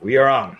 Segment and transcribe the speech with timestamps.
[0.00, 0.56] We are on.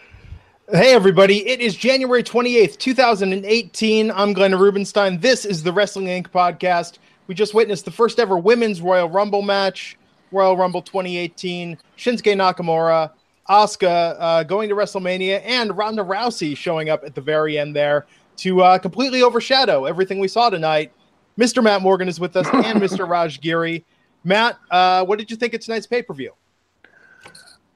[0.69, 1.49] Hey, everybody.
[1.49, 4.11] It is January 28th, 2018.
[4.11, 5.21] I'm Glenn Rubenstein.
[5.21, 6.29] This is the Wrestling Inc.
[6.31, 6.99] podcast.
[7.29, 9.97] We just witnessed the first ever women's Royal Rumble match,
[10.33, 11.79] Royal Rumble 2018.
[11.97, 13.13] Shinsuke Nakamura,
[13.49, 18.07] Asuka uh, going to WrestleMania, and Ronda Rousey showing up at the very end there
[18.39, 20.93] to uh, completely overshadow everything we saw tonight.
[21.39, 21.63] Mr.
[21.63, 23.09] Matt Morgan is with us and Mr.
[23.09, 23.85] Raj Giri.
[24.25, 26.33] Matt, uh, what did you think of tonight's pay per view?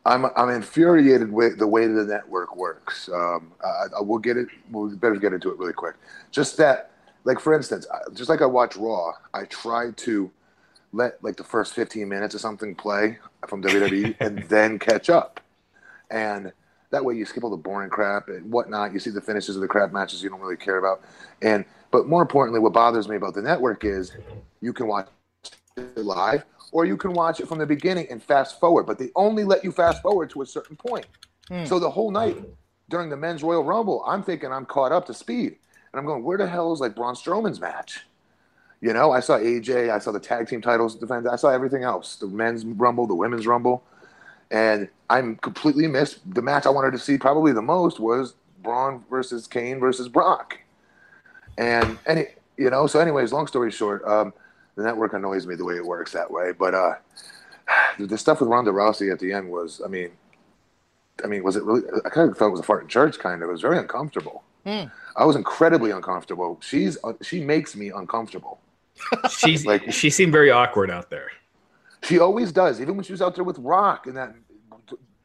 [0.04, 3.08] I'm I'm infuriated with the way the network works.
[3.08, 4.48] Um, I, I will get it.
[4.70, 5.94] We'll better get into it really quick.
[6.30, 6.90] Just that,
[7.24, 10.30] like for instance, just like I watch Raw, I try to
[10.92, 15.40] let like the first 15 minutes of something play from WWE and then catch up,
[16.10, 16.52] and
[16.90, 18.92] that way you skip all the boring crap and whatnot.
[18.92, 21.02] You see the finishes of the crap matches you don't really care about,
[21.42, 24.16] and but more importantly, what bothers me about the network is
[24.60, 25.06] you can watch
[25.76, 29.10] it live or you can watch it from the beginning and fast forward, but they
[29.14, 31.06] only let you fast forward to a certain point.
[31.48, 31.64] Hmm.
[31.64, 32.38] So the whole night
[32.88, 35.56] during the men's Royal Rumble, I'm thinking I'm caught up to speed.
[35.92, 38.00] And I'm going, where the hell is like Braun Strowman's match?
[38.80, 41.84] You know, I saw AJ, I saw the tag team titles defense, I saw everything
[41.84, 43.84] else the men's Rumble, the women's Rumble.
[44.50, 46.20] And I'm completely missed.
[46.34, 50.58] The match I wanted to see probably the most was Braun versus Kane versus Brock.
[51.58, 54.32] And, any, you know, so, anyways, long story short, um,
[54.76, 56.52] the network annoys me the way it works that way.
[56.52, 56.94] But uh,
[57.98, 60.10] the stuff with Ronda Rousey at the end was, I mean,
[61.22, 61.82] I mean, was it really?
[62.04, 63.18] I kind of felt it was a fart in church.
[63.18, 64.42] Kind of, it was very uncomfortable.
[64.64, 64.84] Hmm.
[65.16, 66.58] I was incredibly uncomfortable.
[66.62, 68.60] She's uh, she makes me uncomfortable.
[69.30, 71.30] She's like she seemed very awkward out there.
[72.04, 74.34] She always does, even when she was out there with Rock and that,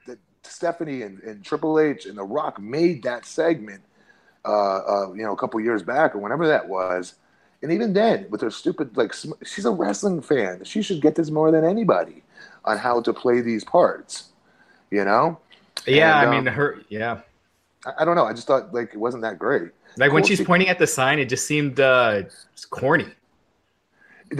[0.05, 3.81] that Stephanie and, and Triple H and The Rock made that segment,
[4.45, 7.15] uh, uh, you know, a couple years back or whenever that was
[7.67, 9.13] and even then, with her stupid, like,
[9.43, 10.63] she's a wrestling fan.
[10.63, 12.23] She should get this more than anybody
[12.63, 14.29] on how to play these parts,
[14.89, 15.37] you know?
[15.85, 17.19] Yeah, and, I mean, um, her, yeah.
[17.85, 18.23] I, I, don't know.
[18.23, 19.71] I just thought, like, it wasn't that great.
[19.97, 22.21] Like, cool when she's she, pointing at the sign, it just seemed uh,
[22.69, 23.07] corny.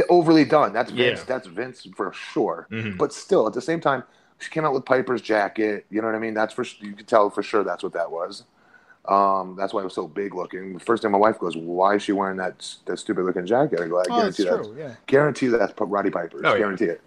[0.07, 0.71] Overly done.
[0.71, 1.19] That's Vince.
[1.19, 1.25] Yeah.
[1.27, 2.69] That's Vince for sure.
[2.71, 2.95] Mm-hmm.
[2.95, 4.03] But still, at the same time,
[4.39, 5.85] she came out with Piper's jacket.
[5.89, 6.33] You know what I mean?
[6.33, 8.45] That's for you could tell for sure that's what that was.
[9.07, 10.73] Um, that's why it was so big looking.
[10.73, 13.79] The first time my wife goes, "Why is she wearing that that stupid looking jacket?"
[13.79, 14.95] I go, "I oh, guarantee that's true, yeah.
[15.05, 16.41] guarantee that's Roddy Piper's.
[16.43, 16.91] Oh, guarantee yeah.
[16.91, 17.01] it."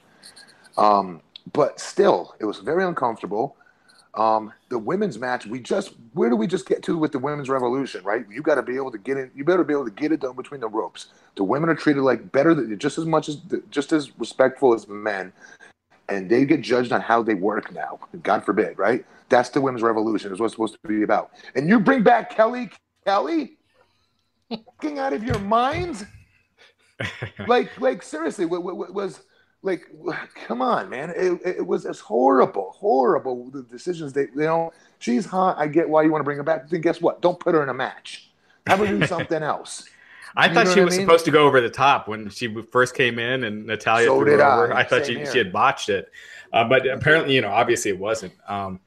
[0.78, 1.20] Um,
[1.52, 3.56] but still, it was very uncomfortable.
[4.14, 7.48] Um, the women's match, we just where do we just get to with the women's
[7.48, 8.24] revolution, right?
[8.28, 9.30] You got to be able to get in.
[9.34, 11.06] You better be able to get it done between the ropes.
[11.36, 13.40] The women are treated like better, than, just as much as
[13.70, 15.32] just as respectful as men,
[16.10, 17.98] and they get judged on how they work now.
[18.22, 19.04] God forbid, right?
[19.28, 20.32] That's the women's revolution.
[20.32, 21.30] Is what it's supposed to be about.
[21.54, 22.70] And you bring back Kelly
[23.04, 23.56] Kelly,
[24.48, 26.06] fucking out of your mind.
[27.46, 29.22] like, like seriously, what, what, was
[29.62, 29.82] like?
[30.46, 31.10] Come on, man!
[31.16, 33.50] It, it was as horrible, horrible.
[33.50, 35.56] The decisions they, you know, she's hot.
[35.58, 36.68] I get why you want to bring her back.
[36.68, 37.22] Then guess what?
[37.22, 38.30] Don't put her in a match.
[38.66, 39.88] Have her do something else.
[40.36, 41.06] I you thought she was I mean?
[41.06, 44.36] supposed to go over the top when she first came in, and Natalya so threw
[44.36, 44.72] her over.
[44.72, 46.10] I, I thought she, she had botched it,
[46.52, 48.32] uh, but apparently, you know, obviously it wasn't.
[48.48, 48.80] Um,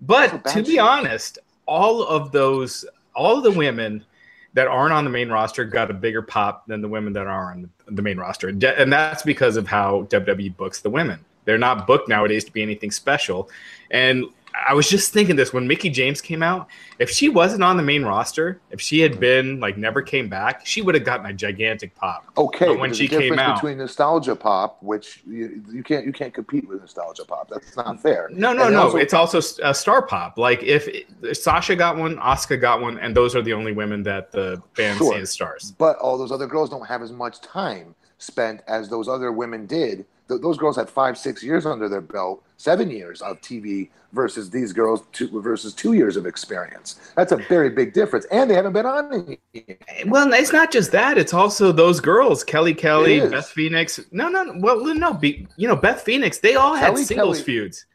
[0.00, 2.84] but to be honest, all of those,
[3.14, 4.04] all of the women
[4.54, 7.52] that aren't on the main roster got a bigger pop than the women that are
[7.52, 8.48] on the main roster.
[8.48, 11.24] And that's because of how WWE books the women.
[11.44, 13.50] They're not booked nowadays to be anything special.
[13.90, 16.68] And I was just thinking this when Mickie James came out.
[16.98, 20.66] If she wasn't on the main roster, if she had been like never came back,
[20.66, 22.24] she would have gotten a gigantic pop.
[22.36, 26.34] Okay, but when she came out, between nostalgia pop, which you, you, can't you can't
[26.34, 27.48] compete with nostalgia pop.
[27.48, 28.28] That's not fair.
[28.32, 28.82] No, no, and no.
[28.82, 30.38] Also, it's also a star pop.
[30.38, 34.02] Like if, if Sasha got one, Asuka got one, and those are the only women
[34.04, 35.14] that the fans sure.
[35.14, 35.72] see as stars.
[35.78, 39.66] But all those other girls don't have as much time spent as those other women
[39.66, 40.04] did
[40.38, 44.72] those girls had five, six years under their belt, seven years of TV versus these
[44.72, 47.12] girls two, versus two years of experience.
[47.16, 49.38] That's a very big difference, and they haven't been on any.
[50.06, 54.00] Well, it's not just that; it's also those girls, Kelly Kelly, Beth Phoenix.
[54.12, 56.38] No, no, well, no, be, you know, Beth Phoenix.
[56.38, 57.86] They all Kelly had singles Kelly, feuds.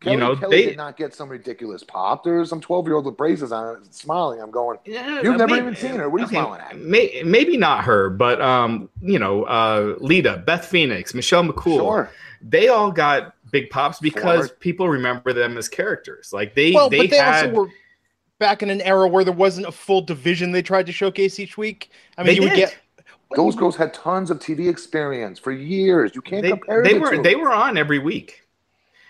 [0.00, 2.24] Kelly, you know, Kelly they did not get some ridiculous pop.
[2.24, 4.40] There's some 12 year old with braces on smiling.
[4.40, 4.78] I'm going.
[4.84, 6.10] Yeah, You've never maybe, even seen her.
[6.10, 6.78] What are okay, you smiling at?
[6.78, 11.78] May, maybe not her, but um, you know, uh, Lita, Beth Phoenix, Michelle McCool.
[11.78, 12.10] Sure.
[12.42, 14.60] They all got big pops because Forward.
[14.60, 16.32] people remember them as characters.
[16.32, 17.70] Like they, well, they, but they had, also were
[18.38, 21.56] back in an era where there wasn't a full division they tried to showcase each
[21.56, 21.90] week.
[22.18, 22.50] I mean, you did.
[22.50, 22.76] would get
[23.34, 26.14] those girls had tons of TV experience for years.
[26.14, 26.82] You can't they, compare.
[26.82, 28.42] They were they were on every week.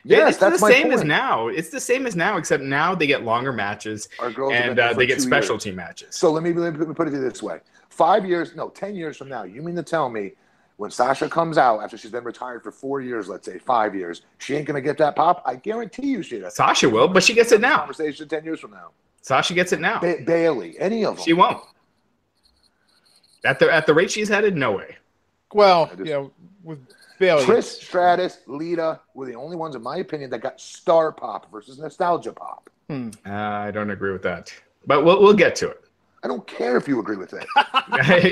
[0.04, 0.94] Yes, it's that's the same point.
[0.94, 1.48] as now.
[1.48, 5.20] It's the same as now, except now they get longer matches and uh, they get
[5.20, 5.76] specialty years.
[5.76, 6.14] matches.
[6.14, 7.58] So let me, let me put it this way:
[7.88, 10.32] five years, no, ten years from now, you mean to tell me
[10.76, 14.23] when Sasha comes out after she's been retired for four years, let's say five years,
[14.38, 15.43] she ain't gonna get that pop?
[15.46, 16.55] I guarantee you she does.
[16.55, 17.78] Sasha will, but she gets it now.
[17.78, 18.90] Conversation ten years from now.
[19.23, 20.00] Sasha gets it now.
[20.00, 21.25] Ba- Bayley, any of them.
[21.25, 21.62] She won't.
[23.44, 24.96] At the at the rate she's headed, no way.
[25.52, 26.32] Well, just, you know,
[26.62, 26.79] with
[27.19, 31.50] Bayley, Trish Stratus, Lita were the only ones, in my opinion, that got star pop
[31.50, 32.69] versus nostalgia pop.
[32.88, 33.11] Hmm.
[33.25, 34.52] Uh, I don't agree with that,
[34.87, 35.84] but we'll we'll get to it.
[36.26, 37.46] I don't care if you agree with it.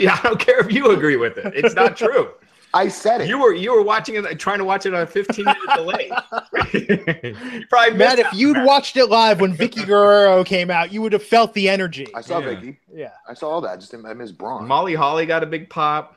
[0.02, 1.52] yeah, I don't care if you agree with it.
[1.54, 2.28] It's not true.
[2.74, 3.28] I said it.
[3.28, 6.08] You were you were watching it, trying to watch it on a 15 minute delay.
[7.70, 8.66] probably Matt, if you'd Matt.
[8.66, 12.08] watched it live when Vickie Guerrero came out, you would have felt the energy.
[12.16, 12.46] I saw yeah.
[12.48, 12.76] Vickie.
[12.92, 13.78] Yeah, I saw all that.
[13.78, 14.66] Just I miss Braun.
[14.66, 16.16] Molly Holly got a big pop.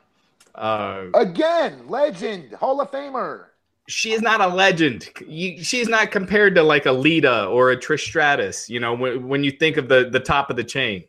[0.56, 3.44] Uh, Again, legend, Hall of Famer.
[3.86, 5.10] She is not a legend.
[5.24, 8.68] You, she's not compared to like a Lita or a Trish Stratus.
[8.68, 11.04] You know, when, when you think of the the top of the chain.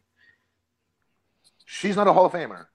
[1.72, 2.66] She's not a Hall of Famer.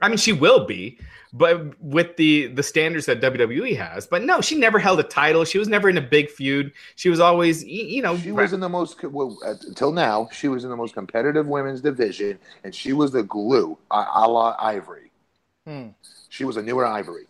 [0.00, 1.00] I mean, she will be,
[1.32, 4.06] but with the the standards that WWE has.
[4.06, 5.44] But no, she never held a title.
[5.44, 6.72] She was never in a big feud.
[6.94, 10.28] She was always, you know, she was in the most well until now.
[10.32, 14.28] She was in the most competitive women's division, and she was the glue, a, a
[14.28, 15.10] la Ivory.
[15.66, 15.88] Hmm.
[16.28, 17.26] She was a newer Ivory.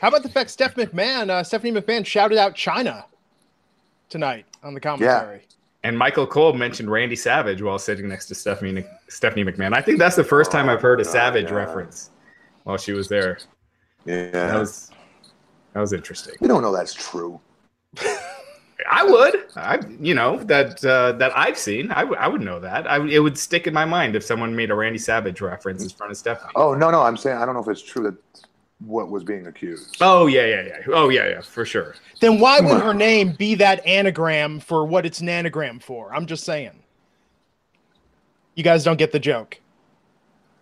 [0.00, 3.04] How about the fact Steph McMahon, uh, Stephanie McMahon, shouted out Chyna
[4.08, 5.42] tonight on the commentary?
[5.48, 5.55] Yeah.
[5.86, 9.72] And Michael Cole mentioned Randy Savage while sitting next to Stephanie Stephanie McMahon.
[9.72, 12.10] I think that's the first time I've heard a oh, Savage reference
[12.64, 13.38] while she was there.
[14.04, 14.90] Yeah, that was
[15.74, 16.34] that was interesting.
[16.40, 17.40] We don't know that's true.
[18.90, 21.92] I would, I you know that uh, that I've seen.
[21.92, 22.90] I, w- I would know that.
[22.90, 25.90] I it would stick in my mind if someone made a Randy Savage reference in
[25.90, 26.50] front of Stephanie.
[26.56, 28.16] Oh no, no, I'm saying I don't know if it's true that
[28.80, 29.96] what was being accused.
[30.00, 30.80] Oh yeah, yeah, yeah.
[30.88, 31.94] Oh yeah, yeah, for sure.
[32.20, 36.14] Then why would her name be that anagram for what it's an anagram for?
[36.14, 36.82] I'm just saying.
[38.54, 39.60] You guys don't get the joke.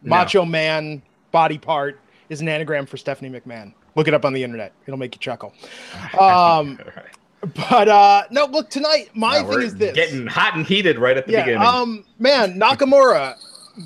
[0.02, 0.10] No.
[0.10, 1.02] Macho Man
[1.32, 3.72] body part is an anagram for Stephanie McMahon.
[3.96, 4.72] Look it up on the internet.
[4.86, 5.52] It'll make you chuckle.
[6.18, 7.06] Um, right.
[7.54, 9.10] But uh, no, look tonight.
[9.14, 11.66] My thing is this: getting hot and heated right at the yeah, beginning.
[11.66, 13.36] Um, man, Nakamura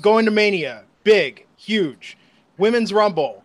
[0.01, 2.17] going to Mania, big, huge.
[2.57, 3.38] Women's Rumble,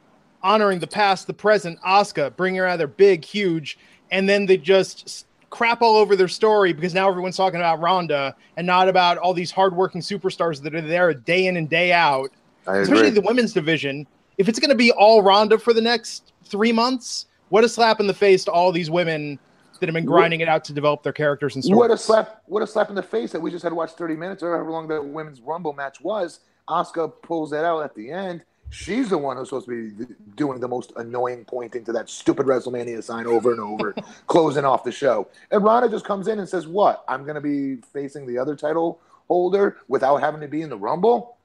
[0.44, 3.78] honoring the past, the present, Asuka, bringing her out there big, huge,
[4.12, 8.36] and then they just crap all over their story because now everyone's talking about Ronda
[8.56, 12.30] and not about all these hardworking superstars that are there day in and day out.
[12.66, 14.06] Especially the women's division.
[14.36, 18.00] If it's going to be all Ronda for the next three months, what a slap
[18.00, 19.38] in the face to all these women
[19.80, 21.78] that have been grinding it out to develop their characters and stories.
[21.78, 22.42] What a slap!
[22.46, 24.54] What a slap in the face that we just had to watch thirty minutes or
[24.54, 26.40] however long the women's Rumble match was.
[26.68, 28.42] Asuka pulls that out at the end
[28.74, 32.46] She's the one who's supposed to be doing the most annoying pointing to that stupid
[32.46, 33.94] WrestleMania sign over and over,
[34.26, 35.28] closing off the show.
[35.52, 37.04] And Ronda just comes in and says, What?
[37.06, 40.76] I'm going to be facing the other title holder without having to be in the
[40.76, 41.36] Rumble?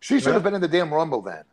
[0.00, 1.44] She should have been in the damn Rumble then.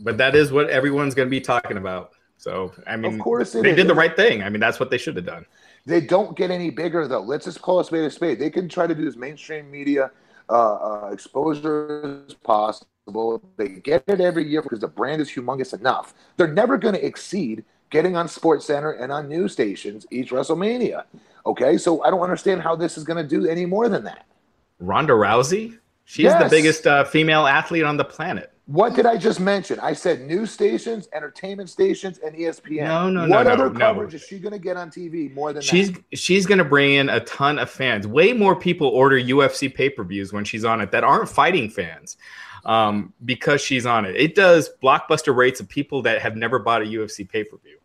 [0.00, 2.12] But that is what everyone's going to be talking about.
[2.36, 3.76] So, I mean, of course they is.
[3.76, 4.42] did the right thing.
[4.42, 5.46] I mean, that's what they should have done.
[5.86, 7.20] They don't get any bigger, though.
[7.20, 8.38] Let's just call a spade a spade.
[8.38, 10.10] They can try to do this mainstream media
[10.50, 15.78] uh, uh, exposure as possible they get it every year because the brand is humongous
[15.78, 16.14] enough.
[16.36, 21.04] They're never going to exceed getting on Sports Center and on news stations each WrestleMania.
[21.46, 24.26] Okay, so I don't understand how this is going to do any more than that.
[24.78, 26.42] Ronda Rousey, she's yes.
[26.42, 28.52] the biggest uh, female athlete on the planet.
[28.70, 29.80] What did I just mention?
[29.80, 32.86] I said news stations, entertainment stations, and ESPN.
[32.86, 33.36] No, no, what no.
[33.36, 34.14] What other no, coverage no.
[34.14, 36.04] is she going to get on TV more than she's that?
[36.12, 38.06] she's going to bring in a ton of fans.
[38.06, 41.68] Way more people order UFC pay per views when she's on it that aren't fighting
[41.68, 42.16] fans
[42.64, 44.14] um, because she's on it.
[44.14, 47.76] It does blockbuster rates of people that have never bought a UFC pay per view.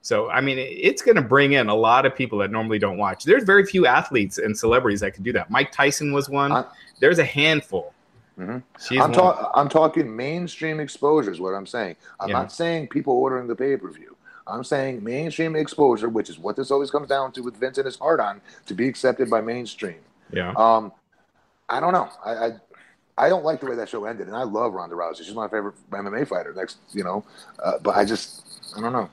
[0.00, 2.96] So, I mean, it's going to bring in a lot of people that normally don't
[2.96, 3.24] watch.
[3.24, 5.50] There's very few athletes and celebrities that can do that.
[5.50, 6.52] Mike Tyson was one.
[6.52, 6.64] I,
[7.00, 7.92] There's a handful.
[8.38, 9.00] Mm-hmm.
[9.00, 11.96] I'm, ta- I'm, talking mainstream exposure is what I'm saying.
[12.18, 12.38] I'm yeah.
[12.38, 14.16] not saying people ordering the pay per view.
[14.46, 17.84] I'm saying mainstream exposure, which is what this always comes down to with Vince and
[17.84, 19.98] his heart on to be accepted by mainstream.
[20.32, 20.52] Yeah.
[20.56, 20.92] Um,
[21.68, 22.08] I don't know.
[22.24, 22.50] I, I
[23.18, 25.18] I don't like the way that show ended, and I love Ronda Rousey.
[25.18, 26.54] She's my favorite MMA fighter.
[26.54, 27.24] Next, you know,
[27.62, 29.10] uh, but I just I don't know.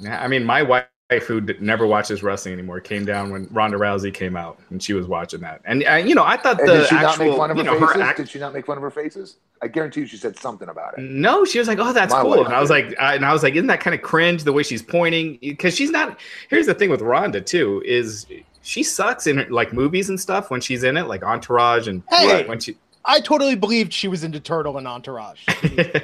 [0.00, 0.86] Yeah, I mean, my wife
[1.18, 5.06] who never watches wrestling anymore came down when Ronda Rousey came out, and she was
[5.06, 5.60] watching that.
[5.64, 7.56] And uh, you know, I thought and the did she actual, not make fun of
[7.56, 7.94] her, know, faces?
[7.94, 9.36] Her act- did she not make fun of her faces?
[9.62, 11.02] I guarantee you, she said something about it.
[11.02, 13.32] No, she was like, "Oh, that's My cool," and I was like, I, and I
[13.32, 16.18] was like, "Isn't that kind of cringe the way she's pointing?" Because she's not.
[16.48, 18.26] Here's the thing with Ronda too is
[18.62, 22.46] she sucks in like movies and stuff when she's in it, like Entourage and hey,
[22.46, 22.76] when she.
[23.04, 25.40] I totally believed she was into Turtle and Entourage.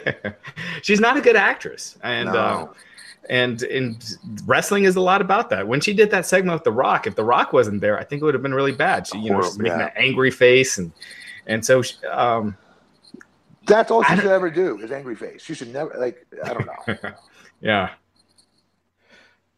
[0.82, 2.38] she's not a good actress, and no.
[2.38, 2.68] uh,
[3.28, 5.66] and and wrestling is a lot about that.
[5.66, 8.22] When she did that segment with The Rock, if The Rock wasn't there, I think
[8.22, 9.06] it would have been really bad.
[9.06, 9.86] She, you know, she's making yeah.
[9.86, 10.92] that angry face, and
[11.46, 12.56] and so she, um,
[13.66, 15.42] that's all she should ever do is angry face.
[15.42, 17.12] She should never like I don't know.
[17.60, 17.90] yeah.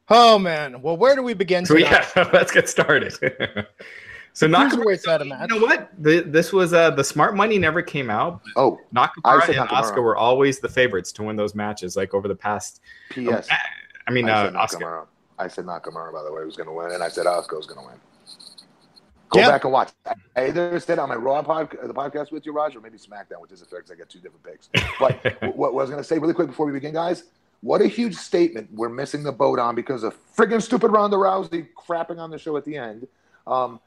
[0.09, 0.81] Oh man.
[0.81, 1.67] Well, where do we begin?
[1.67, 3.15] So, yeah, let's get started.
[4.39, 5.51] So Nakamura, out of match.
[5.51, 5.91] You know what?
[5.99, 8.41] The, this was uh, the smart money never came out.
[8.55, 11.97] Oh, Nakamura and Asuka were always the favorites to win those matches.
[11.97, 12.81] Like over the past.
[13.11, 13.49] P.S.
[14.07, 15.07] I mean, I uh, Asuka.
[15.41, 17.67] I said Nakamura, by the way, was going to win, and I said Asuka was
[17.67, 17.97] going to win.
[19.31, 19.49] Go yeah.
[19.49, 19.91] back and watch.
[20.37, 23.41] I either said on my Raw podcast, the podcast with you, Roger, or maybe SmackDown,
[23.41, 24.71] which is fair because I got two different picks.
[25.01, 25.21] But
[25.57, 27.25] what, what I was going to say really quick before we begin, guys,
[27.61, 31.67] what a huge statement we're missing the boat on because of friggin' stupid Ronda Rousey
[31.77, 33.09] crapping on the show at the end.
[33.49, 33.81] Um,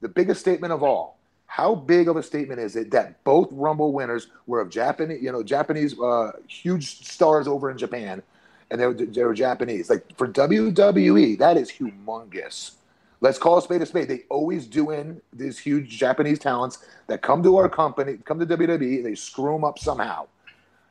[0.00, 1.18] the biggest statement of all.
[1.46, 5.30] How big of a statement is it that both Rumble winners were of Japanese, you
[5.30, 8.22] know, Japanese uh, huge stars over in Japan,
[8.70, 9.88] and they were, they were Japanese.
[9.88, 12.72] Like for WWE, that is humongous.
[13.20, 14.08] Let's call a spade a spade.
[14.08, 18.46] They always do in these huge Japanese talents that come to our company, come to
[18.46, 20.26] WWE, they screw them up somehow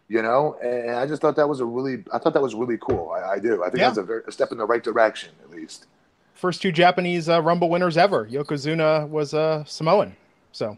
[0.08, 2.78] you know and i just thought that was a really i thought that was really
[2.78, 3.88] cool i, I do i think yeah.
[3.88, 5.88] that's a, very, a step in the right direction at least
[6.36, 8.28] first two japanese uh, rumble winners ever.
[8.28, 10.16] Yokozuna was a uh, samoan
[10.52, 10.78] so.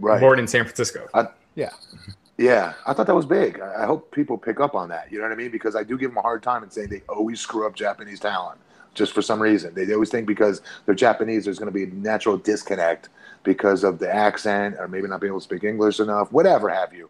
[0.00, 0.20] Right.
[0.20, 1.08] Born in san francisco.
[1.14, 1.70] I, yeah.
[2.38, 2.72] yeah.
[2.86, 3.60] I thought that was big.
[3.60, 5.12] I, I hope people pick up on that.
[5.12, 5.50] You know what i mean?
[5.50, 8.20] Because i do give them a hard time in saying they always screw up japanese
[8.20, 8.60] talent
[8.94, 9.72] just for some reason.
[9.74, 13.08] They, they always think because they're japanese there's going to be a natural disconnect
[13.42, 16.92] because of the accent or maybe not being able to speak english enough whatever have
[16.92, 17.08] you.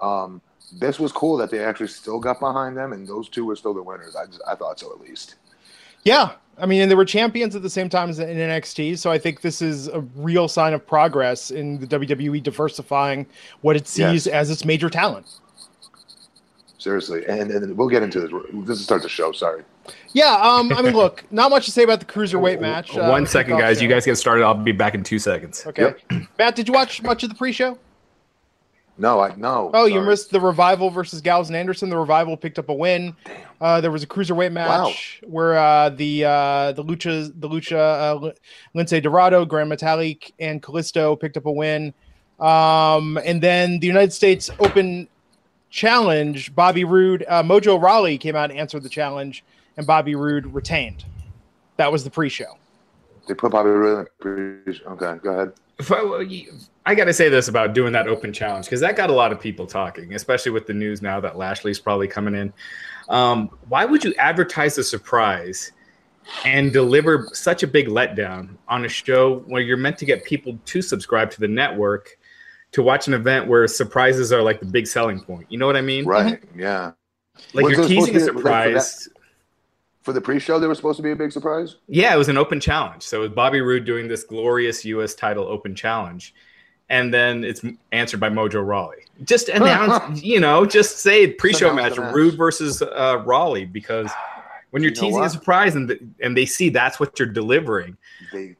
[0.00, 0.40] Um,
[0.72, 3.74] this was cool that they actually still got behind them, and those two were still
[3.74, 4.16] the winners.
[4.16, 5.36] I just, I thought so at least.
[6.04, 9.10] Yeah, I mean, and they were champions at the same time as in NXT, so
[9.10, 13.26] I think this is a real sign of progress in the WWE diversifying
[13.62, 14.28] what it sees yes.
[14.28, 15.26] as its major talent.
[16.78, 18.30] Seriously, and, and we'll get into this.
[18.66, 19.32] This is start the show.
[19.32, 19.62] Sorry.
[20.12, 22.96] Yeah, um, I mean, look, not much to say about the cruiserweight match.
[22.96, 23.78] Uh, One second, guys.
[23.78, 23.84] Show.
[23.84, 24.44] You guys get started.
[24.44, 25.66] I'll be back in two seconds.
[25.66, 25.94] Okay.
[26.10, 26.28] Yep.
[26.38, 27.78] Matt, did you watch much of the pre-show?
[28.96, 29.70] No, I no.
[29.74, 29.92] Oh, sorry.
[29.92, 31.88] you missed the revival versus Gallows and Anderson.
[31.88, 33.16] The revival picked up a win.
[33.60, 35.28] Uh, there was a cruiserweight match wow.
[35.28, 38.32] where uh, the uh, the lucha the lucha uh,
[38.74, 41.92] Lince Dorado, Grand Metalik, and Kalisto picked up a win.
[42.38, 45.08] Um, and then the United States Open
[45.70, 49.42] Challenge, Bobby Roode, uh, Mojo Rawley came out and answered the challenge,
[49.76, 51.04] and Bobby Roode retained.
[51.78, 52.56] That was the pre-show.
[53.26, 54.06] They put Bobby Roode.
[54.24, 55.52] Okay, go ahead.
[55.80, 59.32] I got to say this about doing that open challenge because that got a lot
[59.32, 62.52] of people talking, especially with the news now that Lashley's probably coming in.
[63.08, 65.72] Um, why would you advertise a surprise
[66.44, 70.58] and deliver such a big letdown on a show where you're meant to get people
[70.64, 72.18] to subscribe to the network
[72.72, 75.46] to watch an event where surprises are like the big selling point?
[75.50, 76.04] You know what I mean?
[76.04, 76.42] Right.
[76.56, 76.92] Yeah.
[77.52, 79.08] Like you're teasing a surprise
[80.04, 81.76] for the pre-show there was supposed to be a big surprise?
[81.88, 83.02] Yeah it was an open challenge.
[83.02, 86.34] So it was bobby roode doing this glorious us title open challenge.
[86.90, 89.06] And then it's answered by mojo rawley.
[89.24, 92.14] Just announce you know just say pre-show match, match.
[92.14, 94.10] Roode versus uh, rawley because
[94.70, 97.96] when you're you teasing a surprise and, the, and they see that's what you're delivering.
[98.30, 98.56] They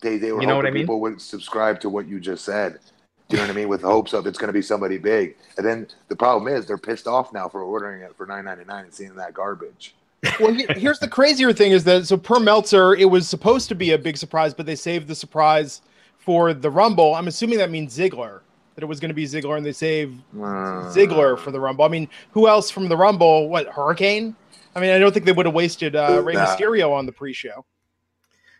[0.00, 0.84] they, they were you know what I mean?
[0.84, 2.78] people would subscribe to what you just said.
[3.28, 3.68] Do you know what I mean?
[3.68, 6.78] With hopes of it's going to be somebody big, and then the problem is they're
[6.78, 9.96] pissed off now for ordering it for nine ninety nine and seeing that garbage
[10.40, 13.92] well, here's the crazier thing is that so per Meltzer, it was supposed to be
[13.92, 15.82] a big surprise, but they saved the surprise
[16.18, 17.14] for the Rumble.
[17.14, 18.40] I'm assuming that means Ziggler,
[18.74, 21.84] that it was going to be Ziggler, and they saved uh, Ziggler for the Rumble.
[21.84, 23.48] I mean, who else from the Rumble?
[23.48, 24.34] What Hurricane?
[24.74, 26.46] I mean, I don't think they would have wasted uh, Rey nah.
[26.46, 27.64] Mysterio on the pre-show.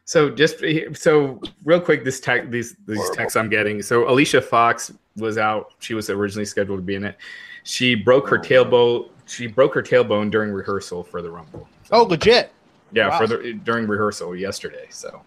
[0.07, 0.63] So just
[0.95, 3.17] so real quick, this tech, these these Horrible.
[3.17, 3.83] texts I'm getting.
[3.83, 5.75] So Alicia Fox was out.
[5.81, 7.17] She was originally scheduled to be in it.
[7.65, 11.69] She broke her oh, tailbone she broke her tailbone during rehearsal for the Rumble.
[11.85, 12.53] So, oh, legit.
[12.93, 13.19] Yeah, wow.
[13.19, 14.87] for the during rehearsal yesterday.
[14.91, 15.23] So,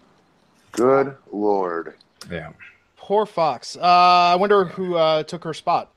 [0.72, 1.94] good lord.
[2.30, 2.50] Yeah.
[2.96, 3.76] Poor Fox.
[3.76, 5.92] Uh, I wonder who uh, took her spot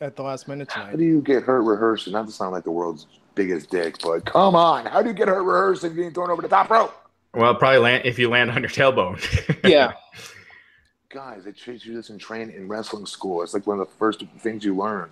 [0.00, 0.90] at the last minute tonight.
[0.90, 2.12] How do you get hurt rehearsing?
[2.12, 4.86] Not to sound like the world's biggest dick, but come on.
[4.86, 6.94] How do you get hurt rehearsing getting thrown over the top rope?
[7.34, 9.18] Well, probably land if you land on your tailbone.
[9.64, 9.92] yeah.
[11.08, 13.42] Guys, they teach you this in training in wrestling school.
[13.42, 15.08] It's like one of the first things you learn.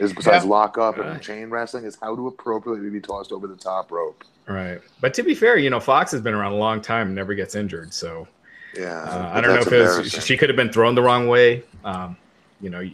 [0.00, 0.50] Is besides yeah.
[0.50, 4.24] lock up and chain wrestling is how to appropriately be tossed over the top rope.
[4.48, 4.80] Right.
[5.00, 7.34] But to be fair, you know, Fox has been around a long time and never
[7.34, 7.92] gets injured.
[7.92, 8.26] So
[8.74, 11.28] yeah, uh, I don't know if it was, she could have been thrown the wrong
[11.28, 11.62] way.
[11.84, 12.16] Um,
[12.60, 12.88] you know,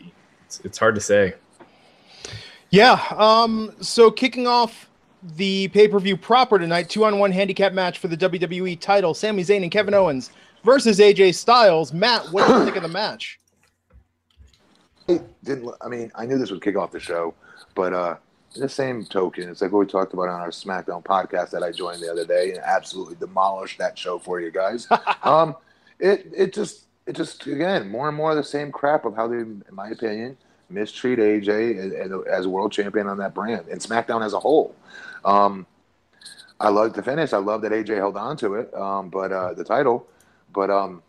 [0.44, 1.34] it's, it's hard to say.
[2.70, 3.00] Yeah.
[3.16, 4.88] Um, so kicking off
[5.36, 9.14] the pay per view proper tonight, two on one handicap match for the WWE title:
[9.14, 10.30] Sami Zayn and Kevin Owens
[10.64, 11.92] versus AJ Styles.
[11.92, 13.38] Matt, what do you think of the match?
[15.08, 15.72] I didn't.
[15.80, 17.34] I mean, I knew this would kick off the show,
[17.74, 18.16] but uh,
[18.56, 21.70] the same token, it's like what we talked about on our SmackDown podcast that I
[21.70, 24.88] joined the other day and absolutely demolished that show for you guys.
[25.22, 25.54] um,
[25.98, 29.28] it it just it just again more and more of the same crap of how
[29.28, 30.36] they, in my opinion,
[30.68, 34.74] mistreat AJ as, as world champion on that brand and SmackDown as a whole.
[35.24, 35.66] Um,
[36.58, 37.32] I loved the finish.
[37.32, 40.06] I love that AJ held on to it, um, but uh, the title.
[40.52, 41.02] But um,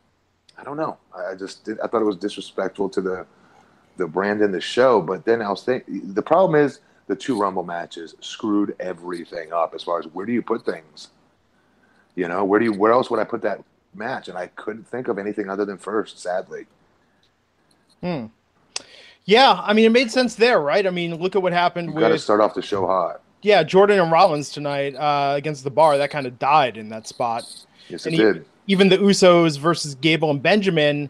[0.58, 0.98] I don't know.
[1.16, 3.26] I just did, I thought it was disrespectful to the
[3.98, 5.02] the brand and the show.
[5.02, 9.74] But then I was thinking the problem is the two Rumble matches screwed everything up
[9.74, 11.10] as far as where do you put things.
[12.16, 13.64] You know, where do you where else would I put that
[13.94, 14.28] match?
[14.28, 16.20] And I couldn't think of anything other than first.
[16.20, 16.66] Sadly.
[18.02, 18.28] Hmm.
[19.26, 20.88] Yeah, I mean, it made sense there, right?
[20.88, 21.94] I mean, look at what happened.
[21.94, 23.22] You got to start off the show hot.
[23.42, 25.98] Yeah, Jordan and Rollins tonight uh, against the bar.
[25.98, 27.44] That kind of died in that spot.
[27.90, 28.46] Yes, and it he, did.
[28.68, 31.10] Even the Usos versus Gable and Benjamin.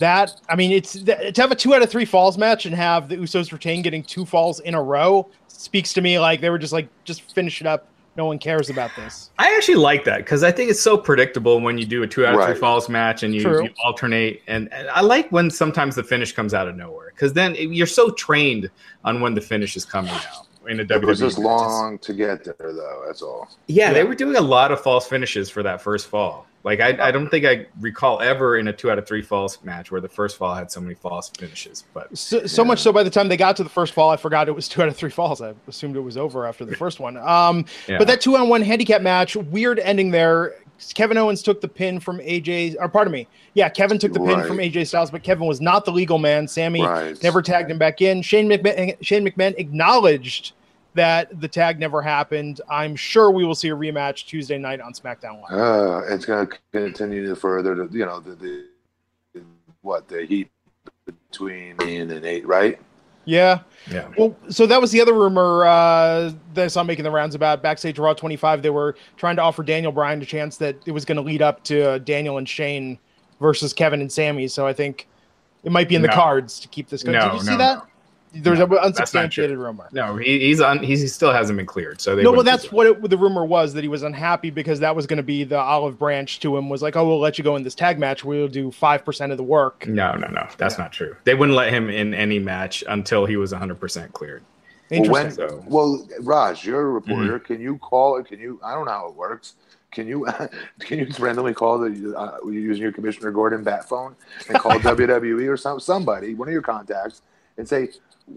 [0.00, 3.08] That I mean, it's to have a two out of three falls match and have
[3.08, 6.58] the Usos retain getting two falls in a row speaks to me like they were
[6.58, 9.30] just like just finish it up no one cares about this.
[9.38, 12.24] I actually like that because I think it's so predictable when you do a two
[12.24, 12.50] out of right.
[12.50, 14.42] three falls match and you, you alternate.
[14.46, 17.86] And, and, I like when sometimes the finish comes out of nowhere because then you're
[17.86, 18.70] so trained
[19.04, 21.02] on when the finish is coming out in a WWE.
[21.02, 23.04] It was just long to get there, though.
[23.06, 23.48] That's all.
[23.66, 26.46] Yeah, yeah, they were doing a lot of false finishes for that first fall.
[26.64, 29.62] Like I, I don't think I recall ever in a two out of three false
[29.62, 31.84] match where the first fall had so many false finishes.
[31.92, 34.16] But so, so much so by the time they got to the first fall, I
[34.16, 35.42] forgot it was two out of three falls.
[35.42, 37.18] I assumed it was over after the first one.
[37.18, 37.98] Um, yeah.
[37.98, 40.54] but that two on one handicap match, weird ending there.
[40.92, 44.44] Kevin Owens took the pin from AJ, or pardon me, yeah, Kevin took the pin
[44.44, 46.46] from AJ Styles, but Kevin was not the legal man.
[46.48, 47.20] Sami right.
[47.22, 48.22] never tagged him back in.
[48.22, 50.52] Shane McMahon, Shane McMahon acknowledged
[50.94, 52.60] that the tag never happened.
[52.68, 55.52] I'm sure we will see a rematch Tuesday night on SmackDown Live.
[55.52, 58.64] Uh, it's going to continue to further, the, you know, the, the
[59.82, 60.50] what the heat
[61.04, 62.78] between and eight, right?
[63.24, 63.60] Yeah.
[63.90, 64.08] Yeah.
[64.16, 67.62] Well, so that was the other rumor uh, that I saw making the rounds about
[67.62, 68.62] backstage Raw 25.
[68.62, 71.42] They were trying to offer Daniel Bryan a chance that it was going to lead
[71.42, 72.98] up to uh, Daniel and Shane
[73.40, 74.48] versus Kevin and Sami.
[74.48, 75.06] So I think
[75.64, 76.14] it might be in the no.
[76.14, 77.18] cards to keep this going.
[77.18, 77.82] No, Did you see no, that?
[78.34, 79.88] There's no, an unsubstantiated rumor.
[79.92, 80.82] No, he, he's on.
[80.82, 82.00] He's, he still hasn't been cleared.
[82.00, 84.94] So no, well, that's what it, the rumor was that he was unhappy because that
[84.94, 86.68] was going to be the olive branch to him.
[86.68, 88.24] Was like, oh, we'll let you go in this tag match.
[88.24, 89.86] We'll do five percent of the work.
[89.86, 90.84] No, no, no, that's yeah.
[90.84, 91.16] not true.
[91.24, 94.42] They wouldn't let him in any match until he was 100 percent cleared.
[94.90, 95.46] Interesting.
[95.66, 97.38] Well, when, well, Raj, you're a reporter.
[97.38, 97.52] Mm-hmm.
[97.52, 98.26] Can you call it?
[98.26, 98.60] Can you?
[98.64, 99.54] I don't know how it works.
[99.94, 100.26] Can you
[100.80, 104.14] can you randomly call the uh, using your Commissioner Gordon bat phone
[104.48, 107.22] and call WWE or some somebody, one of your contacts,
[107.56, 107.90] and say,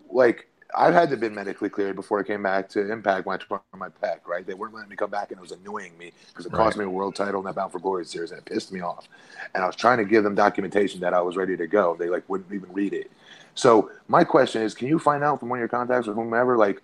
[0.10, 3.38] like, I've had to been medically cleared before I came back to Impact when I
[3.38, 4.46] took my pec, right?
[4.46, 6.58] They weren't letting me come back, and it was annoying me because it right.
[6.58, 8.82] cost me a world title in that Bound for Glory series, and it pissed me
[8.82, 9.08] off.
[9.56, 11.96] And I was trying to give them documentation that I was ready to go.
[11.98, 13.12] They like wouldn't even read it.
[13.56, 16.58] So my question is, can you find out from one of your contacts or whomever,
[16.58, 16.82] like,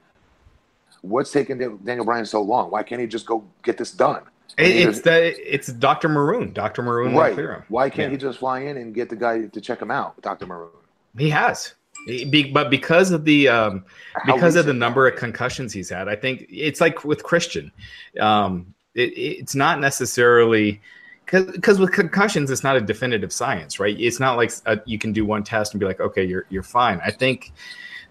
[1.02, 2.72] what's taking Daniel Bryan so long?
[2.72, 4.24] Why can't he just go get this done?
[4.58, 6.54] it's the it's Doctor Maroon.
[6.54, 7.36] Doctor Maroon right.
[7.70, 8.18] Why can't yeah.
[8.18, 10.70] he just fly in and get the guy to check him out, Doctor Maroon?
[11.18, 11.74] He has.
[12.06, 13.86] Be, but because of the um,
[14.26, 17.72] because of the number of concussions he's had, I think it's like with Christian.
[18.20, 20.82] Um, it, it's not necessarily
[21.26, 23.98] because with concussions, it's not a definitive science, right?
[24.00, 26.64] It's not like a, you can do one test and be like, okay, you're you're
[26.64, 27.00] fine.
[27.06, 27.54] I think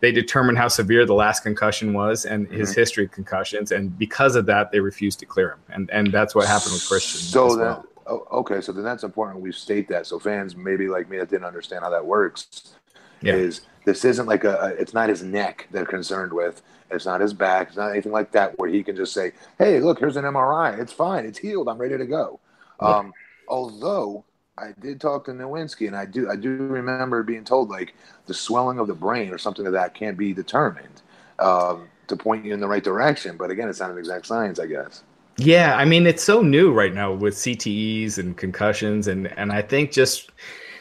[0.00, 2.80] they determined how severe the last concussion was and his mm-hmm.
[2.80, 6.34] history of concussions, and because of that, they refused to clear him, and and that's
[6.34, 7.20] what happened with Christian.
[7.20, 7.86] So that well.
[8.06, 9.40] oh, okay, so then that's important.
[9.40, 12.74] We state that so fans maybe like me that didn't understand how that works
[13.20, 13.34] yeah.
[13.34, 16.62] is this isn't like a, it's not his neck they're concerned with.
[16.90, 17.68] It's not his back.
[17.68, 20.78] It's not anything like that where he can just say, "Hey, look, here's an MRI.
[20.78, 21.24] It's fine.
[21.24, 21.68] It's healed.
[21.68, 22.38] I'm ready to go."
[22.80, 22.88] Yeah.
[22.88, 23.14] Um,
[23.48, 24.24] although
[24.58, 27.94] I did talk to Nowinski, and I do I do remember being told like
[28.26, 31.02] the swelling of the brain or something of that can't be determined
[31.38, 33.36] um, to point you in the right direction.
[33.36, 35.02] But again, it's not an exact science, I guess.
[35.38, 39.62] Yeah, I mean it's so new right now with CTEs and concussions, and and I
[39.62, 40.30] think just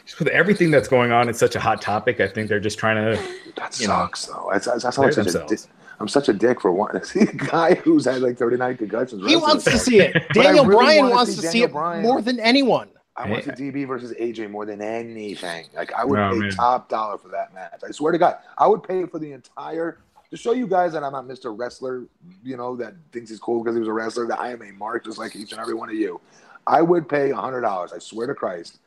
[0.04, 2.20] just with everything that's going on, it's such a hot topic.
[2.20, 3.22] I think they're just trying to.
[3.56, 4.48] That sucks, know, though.
[4.52, 5.62] That's, that's, that's like such a di-
[6.00, 7.02] I'm such a dick for one.
[7.04, 9.26] See a guy who's had like 39 concussions.
[9.26, 10.16] He wants to see it.
[10.32, 12.02] Daniel really Bryan wants to see, see it Bryan.
[12.02, 12.88] more than anyone.
[13.14, 15.66] I want the DB versus AJ more than anything.
[15.74, 16.50] Like I would oh, pay man.
[16.50, 17.82] top dollar for that match.
[17.86, 19.98] I swear to God, I would pay for the entire
[20.32, 21.56] to show you guys that I'm not Mr.
[21.56, 22.06] Wrestler,
[22.42, 24.26] you know, that thinks he's cool because he was a wrestler.
[24.26, 26.22] That I am a mark, just like each and every one of you.
[26.66, 27.92] I would pay hundred dollars.
[27.92, 28.78] I swear to Christ,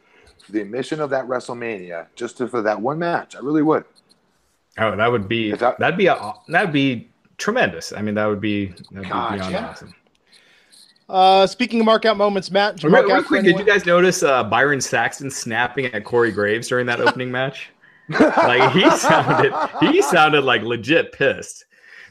[0.43, 3.35] for the admission of that WrestleMania, just to, for that one match.
[3.35, 3.85] I really would.
[4.77, 7.93] Oh, that would be that, would be a, that'd be tremendous.
[7.93, 9.69] I mean, that would be that'd God, be beyond yeah.
[9.69, 9.93] awesome.
[11.07, 12.83] Uh, speaking of mark out moments, Matt.
[12.83, 16.85] Real, real quick, did you guys notice uh, Byron Saxton snapping at Corey Graves during
[16.87, 17.69] that opening match?
[18.19, 21.65] like he sounded, he sounded like legit pissed.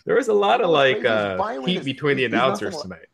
[0.04, 3.06] There was a lot of like uh, heat between the announcers tonight.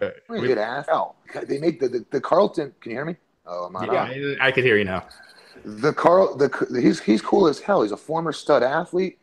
[0.00, 0.86] Uh, good ass.
[0.90, 2.74] Oh, they make the, the, the Carlton.
[2.80, 3.16] Can you hear me?
[3.46, 5.06] Oh, am I yeah, I can hear you now.
[5.64, 7.82] The Carl, the he's he's cool as hell.
[7.82, 9.18] He's a former stud athlete.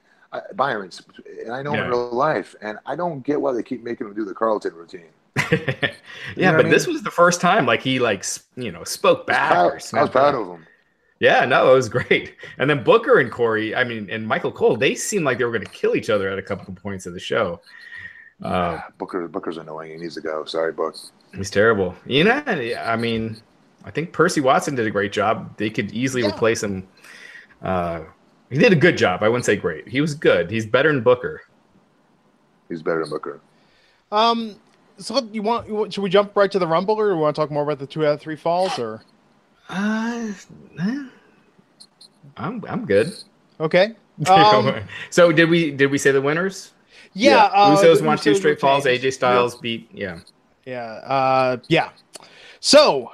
[0.56, 1.02] Byron's,
[1.44, 1.84] and I know yeah.
[1.84, 4.74] in real life, and I don't get why they keep making him do the Carlton
[4.74, 5.06] routine.
[5.52, 6.70] yeah, but I mean?
[6.70, 9.52] this was the first time like he like you know spoke back.
[9.52, 10.68] I was proud, I was proud of him.
[11.20, 12.36] Yeah, no, it was great.
[12.58, 15.52] And then Booker and Corey, I mean, and Michael Cole, they seemed like they were
[15.52, 17.62] going to kill each other at a couple of points of the show.
[18.42, 19.92] Uh, Booker, Booker's annoying.
[19.92, 20.46] He needs to go.
[20.46, 20.96] Sorry, Book.
[21.36, 21.96] He's terrible.
[22.06, 23.38] You know, I mean,
[23.86, 25.58] I think Percy Watson did a great job.
[25.58, 26.30] They could easily yeah.
[26.30, 26.88] replace him.
[27.62, 28.02] Uh,
[28.50, 29.24] he did a good job.
[29.24, 29.88] I wouldn't say great.
[29.88, 30.52] He was good.
[30.52, 31.42] He's better than Booker.
[32.70, 33.40] He's better than Booker.
[34.12, 34.56] Um.
[34.98, 35.92] So you want?
[35.92, 37.80] Should we jump right to the Rumble, or do we want to talk more about
[37.80, 39.02] the two out of three falls, or?
[39.70, 40.32] Uh,
[42.38, 43.14] I'm I'm good.
[43.60, 43.96] Okay.
[44.30, 46.74] Um, so did we did we say the winners?
[47.14, 47.44] Yeah, yeah.
[47.46, 48.86] Uh, Usos won two straight falls.
[48.86, 49.90] AJ Styles beat.
[49.94, 50.20] Yeah.
[50.66, 50.82] Yeah.
[50.82, 51.90] Uh, yeah.
[52.60, 53.12] So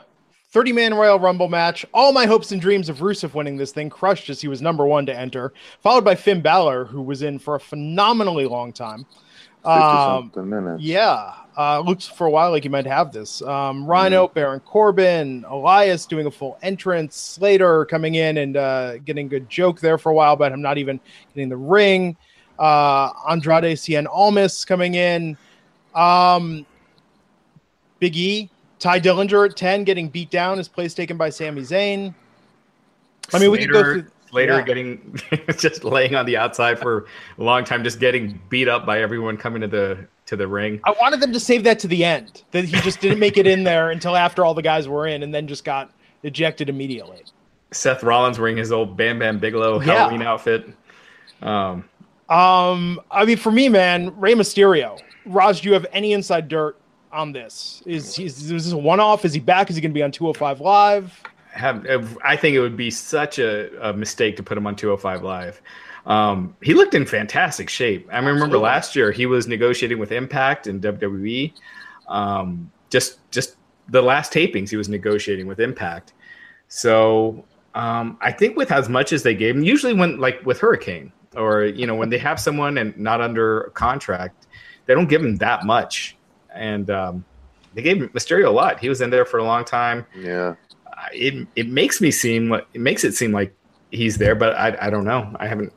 [0.51, 1.85] 30 man Royal Rumble match.
[1.93, 4.85] All my hopes and dreams of Rusev winning this thing crushed as he was number
[4.85, 9.05] one to enter, followed by Finn Balor, who was in for a phenomenally long time.
[9.65, 10.81] Um, minutes.
[10.81, 11.33] Yeah.
[11.57, 13.41] Uh, looks for a while like he might have this.
[13.41, 14.33] Um, Rhino, mm.
[14.33, 19.49] Baron Corbin, Elias doing a full entrance, Slater coming in and uh, getting a good
[19.49, 20.99] joke there for a while, but him not even
[21.35, 22.15] getting the ring.
[22.59, 25.37] Uh, Andrade Cien Almas coming in.
[25.95, 26.65] Um,
[27.99, 32.13] Big E Tye Dillinger at 10 getting beat down, his place taken by Sami Zayn.
[33.31, 34.61] I mean, Slater, we could go through later yeah.
[34.61, 35.19] getting
[35.57, 37.05] just laying on the outside for
[37.37, 40.79] a long time, just getting beat up by everyone coming to the to the ring.
[40.85, 42.43] I wanted them to save that to the end.
[42.51, 45.23] That he just didn't make it in there until after all the guys were in,
[45.23, 45.91] and then just got
[46.23, 47.23] ejected immediately.
[47.71, 49.93] Seth Rollins wearing his old Bam Bam Bigelow yeah.
[49.93, 50.69] Halloween outfit.
[51.41, 51.83] Um,
[52.29, 54.99] um, I mean, for me, man, Rey Mysterio.
[55.25, 56.79] Raj, do you have any inside dirt
[57.11, 57.81] on this?
[57.85, 59.25] Is, is, is this a one off?
[59.25, 59.69] Is he back?
[59.69, 61.23] Is he going to be on 205 Live?
[61.51, 65.23] Have, I think it would be such a, a mistake to put him on 205
[65.23, 65.61] Live.
[66.05, 68.07] Um, he looked in fantastic shape.
[68.07, 68.33] I Absolutely.
[68.33, 71.53] remember last year he was negotiating with Impact and WWE.
[72.07, 73.55] Um, just just
[73.89, 76.13] the last tapings he was negotiating with Impact.
[76.67, 80.59] So um, I think with as much as they gave him, usually when like with
[80.59, 84.47] Hurricane or you know when they have someone and not under contract,
[84.85, 86.17] they don't give him that much
[86.53, 87.25] and um,
[87.73, 88.79] they gave Mysterio a lot.
[88.79, 90.05] He was in there for a long time.
[90.17, 90.55] Yeah,
[91.13, 93.55] it it makes me seem it makes it seem like
[93.91, 95.35] he's there, but I I don't know.
[95.39, 95.73] I haven't.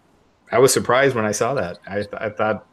[0.51, 1.79] I was surprised when I saw that.
[1.87, 2.67] I I thought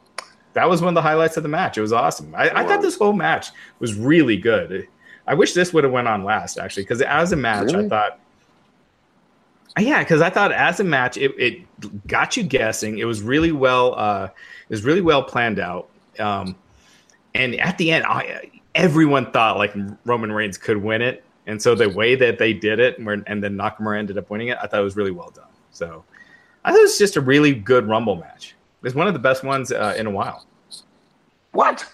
[0.54, 1.78] that was one of the highlights of the match.
[1.78, 2.34] It was awesome.
[2.34, 4.88] I, I thought this whole match was really good.
[5.26, 7.86] I wish this would have went on last actually, because as a match, really?
[7.86, 8.19] I thought.
[9.78, 12.98] Yeah, because I thought as a match, it, it got you guessing.
[12.98, 13.94] It was really well.
[13.96, 15.88] Uh, it was really well planned out.
[16.18, 16.56] Um,
[17.34, 21.74] and at the end, I, everyone thought like Roman Reigns could win it, and so
[21.74, 24.66] the way that they did it, and, and then Nakamura ended up winning it, I
[24.66, 25.46] thought it was really well done.
[25.70, 26.04] So
[26.64, 28.54] I thought it was just a really good Rumble match.
[28.82, 30.44] It was one of the best ones uh, in a while.
[31.52, 31.86] What?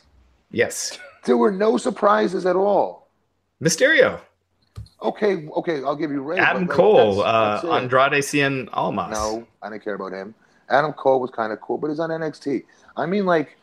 [0.51, 0.99] Yes.
[1.25, 3.09] There were no surprises at all.
[3.63, 4.21] Mysterio.
[5.03, 6.39] Okay, okay, I'll give you Rey.
[6.39, 9.11] Adam Cole, that's, that's uh, Andrade Cien Almas.
[9.13, 10.35] No, I didn't care about him.
[10.71, 12.65] Adam Cole was kind of cool, but he's on NXT.
[12.97, 13.59] I mean, like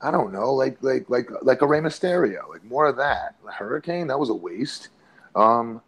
[0.00, 3.34] I don't know, like like like like a Rey Mysterio, like more of that.
[3.44, 4.88] Hurricane, that was a waste.
[5.34, 5.82] Um,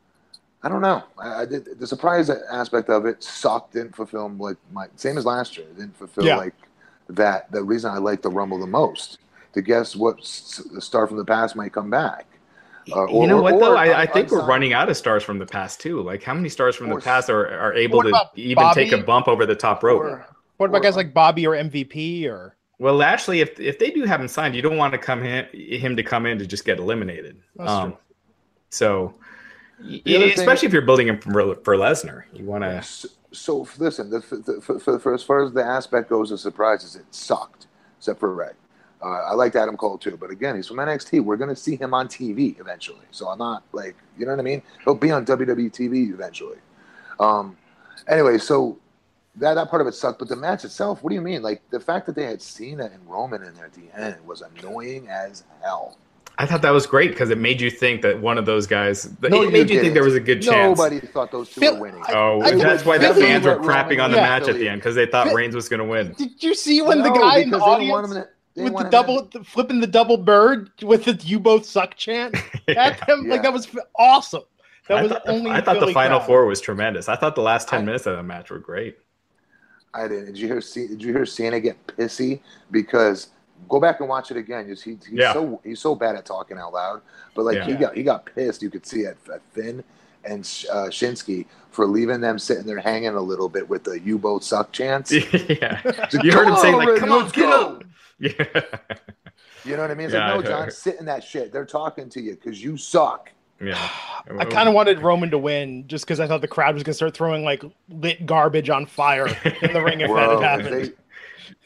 [0.63, 1.03] I don't know.
[1.19, 3.75] I, I did, the surprise aspect of it sucked.
[3.75, 5.67] Didn't fulfill like my same as last year.
[5.77, 6.37] didn't fulfill yeah.
[6.37, 6.55] like
[7.09, 7.51] that.
[7.53, 9.19] The reason I like the Rumble the most
[9.55, 10.19] to guess what
[10.73, 12.27] the star from the past might come back.
[12.91, 13.73] Uh, or, you know what or, though?
[13.73, 16.03] Or, I, I, think we're running out of stars from the past too.
[16.03, 18.85] Like how many stars from the past are, are able to even Bobby?
[18.85, 20.23] take a bump over the top rope?
[20.57, 22.57] what about guys like Bobby or MVP or?
[22.79, 25.47] Well, actually, if if they do have him signed, you don't want to come him,
[25.53, 27.41] him to come in to just get eliminated.
[27.61, 27.97] Um,
[28.71, 29.15] so,
[29.79, 32.83] especially thing, if you're building him for, for Lesnar, you want to.
[32.83, 36.41] So, so, listen, the, the, for, for, for, as far as the aspect goes of
[36.41, 37.67] surprises, it sucked,
[37.99, 38.51] except for Rey.
[39.03, 41.25] Uh, I liked Adam Cole too, but again, he's from NXT.
[41.25, 43.07] We're gonna see him on TV eventually.
[43.11, 44.63] So I'm not like, you know what I mean?
[44.85, 46.59] He'll be on WWE TV eventually.
[47.19, 47.57] Um,
[48.09, 48.79] anyway, so
[49.37, 51.43] that that part of it sucked, but the match itself, what do you mean?
[51.43, 54.43] Like the fact that they had Cena and Roman in there at the end was
[54.43, 55.99] annoying as hell.
[56.39, 59.09] I thought that was great because it made you think that one of those guys.
[59.21, 60.79] No, it made you, you think there was a good chance.
[60.79, 62.03] Nobody thought those two Phil, were winning.
[62.09, 64.69] Oh, I, I, that's why the fans were crapping on the yeah, match at the
[64.69, 66.15] end because they thought Phil, Reigns was going to win.
[66.15, 69.81] Did you see when no, the guy in the audience with the double the, flipping
[69.81, 72.37] the double bird with the "You both suck" chant
[72.69, 73.27] at them?
[73.27, 73.33] yeah.
[73.33, 74.43] Like that was awesome.
[74.89, 75.51] That I was thought, only.
[75.51, 76.27] I thought the final crowd.
[76.27, 77.09] four was tremendous.
[77.09, 78.99] I thought the last ten I, minutes of the match were great.
[79.95, 80.27] I didn't.
[80.27, 80.61] Did you hear?
[80.61, 83.29] Did you hear Cena get pissy because
[83.69, 84.67] go back and watch it again.
[84.69, 85.33] Just he, he's yeah.
[85.33, 87.03] so he's so bad at talking out loud.
[87.35, 87.67] But like yeah.
[87.67, 88.63] he got he got pissed.
[88.63, 89.83] You could see at, at Finn
[90.25, 94.19] and uh, Shinsuke for leaving them sitting there hanging a little bit with the "you
[94.19, 95.13] both suck" chants.
[95.13, 95.81] yeah,
[96.23, 97.85] you heard him say like, "Come on, get up."
[99.65, 99.71] Yeah.
[99.71, 100.07] You know what I mean?
[100.07, 101.53] It's yeah, like, no, John, sit in that shit.
[101.53, 103.31] They're talking to you because you suck.
[103.65, 103.79] Yeah.
[104.39, 106.91] I kind of wanted Roman to win just because I thought the crowd was going
[106.93, 109.29] to start throwing like lit garbage on fire
[109.63, 110.95] in the ring if Bro, that had happened.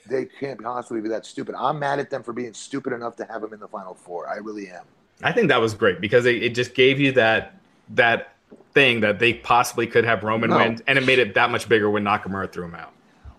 [0.07, 1.55] They, they can't possibly be that stupid.
[1.55, 4.29] I'm mad at them for being stupid enough to have him in the final four.
[4.29, 4.85] I really am.
[5.23, 7.59] I think that was great because it, it just gave you that
[7.95, 8.35] that
[8.75, 10.59] thing that they possibly could have Roman no.
[10.59, 12.93] win, and it made it that much bigger when Nakamura threw him out.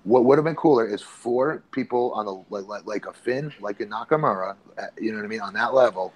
[0.08, 3.54] What would have been cooler is four people on the like, like, like a Finn,
[3.60, 4.56] like a Nakamura,
[5.00, 6.14] you know what I mean, on that level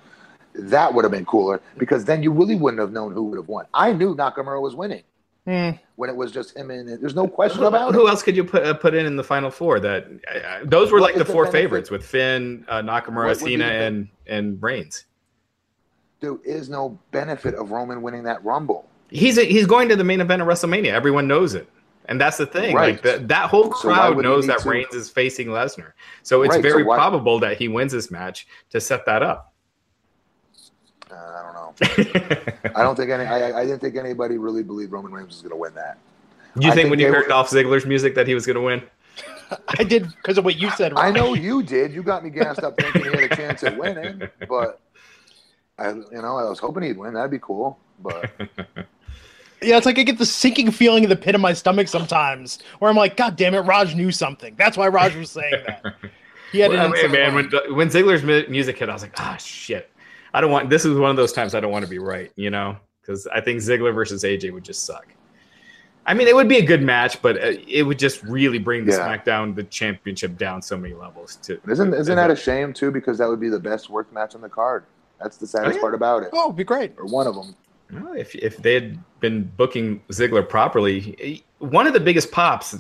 [0.56, 3.48] that would have been cooler because then you really wouldn't have known who would have
[3.48, 3.66] won.
[3.74, 5.04] I knew Nakamura was winning
[5.48, 5.80] mm.
[5.96, 8.02] when it was just him and there's no question about who, it.
[8.02, 9.80] Who else could you put uh, put in in the final four?
[9.80, 14.08] That uh, those were what like the four favorites with Finn, uh, Nakamura, Cena, and
[14.28, 15.06] and Reigns.
[16.20, 18.88] There is no benefit of Roman winning that Rumble.
[19.10, 20.92] He's a, he's going to the main event of WrestleMania.
[20.92, 21.68] Everyone knows it.
[22.06, 22.76] And that's the thing.
[22.76, 22.94] Right.
[22.94, 24.70] Like the, that whole crowd so knows that to?
[24.70, 25.94] Reigns is facing Lesnar.
[26.24, 26.62] So it's right.
[26.62, 26.98] very so why...
[26.98, 29.54] probable that he wins this match to set that up.
[31.12, 32.72] Uh, I don't know.
[32.76, 33.26] I don't think any.
[33.26, 35.98] I, I, didn't think anybody really believed Roman Reigns was going to win that.
[36.56, 38.62] You think, think, when you heard were, Dolph Ziggler's music that he was going to
[38.62, 38.84] win?
[39.80, 40.94] I did because of what you said.
[40.94, 41.94] I know you did.
[41.94, 44.80] You got me gassed up thinking he had a chance at winning, but
[45.78, 47.14] I, you know, I was hoping he'd win.
[47.14, 48.32] That'd be cool, but.
[49.62, 52.60] Yeah, it's like I get the sinking feeling in the pit of my stomach sometimes,
[52.80, 54.56] where I'm like, God damn it, Raj knew something.
[54.58, 55.96] That's why Raj was saying that.
[56.52, 59.90] He had well, man, when, when Ziggler's music hit, I was like, ah, shit.
[60.34, 60.70] I don't want.
[60.70, 63.28] This is one of those times I don't want to be right, you know, because
[63.28, 65.08] I think Ziggler versus AJ would just suck.
[66.06, 68.86] I mean, it would be a good match, but uh, it would just really bring
[68.86, 69.08] the yeah.
[69.08, 71.36] SmackDown the championship down so many levels.
[71.44, 72.92] To isn't isn't that a shame too?
[72.92, 74.86] Because that would be the best work match on the card.
[75.22, 75.82] That's the saddest oh, yeah.
[75.82, 76.30] part about it.
[76.34, 76.94] Oh, it'd be great.
[76.98, 77.56] Or one of them.
[77.92, 82.78] Well, if if they had been booking Ziggler properly, one of the biggest pops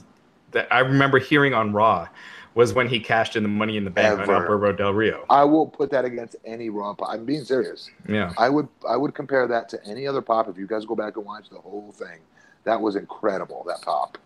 [0.52, 2.08] that I remember hearing on Raw
[2.54, 4.36] was when he cashed in the money in the bank Ever.
[4.36, 5.26] on Alberto Del Rio.
[5.30, 7.10] I will put that against any Raw pop.
[7.12, 7.89] I'm being serious.
[8.08, 8.34] Yeah.
[8.38, 10.50] I would I would compare that to any other pop.
[10.50, 12.19] If you guys go back and watch the whole thing,
[12.63, 13.63] that was incredible.
[13.67, 14.17] That pop.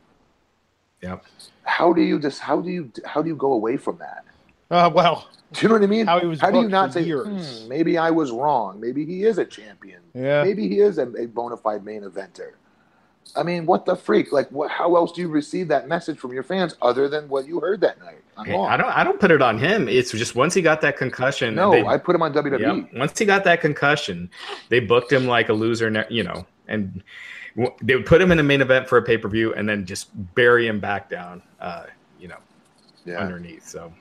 [1.02, 1.24] Yep.
[1.64, 4.26] How do you just how do you how do you go away from that?
[4.70, 6.08] Uh, well, do you know what I mean?
[6.08, 8.80] How he was how do you not say hmm, maybe I was wrong?
[8.80, 10.02] Maybe he is a champion.
[10.14, 10.44] Yeah.
[10.44, 12.54] Maybe he is a, a bona fide main eventer.
[13.36, 14.32] I mean, what the freak?
[14.32, 17.48] Like, what, how else do you receive that message from your fans other than what
[17.48, 18.22] you heard that night?
[18.38, 18.88] I don't.
[18.88, 19.88] I don't put it on him.
[19.88, 21.56] It's just once he got that concussion.
[21.56, 22.98] No, they, I put him on WWE.
[22.98, 24.30] once he got that concussion,
[24.70, 26.06] they booked him like a loser.
[26.10, 27.02] You know, and
[27.82, 29.86] they would put him in the main event for a pay per view, and then
[29.86, 31.42] just bury him back down.
[31.60, 31.86] Uh,
[32.20, 32.38] you know,
[33.06, 33.20] yeah.
[33.20, 33.68] underneath.
[33.68, 33.92] So,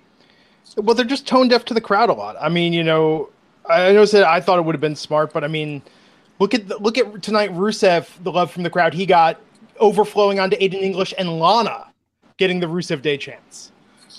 [0.77, 2.37] well, they're just tone deaf to the crowd a lot.
[2.41, 3.31] I mean, you know,
[3.69, 5.83] I know that I thought it would have been smart, but I mean
[6.39, 9.41] Look at the, look at tonight Rusev, the love from the crowd he got
[9.79, 11.93] overflowing onto Aiden English and Lana
[12.39, 13.71] getting the Rusev Day chance.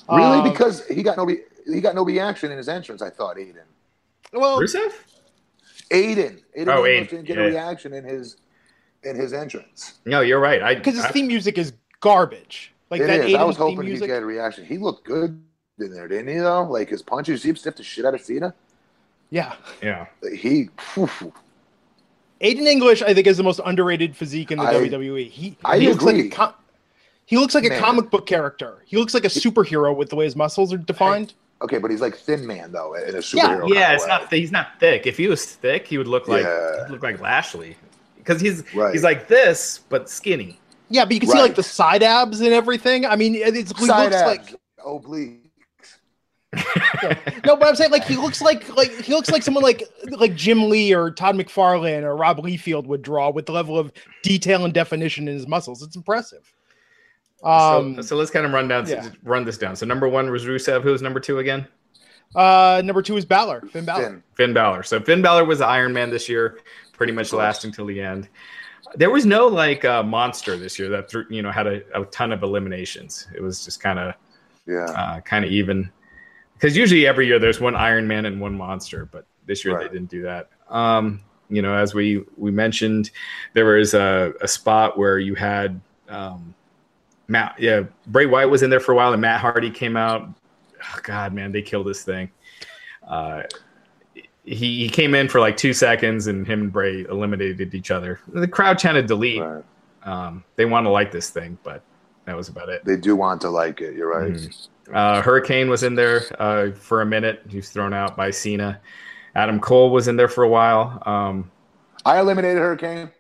[0.09, 0.23] Really?
[0.23, 3.01] Um, because he got no re- he got no reaction in his entrance.
[3.01, 3.63] I thought Aiden.
[4.31, 4.93] Well, Rusev.
[5.91, 6.41] Aiden.
[6.57, 7.09] Aiden oh, English Aiden.
[7.09, 7.43] didn't get yeah.
[7.43, 8.37] a reaction in his
[9.03, 9.95] in his entrance.
[10.05, 10.63] No, you're right.
[10.63, 12.73] I because his I, theme music is garbage.
[12.89, 13.35] Like it that is.
[13.35, 14.63] I was hoping he'd get a reaction.
[14.65, 15.43] He looked good
[15.79, 16.39] in there, didn't he?
[16.39, 18.53] Though, like his punches, he stiffed the shit out of Cena.
[19.29, 19.55] Yeah.
[19.81, 20.05] Yeah.
[20.33, 20.69] He.
[20.93, 21.33] Whew,
[22.41, 25.29] Aiden English, I think, is the most underrated physique in the I, WWE.
[25.29, 26.23] He, I he looks agree.
[26.23, 26.53] like a com-
[27.25, 27.73] he looks like man.
[27.73, 28.83] a comic book character.
[28.85, 31.33] He looks like a superhero with the way his muscles are defined.
[31.61, 33.69] Okay, but he's like thin man though, in a superhero.
[33.69, 34.09] Yeah, yeah, it's way.
[34.09, 34.33] not.
[34.33, 35.07] He's not thick.
[35.07, 36.85] If he was thick, he would look like yeah.
[36.89, 37.77] look like Lashley,
[38.17, 38.93] because he's right.
[38.93, 40.59] he's like this but skinny.
[40.89, 41.35] Yeah, but you can right.
[41.38, 43.05] see like the side abs and everything.
[43.05, 44.51] I mean, it's, he side looks abs.
[44.51, 44.99] like oh,
[46.55, 49.83] oblique no, but I'm saying like he looks like like he looks like someone like
[50.11, 53.91] like Jim Lee or Todd McFarlane or Rob Liefeld would draw with the level of
[54.23, 55.83] detail and definition in his muscles.
[55.83, 56.51] It's impressive.
[57.43, 59.09] Um, so, so let's kind of run down yeah.
[59.23, 59.75] run this down.
[59.75, 60.81] So number one was Rusev.
[60.81, 61.67] Who was number two again?
[62.33, 64.03] Uh, number two is Balor, Finn Balor.
[64.03, 64.23] Finn.
[64.35, 64.83] Finn Balor.
[64.83, 66.59] So Finn Balor was the Iron Man this year,
[66.93, 68.27] pretty much lasting till the end.
[68.95, 72.31] There was no like uh, monster this year that you know had a, a ton
[72.31, 73.27] of eliminations.
[73.33, 74.15] It was just kind of
[74.67, 75.91] yeah, uh, kind of even.
[76.55, 79.87] Because usually every year there's one Iron Man and one monster, but this year right.
[79.87, 80.49] they didn't do that.
[80.69, 83.11] Um, you know, as we we mentioned,
[83.53, 86.55] there was a, a spot where you had um,
[87.27, 90.29] Matt, yeah, Bray Wyatt was in there for a while, and Matt Hardy came out.
[90.81, 92.29] Oh, God, man, they killed this thing.
[93.07, 93.43] Uh,
[94.43, 98.19] he, he came in for like two seconds, and him and Bray eliminated each other.
[98.27, 99.41] The crowd chanted delete.
[99.41, 99.63] Right.
[100.03, 101.81] Um, they want to like this thing, but
[102.25, 102.85] that was about it.
[102.85, 103.95] They do want to like it.
[103.95, 104.33] You're right.
[104.33, 104.71] Mm-hmm.
[104.93, 107.41] Uh, Hurricane was in there uh, for a minute.
[107.49, 108.79] He was thrown out by Cena.
[109.35, 111.01] Adam Cole was in there for a while.
[111.05, 111.51] Um,
[112.05, 113.11] I eliminated Hurricane.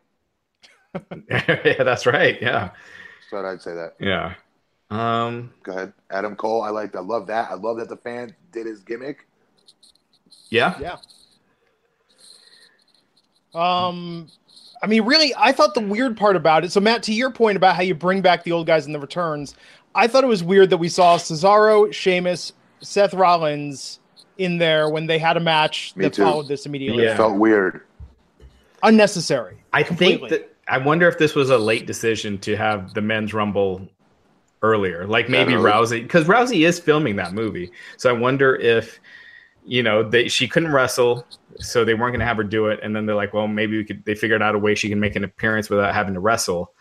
[1.29, 2.41] yeah, that's right.
[2.41, 2.71] Yeah.
[3.29, 3.95] Thought I'd say that.
[3.99, 4.35] Yeah.
[4.89, 6.61] Um, Go ahead, Adam Cole.
[6.61, 6.95] I like.
[6.95, 7.49] I love that.
[7.49, 9.27] I love that the fan did his gimmick.
[10.49, 10.77] Yeah.
[10.79, 10.97] Yeah.
[13.55, 14.27] Um,
[14.83, 16.71] I mean, really, I thought the weird part about it.
[16.71, 18.99] So, Matt, to your point about how you bring back the old guys in the
[18.99, 19.55] returns,
[19.95, 23.99] I thought it was weird that we saw Cesaro, Sheamus, Seth Rollins
[24.37, 26.23] in there when they had a match Me that too.
[26.23, 27.03] followed this immediately.
[27.03, 27.13] Yeah.
[27.13, 27.81] It felt weird.
[28.83, 29.57] Unnecessary.
[29.73, 30.29] I completely.
[30.29, 33.87] think that I wonder if this was a late decision to have the men's rumble
[34.61, 37.71] earlier, like maybe Rousey, because Rousey is filming that movie.
[37.97, 38.99] So I wonder if
[39.65, 41.25] you know they she couldn't wrestle,
[41.59, 43.77] so they weren't going to have her do it, and then they're like, well, maybe
[43.77, 44.03] we could.
[44.05, 46.73] They figured out a way she can make an appearance without having to wrestle,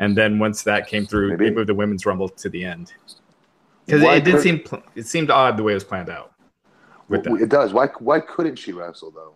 [0.00, 1.44] and then once that came through, maybe.
[1.44, 2.92] they moved the women's rumble to the end.
[3.86, 4.64] Because it, it, did seem
[4.96, 6.32] it seemed odd the way it was planned out.
[7.08, 7.72] With well, It does.
[7.72, 9.34] Why why couldn't she wrestle though?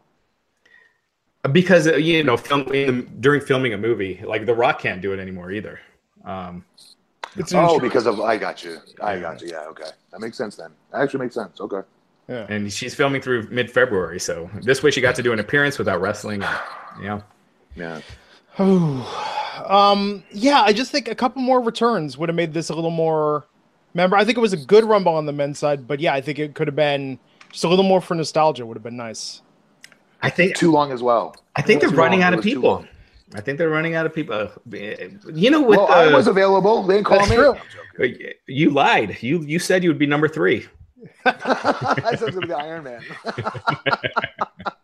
[1.52, 5.18] because uh, you know filming during filming a movie like the rock can't do it
[5.18, 5.78] anymore either.
[6.24, 6.64] Um
[7.52, 8.78] oh because of i got you.
[9.02, 9.48] I got you.
[9.48, 9.90] Yeah okay.
[10.12, 10.70] That makes sense then.
[10.92, 11.60] That actually makes sense.
[11.60, 11.80] Okay.
[12.28, 12.46] Yeah.
[12.48, 16.00] And she's filming through mid-february so this way she got to do an appearance without
[16.00, 16.58] wrestling and,
[17.02, 17.20] yeah
[17.76, 18.00] yeah
[18.58, 22.90] um yeah i just think a couple more returns would have made this a little
[22.90, 23.46] more
[23.94, 26.20] remember i think it was a good rumble on the men's side but yeah i
[26.20, 27.18] think it could have been
[27.50, 29.42] just a little more for nostalgia would have been nice
[30.24, 31.36] I think too long as well.
[31.54, 32.28] I think they're running long.
[32.28, 32.86] out of people.
[33.34, 34.50] I think they're running out of people.
[34.72, 36.82] You know, with well, I was available.
[36.82, 37.36] They didn't call me.
[37.36, 38.16] True.
[38.46, 39.22] You lied.
[39.22, 40.66] You you said you would be number three.
[41.26, 43.02] I said to be Iron Man.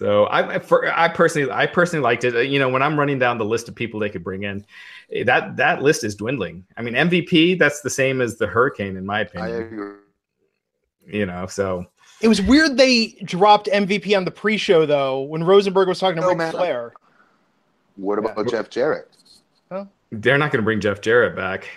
[0.00, 2.48] so I for, I personally I personally liked it.
[2.48, 4.64] You know, when I'm running down the list of people they could bring in,
[5.12, 6.64] eh, that that list is dwindling.
[6.78, 9.98] I mean, MVP that's the same as the Hurricane in my opinion.
[11.06, 11.84] You know, so
[12.22, 16.28] it was weird they dropped MVP on the pre-show though when Rosenberg was talking to
[16.28, 16.50] oh, Ric.
[16.50, 16.94] Flair.
[17.96, 18.50] What about yeah.
[18.50, 19.10] Jeff Jarrett?
[19.70, 19.84] Huh?
[20.10, 21.68] They're not going to bring Jeff Jarrett back.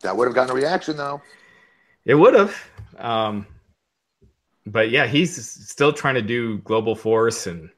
[0.00, 1.22] That would have gotten a reaction though.
[2.04, 2.68] It would have.
[2.98, 3.46] Um,
[4.66, 7.70] but yeah, he's still trying to do Global Force and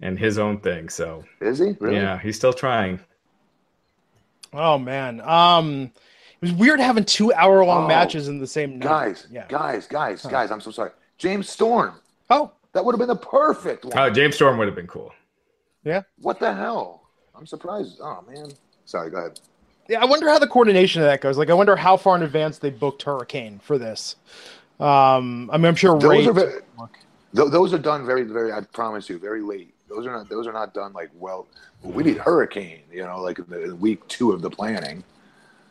[0.00, 0.88] and his own thing.
[0.88, 1.74] So is he?
[1.80, 1.96] Really?
[1.96, 3.00] Yeah, he's still trying.
[4.52, 5.20] Oh man.
[5.20, 5.92] Um
[6.40, 8.88] it was weird having two hour long oh, matches in the same night.
[8.88, 9.46] Guys, yeah.
[9.48, 10.28] guys, guys, huh.
[10.28, 10.90] guys, I'm so sorry.
[11.18, 11.94] James Storm.
[12.30, 12.52] Oh.
[12.72, 13.96] That would have been the perfect one.
[13.96, 15.14] Oh, James Storm would have been cool.
[15.84, 16.02] Yeah.
[16.20, 17.08] What the hell?
[17.34, 18.00] I'm surprised.
[18.02, 18.50] Oh man.
[18.84, 19.40] Sorry, go ahead.
[19.88, 21.36] Yeah, I wonder how the coordination of that goes.
[21.36, 24.16] Like, I wonder how far in advance they booked Hurricane for this.
[24.80, 26.60] Um, I mean, I'm sure those are very,
[27.32, 28.52] those are done very, very.
[28.52, 29.74] I promise you, very late.
[29.88, 30.28] Those are not.
[30.28, 31.46] Those are not done like well.
[31.82, 32.82] We need Hurricane.
[32.92, 35.04] You know, like in, the, week two of the planning.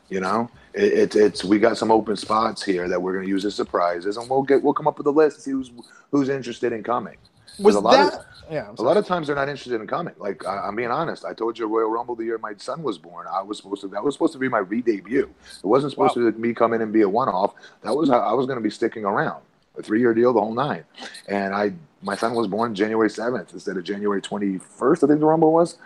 [0.09, 3.29] You know, it, it, it's we got some open spots here that we're going to
[3.29, 5.71] use as surprises, and we'll get we'll come up with a list and see who's
[6.11, 7.17] who's interested in coming.
[7.59, 8.19] Was a lot that?
[8.19, 10.13] Of, yeah, a lot of times they're not interested in coming.
[10.17, 11.25] Like I, am being honest.
[11.25, 13.25] I told you Royal Rumble the year my son was born.
[13.31, 15.33] I was supposed to that was supposed to be my re-debut.
[15.57, 16.25] It wasn't supposed wow.
[16.25, 17.53] to be me come in and be a one-off.
[17.81, 19.41] That was I was going to be sticking around
[19.77, 20.83] a three-year deal, the whole nine.
[21.27, 25.03] And I my son was born January 7th instead of January 21st.
[25.03, 25.77] I think the Rumble was.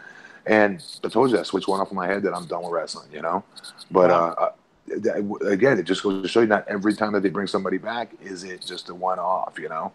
[0.47, 2.71] And I told you I switched one off in my head that I'm done with
[2.71, 3.43] wrestling, you know.
[3.91, 7.29] But uh, uh, again, it just goes to show you not every time that they
[7.29, 9.91] bring somebody back is it just a one off, you know.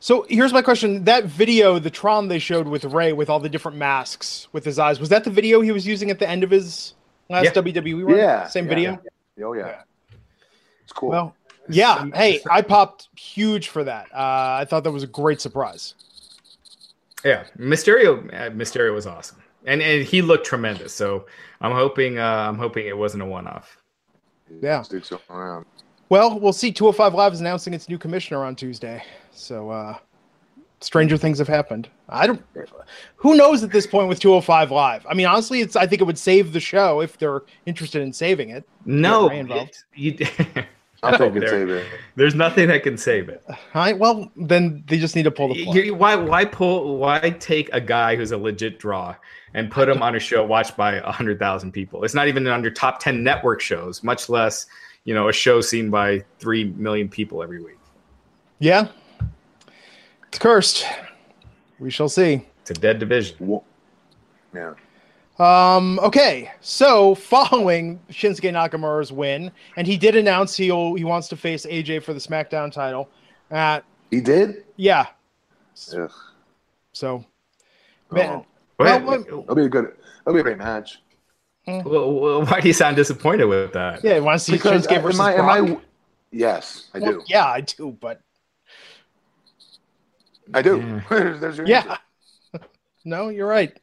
[0.00, 3.50] So here's my question: That video, the Tron they showed with Rey, with all the
[3.50, 6.42] different masks with his eyes, was that the video he was using at the end
[6.42, 6.94] of his
[7.28, 7.52] last yeah.
[7.52, 8.16] WWE run?
[8.16, 9.02] Yeah, same yeah, video.
[9.36, 9.44] Yeah.
[9.44, 9.66] Oh yeah.
[9.66, 9.82] yeah.
[10.82, 11.10] it's cool.
[11.10, 11.36] Well,
[11.68, 12.06] yeah.
[12.14, 14.06] Hey, I popped huge for that.
[14.12, 15.94] Uh, I thought that was a great surprise.
[17.22, 18.26] Yeah, Mysterio.
[18.32, 19.36] Uh, Mysterio was awesome,
[19.66, 20.94] and and he looked tremendous.
[20.94, 21.26] So
[21.60, 22.18] I'm hoping.
[22.18, 23.76] Uh, I'm hoping it wasn't a one-off.
[24.62, 24.82] Yeah.
[26.08, 26.72] Well, we'll see.
[26.72, 29.04] 205 Live is announcing its new commissioner on Tuesday.
[29.32, 29.96] So, uh,
[30.80, 31.88] stranger things have happened.
[32.08, 32.42] I don't.
[33.16, 35.06] Who knows at this point with 205 Live?
[35.08, 35.76] I mean, honestly, it's.
[35.76, 38.64] I think it would save the show if they're interested in saving it.
[38.84, 40.16] No, it, you,
[41.02, 41.86] Nothing can save it.
[42.16, 43.42] There's nothing that can save it.
[43.48, 43.98] All right.
[43.98, 45.76] Well, then they just need to pull the plug.
[45.76, 46.16] You, why?
[46.16, 46.98] Why pull?
[46.98, 49.14] Why take a guy who's a legit draw
[49.54, 52.04] and put him on a show watched by hundred thousand people?
[52.04, 54.66] It's not even under top ten network shows, much less
[55.04, 57.76] you know a show seen by three million people every week.
[58.58, 58.88] Yeah,
[60.30, 60.86] it's cursed.
[61.80, 62.46] We shall see.
[62.60, 63.60] It's a dead division.
[64.54, 64.74] Yeah.
[65.40, 71.36] Um, okay, so following Shinsuke Nakamura's win, and he did announce he'll he wants to
[71.36, 73.08] face AJ for the SmackDown title.
[73.50, 75.06] At he did, yeah.
[75.96, 76.12] Ugh.
[76.92, 77.24] So,
[78.12, 78.46] man, oh.
[78.78, 81.00] well, well, that'll be a good, that'll be a great match.
[81.66, 81.80] Hmm.
[81.84, 84.04] Well, why do you sound disappointed with that?
[84.04, 85.58] Yeah, he wants to see because Shinsuke versus am I, Brock.
[85.58, 85.80] Am I,
[86.30, 87.22] yes, I well, do.
[87.26, 88.20] Yeah, I do, but
[90.54, 90.78] I do.
[90.78, 91.00] Yeah.
[91.40, 91.98] There's your yeah.
[93.04, 93.78] no, you're right.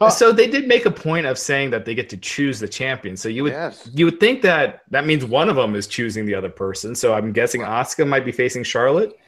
[0.00, 2.68] Uh, so they did make a point of saying that they get to choose the
[2.68, 3.16] champion.
[3.16, 3.88] So you would yes.
[3.92, 6.94] you would think that that means one of them is choosing the other person.
[6.94, 9.18] So I'm guessing Asuka might be facing Charlotte.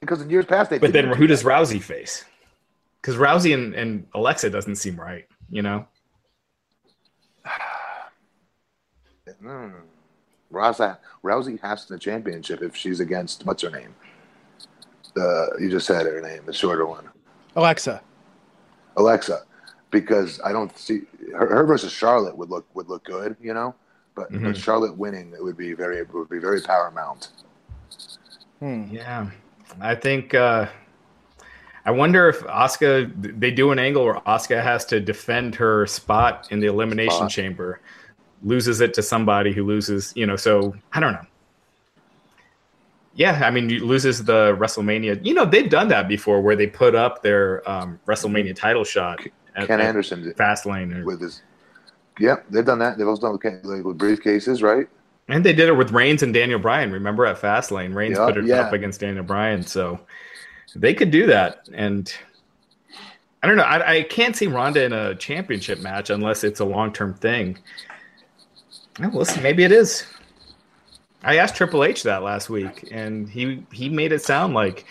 [0.00, 0.78] Because in years past they.
[0.78, 2.24] But then who does Rousey face?
[3.00, 5.26] Because Rousey and, and Alexa doesn't seem right.
[5.50, 5.86] You know.
[9.42, 9.72] mm.
[10.52, 13.94] Rousey Rousey has the championship if she's against what's her name.
[15.14, 17.08] The you just said her name, the shorter one.
[17.54, 18.02] Alexa.
[18.96, 19.42] Alexa
[19.92, 21.02] because I don't see
[21.32, 23.76] her, her, versus Charlotte would look would look good, you know.
[24.16, 24.46] But, mm-hmm.
[24.46, 27.28] but Charlotte winning it would be very it would be very paramount.
[28.58, 28.88] Hmm.
[28.90, 29.30] Yeah,
[29.80, 30.34] I think.
[30.34, 30.66] uh
[31.84, 36.46] I wonder if Asuka they do an angle where Asuka has to defend her spot
[36.50, 37.30] in the elimination spot.
[37.30, 37.80] chamber,
[38.44, 40.36] loses it to somebody who loses, you know.
[40.36, 41.26] So I don't know.
[43.14, 45.24] Yeah, I mean, you loses the WrestleMania.
[45.24, 49.20] You know, they've done that before, where they put up their um, WrestleMania title shot
[49.54, 51.42] at, Ken Anderson Fastlane with his.
[52.18, 52.98] Yep, they've done that.
[52.98, 54.86] They've also done like, with briefcases, right?
[55.28, 56.90] And they did it with Reigns and Daniel Bryan.
[56.90, 58.60] Remember at Fastlane, Reigns yep, put it yeah.
[58.60, 60.00] up against Daniel Bryan, so
[60.74, 61.68] they could do that.
[61.72, 62.12] And
[63.42, 63.62] I don't know.
[63.62, 67.58] I, I can't see Ronda in a championship match unless it's a long term thing.
[68.98, 70.06] Well, listen, maybe it is.
[71.24, 74.84] I asked Triple H that last week, and he he made it sound like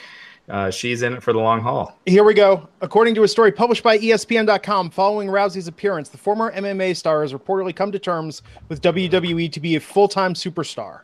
[0.50, 1.98] uh, she's in it for the long haul.
[2.06, 2.68] Here we go.
[2.82, 7.34] According to a story published by ESPN.com, following Rousey's appearance, the former MMA star has
[7.34, 11.02] reportedly come to terms with WWE to be a full time superstar.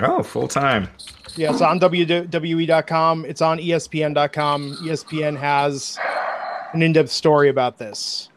[0.00, 0.88] Oh, full time.
[1.36, 3.24] Yeah, it's on WWE.com.
[3.24, 4.76] It's on ESPN.com.
[4.82, 5.98] ESPN has
[6.72, 8.28] an in depth story about this.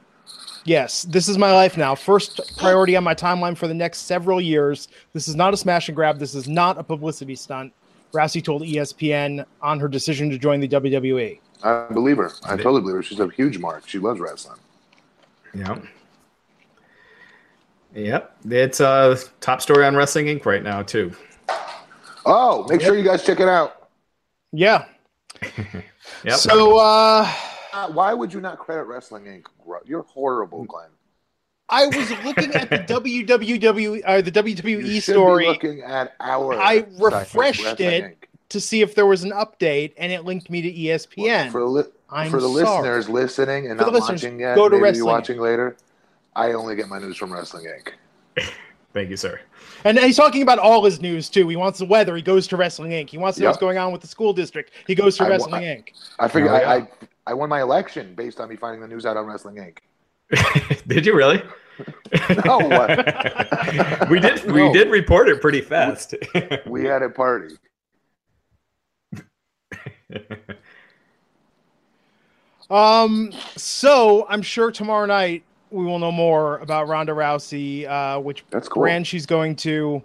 [0.70, 1.96] Yes, this is my life now.
[1.96, 4.88] First priority on my timeline for the next several years.
[5.14, 6.20] This is not a smash and grab.
[6.20, 7.74] This is not a publicity stunt.
[8.14, 11.40] Rousey told ESPN on her decision to join the WWE.
[11.64, 12.32] I believe her.
[12.44, 13.02] I totally believe her.
[13.02, 13.88] She's a huge mark.
[13.88, 14.60] She loves wrestling.
[15.56, 15.86] Yep.
[17.96, 18.38] Yep.
[18.52, 20.46] It's a uh, top story on Wrestling Inc.
[20.46, 21.12] right now, too.
[22.28, 22.90] Oh, make yep.
[22.90, 23.90] sure you guys check it out.
[24.52, 24.86] Yeah.
[26.24, 26.36] yep.
[26.36, 27.28] So, uh,
[27.86, 29.46] uh, why would you not credit Wrestling Inc?
[29.86, 30.90] You're horrible, Glenn.
[31.70, 35.46] I was looking at the WWW uh, the WWE story.
[35.46, 36.60] looking at our.
[36.60, 38.18] I refreshed it
[38.50, 41.18] to see if there was an update, and it linked me to ESPN.
[41.18, 41.84] Well, for, li-
[42.30, 42.64] for the sorry.
[42.64, 45.78] listeners listening and for not watching yet, go to maybe watching later.
[46.36, 48.50] I only get my news from Wrestling Inc.
[48.94, 49.40] Thank you, sir.
[49.86, 51.48] And he's talking about all his news too.
[51.48, 52.16] He wants the weather.
[52.16, 53.10] He goes to Wrestling Inc.
[53.10, 54.72] He wants to know what's going on with the school district.
[54.88, 55.90] He goes to I, Wrestling I, Inc.
[56.18, 56.72] I figure oh, yeah.
[56.72, 56.88] I,
[57.30, 59.78] I I won my election based on me finding the news out on Wrestling Inc.
[60.88, 61.42] did you really?
[62.46, 64.10] no, what?
[64.10, 64.44] we did.
[64.52, 66.16] We did report it pretty fast.
[66.66, 67.56] we had a party.
[72.70, 73.32] um.
[73.56, 78.68] So I'm sure tomorrow night we will know more about Ronda Rousey, uh, which That's
[78.68, 78.82] cool.
[78.82, 80.02] brand she's going to.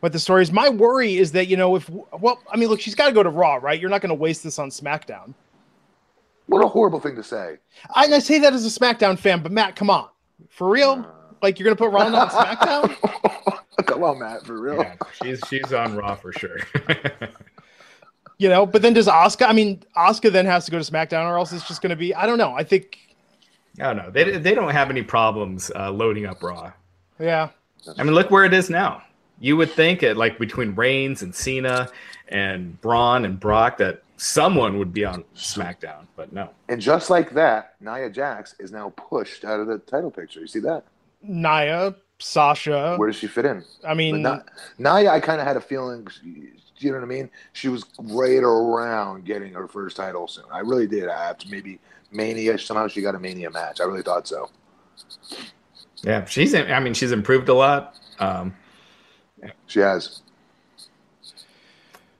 [0.00, 0.52] What the story is.
[0.52, 3.24] My worry is that you know if well, I mean, look, she's got to go
[3.24, 3.80] to Raw, right?
[3.80, 5.34] You're not going to waste this on SmackDown.
[6.48, 7.58] What a horrible thing to say.
[7.94, 10.08] I, I say that as a SmackDown fan, but Matt, come on,
[10.48, 11.04] for real?
[11.06, 13.86] Uh, like you're gonna put Ronda on SmackDown?
[13.86, 14.78] come on, Matt, for real.
[14.78, 16.58] Yeah, she's she's on Raw for sure.
[18.38, 19.46] you know, but then does Asuka?
[19.46, 22.14] I mean, Asuka then has to go to SmackDown, or else it's just gonna be.
[22.14, 22.54] I don't know.
[22.54, 22.98] I think.
[23.78, 24.10] I don't know.
[24.10, 26.72] They they don't have any problems uh, loading up Raw.
[27.20, 27.50] Yeah.
[27.98, 29.02] I mean, look where it is now.
[29.38, 31.90] You would think it like between Reigns and Cena
[32.28, 36.50] and Braun and Brock that someone would be on SmackDown, but no.
[36.68, 40.40] And just like that, Nia Jax is now pushed out of the title picture.
[40.40, 40.84] You see that?
[41.22, 42.96] Nia, Sasha.
[42.96, 43.64] Where does she fit in?
[43.86, 46.06] I mean, not, Nia, I kind of had a feeling.
[46.24, 47.30] You know what I mean?
[47.52, 50.44] She was right around getting her first title soon.
[50.52, 51.08] I really did.
[51.08, 51.80] After maybe
[52.12, 53.80] Mania, somehow she got a Mania match.
[53.80, 54.50] I really thought so.
[56.02, 56.54] Yeah, she's.
[56.54, 57.96] I mean, she's improved a lot.
[58.18, 58.54] Um,
[59.66, 60.22] she has.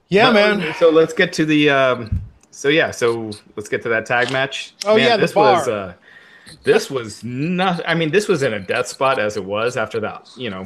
[0.09, 0.75] Yeah, man.
[0.79, 1.71] So let's get to the.
[1.71, 4.75] Um, so yeah, so let's get to that tag match.
[4.85, 5.55] Oh man, yeah, this bar.
[5.55, 5.69] was.
[5.69, 5.95] Uh,
[6.63, 7.81] this was not.
[7.87, 10.31] I mean, this was in a death spot as it was after that.
[10.37, 10.65] You know,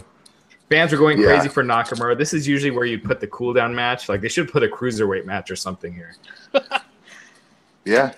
[0.71, 1.27] fans were going yeah.
[1.27, 2.17] crazy for Nakamura.
[2.17, 4.09] This is usually where you put the cool down match.
[4.09, 6.15] Like they should put a cruiserweight match or something here.
[7.85, 8.13] yeah.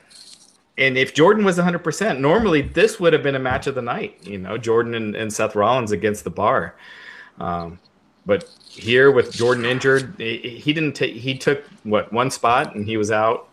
[0.76, 4.18] And if Jordan was 100%, normally this would have been a match of the night.
[4.22, 6.74] You know, Jordan and, and Seth Rollins against the bar.
[7.38, 7.78] Um,
[8.26, 11.14] but here with Jordan injured, he didn't take.
[11.14, 13.48] He took what one spot and he was out.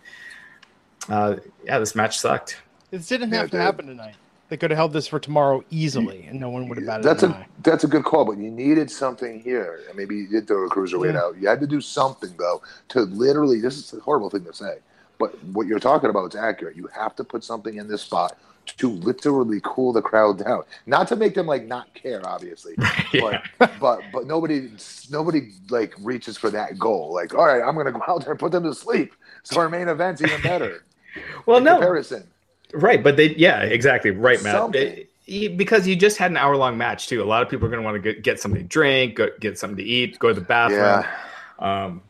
[1.09, 2.61] Uh, yeah, this match sucked.
[2.91, 4.15] This didn't have yeah, to happen tonight.
[4.49, 7.23] They could have held this for tomorrow easily, and no one would have batted that's
[7.23, 7.47] an a eye.
[7.63, 9.79] That's a good call, but you needed something here.
[9.95, 11.21] Maybe you did throw a cruiserweight yeah.
[11.21, 11.37] out.
[11.37, 13.61] You had to do something though to literally.
[13.61, 14.79] This is a horrible thing to say,
[15.19, 16.75] but what you're talking about is accurate.
[16.75, 21.07] You have to put something in this spot to literally cool the crowd down, not
[21.09, 22.75] to make them like not care, obviously,
[23.13, 23.41] yeah.
[23.59, 24.69] but but but nobody
[25.09, 27.13] nobody like reaches for that goal.
[27.13, 29.69] Like, all right, I'm gonna go out there and put them to sleep, so our
[29.69, 30.83] main event's even better.
[31.45, 32.27] well, no comparison.
[32.73, 34.75] Right, but they yeah, exactly right, Matt.
[34.75, 35.07] It,
[35.55, 37.21] because you just had an hour long match too.
[37.21, 39.29] A lot of people are going to want to get, get something to drink, go,
[39.39, 40.79] get something to eat, go to the bathroom.
[40.79, 41.85] Yeah.
[41.85, 42.01] Um,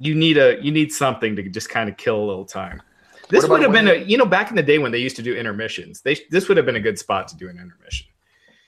[0.00, 2.82] you need a you need something to just kind of kill a little time.
[3.30, 5.22] This would have been a you know back in the day when they used to
[5.22, 6.02] do intermissions.
[6.02, 8.06] They this would have been a good spot to do an intermission.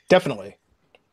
[0.08, 0.56] Definitely.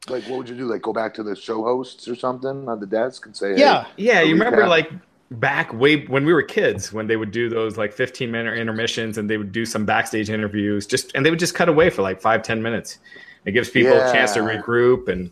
[0.09, 0.65] Like what would you do?
[0.65, 3.83] Like go back to the show hosts or something on the desk and say, yeah,
[3.83, 4.21] hey, yeah.
[4.21, 4.91] You remember like
[5.31, 9.17] back way when we were kids when they would do those like 15 minute intermissions
[9.17, 12.01] and they would do some backstage interviews just and they would just cut away for
[12.01, 12.99] like five ten minutes
[13.43, 14.09] it gives people yeah.
[14.09, 15.29] a chance to regroup and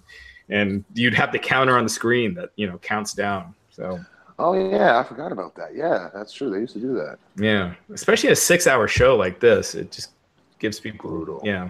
[0.50, 3.98] and you'd have the counter on the screen that you know counts down so
[4.40, 7.74] oh yeah i forgot about that yeah that's true they used to do that yeah
[7.94, 10.12] especially a six hour show like this it just
[10.60, 11.70] gives people brutal yeah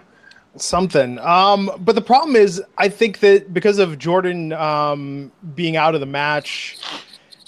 [0.58, 5.94] something um but the problem is i think that because of jordan um being out
[5.94, 6.78] of the match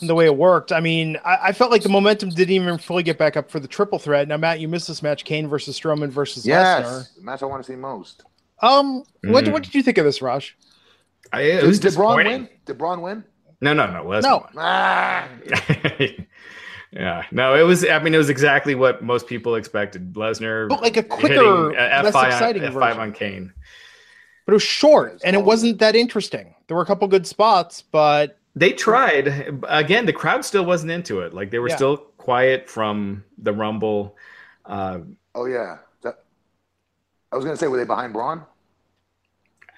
[0.01, 0.71] the way it worked.
[0.71, 3.59] I mean, I, I, felt like the momentum didn't even fully get back up for
[3.59, 4.27] the triple threat.
[4.27, 7.15] Now, Matt, you missed this match: Kane versus Strowman versus yes, Lesnar.
[7.15, 8.23] the match I want to see most.
[8.61, 9.31] Um, mm.
[9.31, 10.55] what what did you think of this, Raj?
[11.33, 12.49] I, it was did, did Braun win?
[12.65, 13.23] Did Braun win?
[13.61, 14.03] No, no, no.
[14.03, 14.21] Lesnar.
[14.23, 14.47] No.
[14.57, 15.27] Ah.
[16.91, 17.55] yeah, no.
[17.55, 17.85] It was.
[17.87, 20.13] I mean, it was exactly what most people expected.
[20.13, 23.53] Lesnar, but like a quicker, less F5 exciting on, F5 on Kane.
[24.45, 26.53] But it was short, and it wasn't that interesting.
[26.67, 30.05] There were a couple good spots, but they tried again.
[30.05, 31.33] The crowd still wasn't into it.
[31.33, 31.75] Like they were yeah.
[31.75, 34.15] still quiet from the Rumble.
[34.65, 34.99] Uh,
[35.35, 36.23] oh yeah, that,
[37.31, 38.43] I was gonna say, were they behind Braun?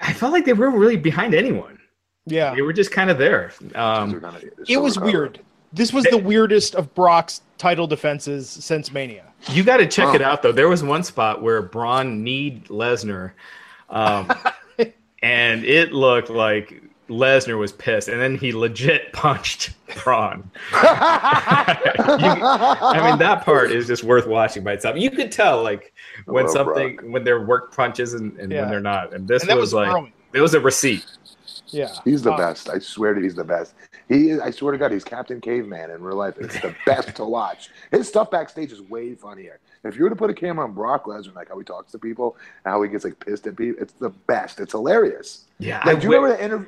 [0.01, 1.78] I felt like they weren't really behind anyone.
[2.25, 3.51] Yeah, they were just kind of there.
[3.75, 4.23] Um,
[4.67, 5.39] it was weird.
[5.71, 9.25] This was the weirdest of Brock's title defenses since Mania.
[9.49, 10.15] You got to check oh.
[10.15, 10.51] it out though.
[10.51, 13.31] There was one spot where Braun kneed Lesnar,
[13.89, 14.31] um,
[15.21, 19.71] and it looked like Lesnar was pissed, and then he legit punched
[20.03, 20.49] Braun.
[20.73, 21.77] I
[23.09, 24.97] mean, that part is just worth watching by itself.
[24.97, 25.93] You could tell, like,
[26.25, 27.11] when something Brock.
[27.11, 28.61] when they're work punches and, and yeah.
[28.61, 29.13] when they're not.
[29.13, 30.13] And this and was, was, like early.
[30.33, 31.05] it was a receipt.
[31.73, 32.69] Yeah, he's the uh, best.
[32.69, 33.73] I swear to you, he's the best.
[34.07, 34.39] He is.
[34.39, 36.35] I swear to God, he's Captain Caveman in real life.
[36.39, 37.69] It's the best to watch.
[37.91, 39.59] His stuff backstage is way funnier.
[39.83, 41.99] If you were to put a camera on Brock Lesnar, like how he talks to
[41.99, 44.59] people, and how he gets like pissed at people, it's the best.
[44.59, 45.45] It's hilarious.
[45.59, 45.81] Yeah.
[45.85, 46.67] Like, do you remember the interview?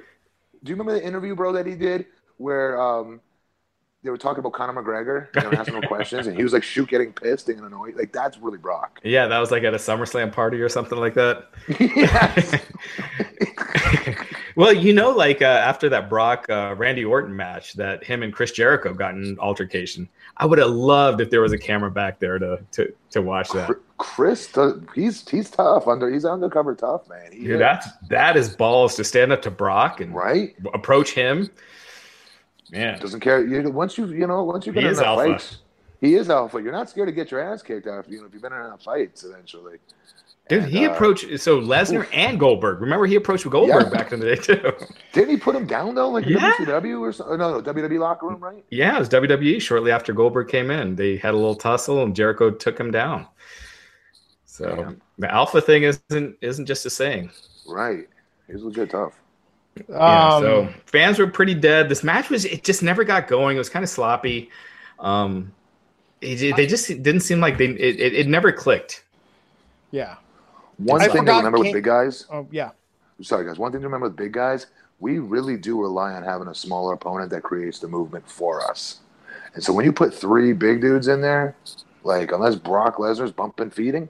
[0.64, 2.06] do you remember the interview, bro, that he did
[2.38, 3.20] where um,
[4.04, 6.89] they were talking about Conor McGregor and asking him questions, and he was like shoot
[6.89, 7.95] getting pissed and annoyed.
[7.95, 8.99] Like that's really Brock.
[9.04, 11.49] Yeah, that was like at a SummerSlam party or something like that.
[14.56, 18.34] well, you know, like uh, after that Brock uh, Randy Orton match, that him and
[18.34, 20.10] Chris Jericho got an altercation.
[20.38, 23.49] I would have loved if there was a camera back there to to to watch
[23.52, 23.70] that.
[23.99, 24.52] Chris,
[24.95, 27.32] he's he's tough under he's undercover tough man.
[27.32, 31.52] He Dude, that's that is balls to stand up to Brock and right approach him.
[32.72, 33.45] Man, doesn't care.
[33.45, 35.57] You once you you know once you get in that fight,
[35.99, 36.61] he is alpha.
[36.61, 38.09] You're not scared to get your ass kicked out.
[38.09, 39.78] You know if you've been in enough fights eventually.
[40.49, 42.82] Dude, and, he uh, approached so Lesnar and Goldberg.
[42.82, 43.89] Remember, he approached Goldberg yeah.
[43.89, 44.74] back in the day too.
[45.13, 46.53] Didn't he put him down though, like yeah.
[46.59, 47.38] WCW or something?
[47.38, 48.63] No, no, WWE locker room, right?
[48.69, 49.61] Yeah, it was WWE.
[49.61, 53.28] Shortly after Goldberg came in, they had a little tussle, and Jericho took him down.
[54.45, 54.91] So yeah.
[55.19, 57.32] the alpha thing isn't isn't just a saying.
[57.67, 58.09] Right,
[58.47, 59.13] he's a legit tough.
[59.89, 61.89] Yeah, um, so fans were pretty dead.
[61.89, 63.55] This match was it just never got going.
[63.55, 64.49] It was kind of sloppy.
[64.99, 65.51] Um,
[66.22, 69.03] it, they just didn't seem like they it, it, it never clicked.
[69.91, 70.15] Yeah.
[70.78, 72.26] One I thing to remember with big guys.
[72.32, 72.72] Oh yeah.
[73.22, 73.59] Sorry guys.
[73.59, 74.67] One thing to remember with big guys,
[74.99, 78.99] we really do rely on having a smaller opponent that creates the movement for us.
[79.53, 81.55] And so when you put three big dudes in there,
[82.03, 84.09] like unless Brock Lesnar's bumping feeding,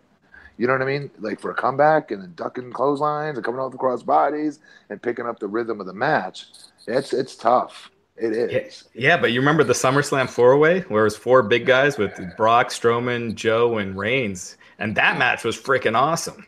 [0.61, 1.09] you know what I mean?
[1.17, 4.59] Like for a comeback and then ducking clotheslines and coming off the cross bodies
[4.91, 6.45] and picking up the rhythm of the match.
[6.85, 7.89] It's it's tough.
[8.15, 8.83] It is.
[8.93, 12.13] Yeah, but you remember the SummerSlam four way where it was four big guys with
[12.37, 16.45] Brock, Strowman, Joe, and Reigns, and that match was freaking awesome.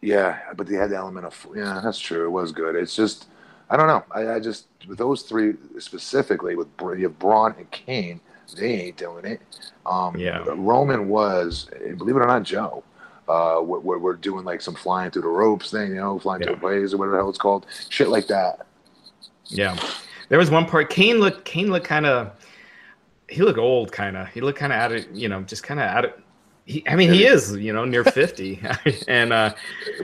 [0.00, 2.24] Yeah, but they had the element of yeah, that's true.
[2.24, 2.74] It was good.
[2.74, 3.26] It's just
[3.68, 4.02] I don't know.
[4.12, 8.18] I, I just with those three specifically with you have Braun and Kane,
[8.56, 9.42] they ain't doing it.
[9.84, 12.82] Um, yeah, Roman was believe it or not, Joe.
[13.32, 16.48] Uh, we're, we're doing like some flying through the ropes thing, you know, flying yeah.
[16.48, 18.66] through the blaze or whatever the hell it's called, shit like that.
[19.46, 19.78] Yeah,
[20.28, 20.90] there was one part.
[20.90, 21.46] Kane looked.
[21.46, 22.32] Kane looked kind of.
[23.28, 24.28] He looked old, kind of.
[24.28, 25.06] He looked kind of out of.
[25.16, 26.12] You know, just kind of out of.
[26.64, 28.62] He, I mean, he is, you know, near 50.
[29.08, 29.52] and uh,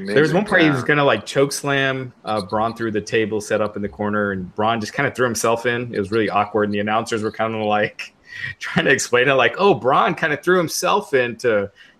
[0.06, 3.00] there was one part he was going to like choke slam uh, Braun through the
[3.00, 5.94] table set up in the corner, and Braun just kind of threw himself in.
[5.94, 6.64] It was really awkward.
[6.64, 8.12] And the announcers were kind of like
[8.58, 11.36] trying to explain it, like, oh, Braun kind of threw himself in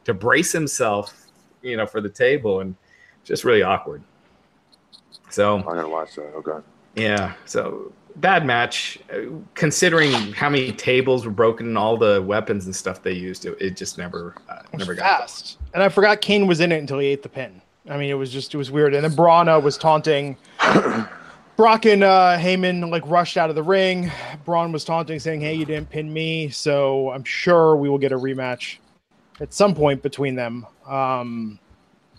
[0.09, 1.27] to, to brace himself,
[1.63, 2.61] you know, for the table.
[2.61, 2.75] And
[3.29, 4.03] just really awkward.
[5.31, 6.33] So I'm going to watch that.
[6.37, 6.67] Okay.
[6.97, 7.35] Yeah.
[7.45, 12.75] So bad match, uh, considering how many tables were broken and all the weapons and
[12.75, 13.45] stuff they used.
[13.45, 15.59] It, it just never, uh, never got fast.
[15.75, 17.61] And I forgot Kane was in it until he ate the pin.
[17.89, 18.95] I mean, it was just it was weird.
[18.95, 20.37] And then Braun was taunting.
[21.57, 24.13] Brock and uh, Heyman like rushed out of the ring.
[24.45, 28.13] Braun was taunting, saying, "Hey, you didn't pin me." So I'm sure we will get
[28.13, 28.77] a rematch
[29.41, 30.67] at some point between them.
[30.87, 31.59] Um,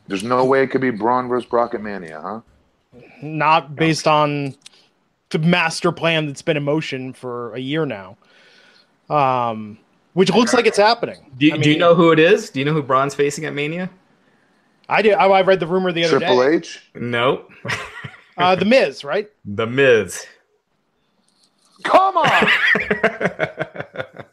[0.07, 2.41] There's no way it could be Braun versus Brock at Mania, huh?
[3.21, 4.55] Not based on
[5.29, 8.17] the master plan that's been in motion for a year now.
[9.09, 9.77] Um,
[10.13, 11.17] which looks like it's happening.
[11.37, 12.49] Do, you, mean, do you know who it is?
[12.49, 13.89] Do you know who Braun's facing at Mania?
[14.87, 15.13] I did.
[15.13, 16.55] I, I read the rumor the other Triple day.
[16.55, 16.83] H.
[16.95, 17.51] Nope.
[18.37, 19.29] uh, the Miz, right?
[19.45, 20.25] The Miz.
[21.83, 22.27] Come on.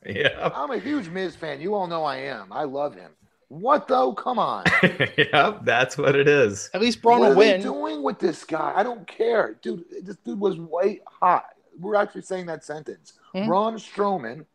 [0.07, 0.51] yeah.
[0.55, 1.61] I'm a huge Miz fan.
[1.61, 2.53] You all know I am.
[2.53, 3.13] I love him.
[3.49, 4.13] What though?
[4.13, 4.65] Come on.
[5.17, 6.69] yep, that's what it is.
[6.75, 7.37] At least Braun will win.
[7.37, 8.73] What are you doing with this guy?
[8.75, 9.85] I don't care, dude.
[10.03, 11.47] This dude was white hot.
[11.79, 13.13] We're actually saying that sentence.
[13.35, 13.47] Mm-hmm.
[13.47, 14.47] Braun Strowman,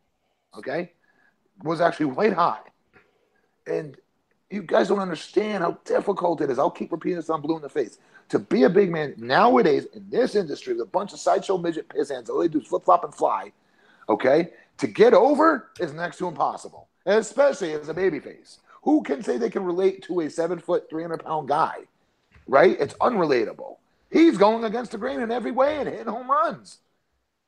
[0.58, 0.92] okay,
[1.62, 2.68] was actually white hot,
[3.66, 3.96] and
[4.50, 6.58] you guys don't understand how difficult it is.
[6.58, 7.98] I'll keep repeating this on Blue in the Face.
[8.30, 11.88] To be a big man nowadays in this industry with a bunch of sideshow midget
[11.88, 13.52] piss hands, all they do is flip flop and fly.
[14.08, 18.58] Okay, to get over is next to impossible, and especially as a babyface.
[18.82, 21.76] Who can say they can relate to a seven foot, 300 pound guy?
[22.48, 22.76] Right?
[22.80, 23.76] It's unrelatable.
[24.10, 26.78] He's going against the grain in every way and hitting home runs.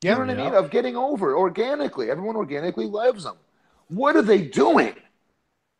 [0.03, 0.35] You know what yeah.
[0.35, 0.55] I mean?
[0.55, 2.11] Of getting over organically.
[2.11, 3.35] Everyone organically loves him.
[3.89, 4.95] What are they doing?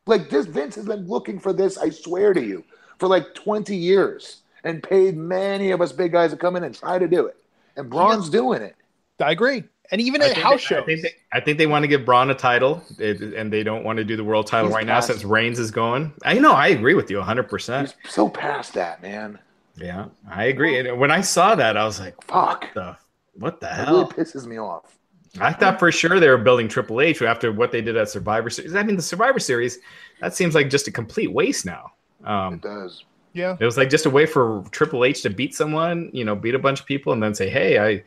[0.07, 2.63] Like this, Vince has been looking for this, I swear to you,
[2.99, 6.75] for like 20 years and paid many of us big guys to come in and
[6.75, 7.37] try to do it.
[7.77, 8.31] And Braun's yeah.
[8.33, 8.75] doing it.
[9.21, 10.83] I agree and even at house they, shows.
[10.83, 13.83] I think, they, I think they want to give Braun a title, and they don't
[13.83, 16.13] want to do the world title He's right now since Reigns is going.
[16.23, 17.43] I know, I agree with you 100.
[17.43, 19.39] percent So past that, man.
[19.77, 20.79] Yeah, I agree.
[20.79, 22.97] And when I saw that, I was like, "Fuck what the,
[23.39, 24.97] what the hell?" Really pisses me off.
[25.39, 28.49] I thought for sure they were building Triple H after what they did at Survivor
[28.49, 28.73] Series.
[28.73, 29.79] I mean, the Survivor Series
[30.21, 31.91] that seems like just a complete waste now.
[32.23, 33.03] Um, it does.
[33.35, 36.35] Yeah, it was like just a way for Triple H to beat someone, you know,
[36.35, 38.03] beat a bunch of people, and then say, "Hey, I."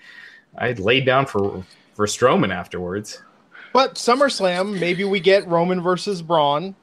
[0.56, 1.64] I laid down for
[1.94, 3.22] for Strowman afterwards.
[3.72, 6.74] But SummerSlam, maybe we get Roman versus Braun,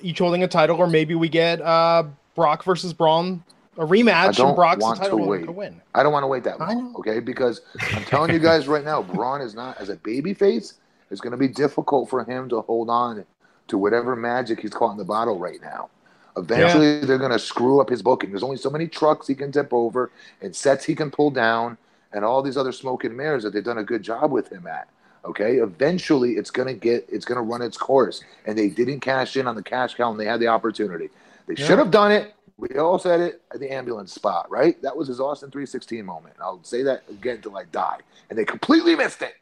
[0.00, 3.44] each holding a title, or maybe we get uh, Brock versus Braun,
[3.78, 5.44] a rematch, and Brock's the title to wait.
[5.44, 5.80] to win.
[5.94, 7.20] I don't want to wait that long, okay?
[7.20, 7.60] Because
[7.92, 10.74] I'm telling you guys right now, Braun is not as a baby face.
[11.10, 13.24] It's going to be difficult for him to hold on
[13.68, 15.90] to whatever magic he's caught in the bottle right now.
[16.36, 17.04] Eventually, yeah.
[17.04, 18.30] they're going to screw up his booking.
[18.30, 20.10] There's only so many trucks he can tip over
[20.40, 21.76] and sets he can pull down
[22.12, 24.66] and all these other smoke and mirrors that they've done a good job with him
[24.66, 24.88] at.
[25.24, 29.46] Okay, eventually it's gonna get it's gonna run its course, and they didn't cash in
[29.46, 31.10] on the cash cow, and they had the opportunity.
[31.46, 31.66] They yeah.
[31.66, 32.34] should have done it.
[32.56, 34.80] We all said it at the ambulance spot, right?
[34.82, 36.34] That was his Austin 316 moment.
[36.40, 37.98] I'll say that again until I die,
[38.30, 39.34] and they completely missed it.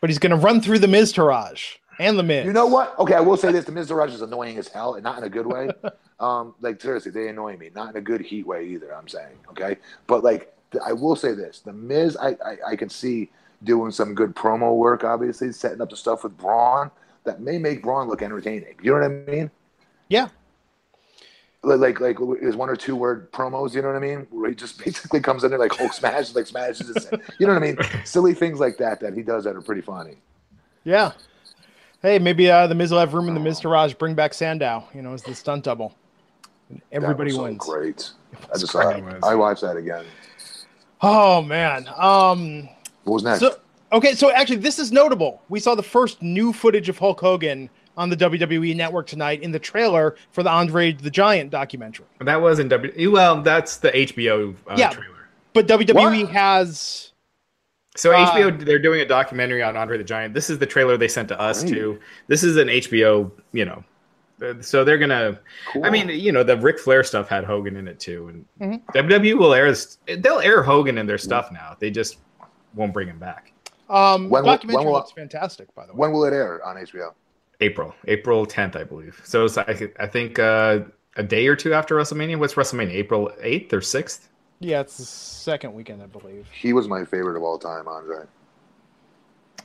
[0.00, 2.44] But he's gonna run through the Miztourage and the Miz.
[2.44, 2.98] You know what?
[2.98, 5.30] Okay, I will say this: the Miztourage is annoying as hell, and not in a
[5.30, 5.70] good way.
[6.18, 8.94] um, like seriously, they annoy me, not in a good heat way either.
[8.94, 10.54] I'm saying, okay, but like
[10.84, 13.30] I will say this: the Miz, I, I, I can see
[13.64, 15.04] doing some good promo work.
[15.04, 16.90] Obviously, setting up the stuff with Braun
[17.24, 18.76] that may make Braun look entertaining.
[18.82, 19.50] You know what I mean?
[20.08, 20.28] Yeah.
[21.62, 23.74] Like like is one or two word promos.
[23.74, 24.26] You know what I mean?
[24.30, 26.88] Where he just basically comes in there like Hulk smash, like smashes.
[26.88, 27.08] His,
[27.38, 27.76] you know what I mean?
[28.04, 30.16] Silly things like that that he does that are pretty funny.
[30.84, 31.12] Yeah.
[32.02, 33.98] Hey, maybe uh, the Miz will have room in the Miztourage.
[33.98, 34.84] Bring back Sandow.
[34.94, 35.94] You know, as the stunt double.
[36.92, 37.58] Everybody so wins.
[37.58, 38.10] Great.
[38.52, 40.04] I just I, I watched that again.
[41.02, 41.88] Oh man.
[41.96, 42.68] Um,
[43.04, 43.40] what was next?
[43.40, 43.58] So,
[43.92, 45.42] okay, so actually, this is notable.
[45.48, 49.50] We saw the first new footage of Hulk Hogan on the WWE Network tonight in
[49.50, 52.06] the trailer for the Andre the Giant documentary.
[52.20, 53.10] That wasn't W.
[53.10, 55.28] Well, that's the HBO uh, yeah, trailer.
[55.54, 56.30] But WWE what?
[56.32, 57.12] has
[57.96, 60.34] So uh, HBO, they're doing a documentary on Andre the Giant.
[60.34, 61.98] This is the trailer they sent to us too.
[62.28, 63.82] This is an HBO, you know.
[64.60, 65.38] So they're gonna.
[65.72, 65.86] Cool.
[65.86, 68.98] I mean, you know, the Ric Flair stuff had Hogan in it too, and mm-hmm.
[68.98, 69.74] WWE will air.
[70.18, 71.76] They'll air Hogan in their stuff now.
[71.78, 72.18] They just
[72.74, 73.52] won't bring him back.
[73.88, 75.98] Um, when, documentary when will, looks fantastic, by the way.
[75.98, 77.12] When will it air on HBO?
[77.60, 79.20] April, April 10th, I believe.
[79.24, 80.80] So it's, I, I think uh,
[81.16, 82.38] a day or two after WrestleMania.
[82.38, 82.90] What's WrestleMania?
[82.90, 84.28] April 8th or 6th?
[84.58, 86.46] Yeah, it's the second weekend, I believe.
[86.50, 88.24] He was my favorite of all time, Andre.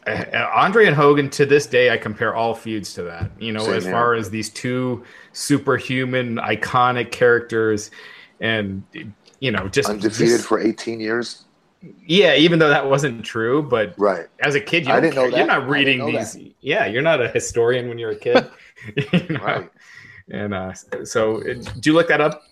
[0.07, 3.31] Uh, Andre and Hogan to this day, I compare all feuds to that.
[3.39, 3.93] You know, Same as here.
[3.93, 7.91] far as these two superhuman, iconic characters,
[8.39, 8.83] and
[9.39, 11.45] you know, just undefeated just, for 18 years.
[12.05, 15.23] Yeah, even though that wasn't true, but right as a kid, you I didn't care.
[15.23, 15.37] know that.
[15.37, 16.33] You're not reading these.
[16.33, 16.53] That.
[16.61, 18.47] Yeah, you're not a historian when you're a kid.
[19.13, 19.43] you know?
[19.43, 19.69] Right.
[20.29, 20.73] And uh,
[21.03, 22.43] so, it, do you look that up,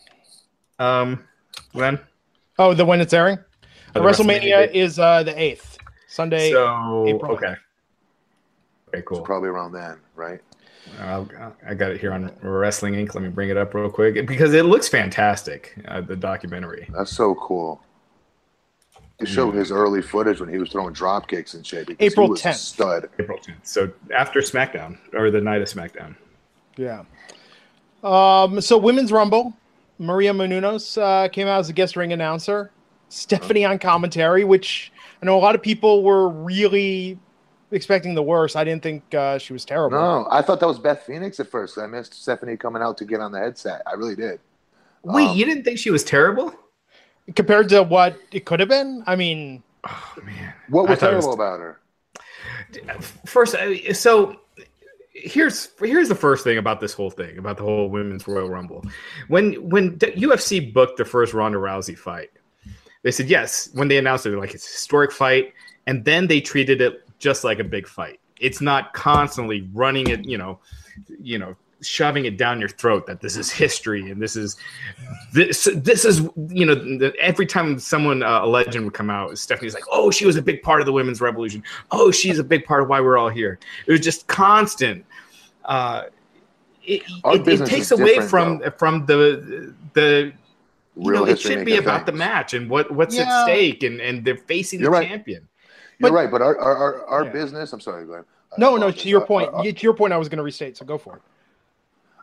[0.79, 1.23] um,
[1.73, 1.99] Glenn?
[2.57, 3.39] Oh, the when it's airing.
[3.95, 5.68] Oh, WrestleMania, WrestleMania is uh, the eighth
[6.09, 6.51] Sunday.
[6.51, 7.31] So April.
[7.33, 7.55] okay.
[8.89, 9.17] Okay, cool.
[9.17, 10.41] So probably around then, right?
[10.99, 13.13] I got it here on Wrestling Inc.
[13.13, 15.75] Let me bring it up real quick because it looks fantastic.
[15.87, 16.89] Uh, the documentary.
[16.91, 17.81] That's so cool.
[19.19, 21.89] To show his early footage when he was throwing drop kicks and shit.
[21.99, 23.09] April tenth, stud.
[23.19, 23.59] April tenth.
[23.67, 26.15] So after SmackDown or the night of SmackDown.
[26.77, 27.03] Yeah.
[28.03, 28.61] Um.
[28.61, 29.53] So Women's Rumble,
[29.99, 32.71] Maria Menounos uh, came out as a guest ring announcer.
[33.09, 34.91] Stephanie on commentary, which
[35.21, 37.19] I know a lot of people were really
[37.71, 38.55] expecting the worst.
[38.55, 39.97] I didn't think uh, she was terrible.
[39.97, 41.77] No, I thought that was Beth Phoenix at first.
[41.77, 43.81] I missed Stephanie coming out to get on the headset.
[43.85, 44.39] I really did.
[45.03, 46.53] Wait, um, you didn't think she was terrible?
[47.35, 49.03] compared to what it could have been.
[49.07, 51.35] I mean, oh man, what was terrible was...
[51.35, 51.79] about her?
[53.25, 53.55] First,
[53.93, 54.39] so
[55.13, 58.83] here's here's the first thing about this whole thing about the whole women's Royal Rumble.
[59.27, 62.31] When when UFC booked the first Ronda Rousey fight,
[63.03, 63.69] they said yes.
[63.73, 65.53] When they announced it, like it's a historic fight,
[65.87, 68.19] and then they treated it just like a big fight.
[68.39, 70.59] It's not constantly running it, you know,
[71.21, 74.57] you know, shoving it down your throat that this is history and this is
[75.33, 79.73] this this is you know every time someone uh, a legend would come out stephanie's
[79.73, 82.65] like oh she was a big part of the women's revolution oh she's a big
[82.65, 85.05] part of why we're all here it was just constant
[85.65, 86.05] uh,
[86.83, 88.71] it, it, it, takes away from though.
[88.71, 90.33] from the the
[91.01, 93.23] you know, it should be about the match and what what's yeah.
[93.23, 95.07] at stake and and they're facing You're the right.
[95.07, 95.47] champion
[95.99, 97.31] you're but, right, but our our, our, our yeah.
[97.31, 97.73] business.
[97.73, 98.23] I'm sorry, Glenn.
[98.57, 98.89] No, no.
[98.89, 100.77] To your point, uh, uh, to your point, I was going to restate.
[100.77, 101.21] So go for it.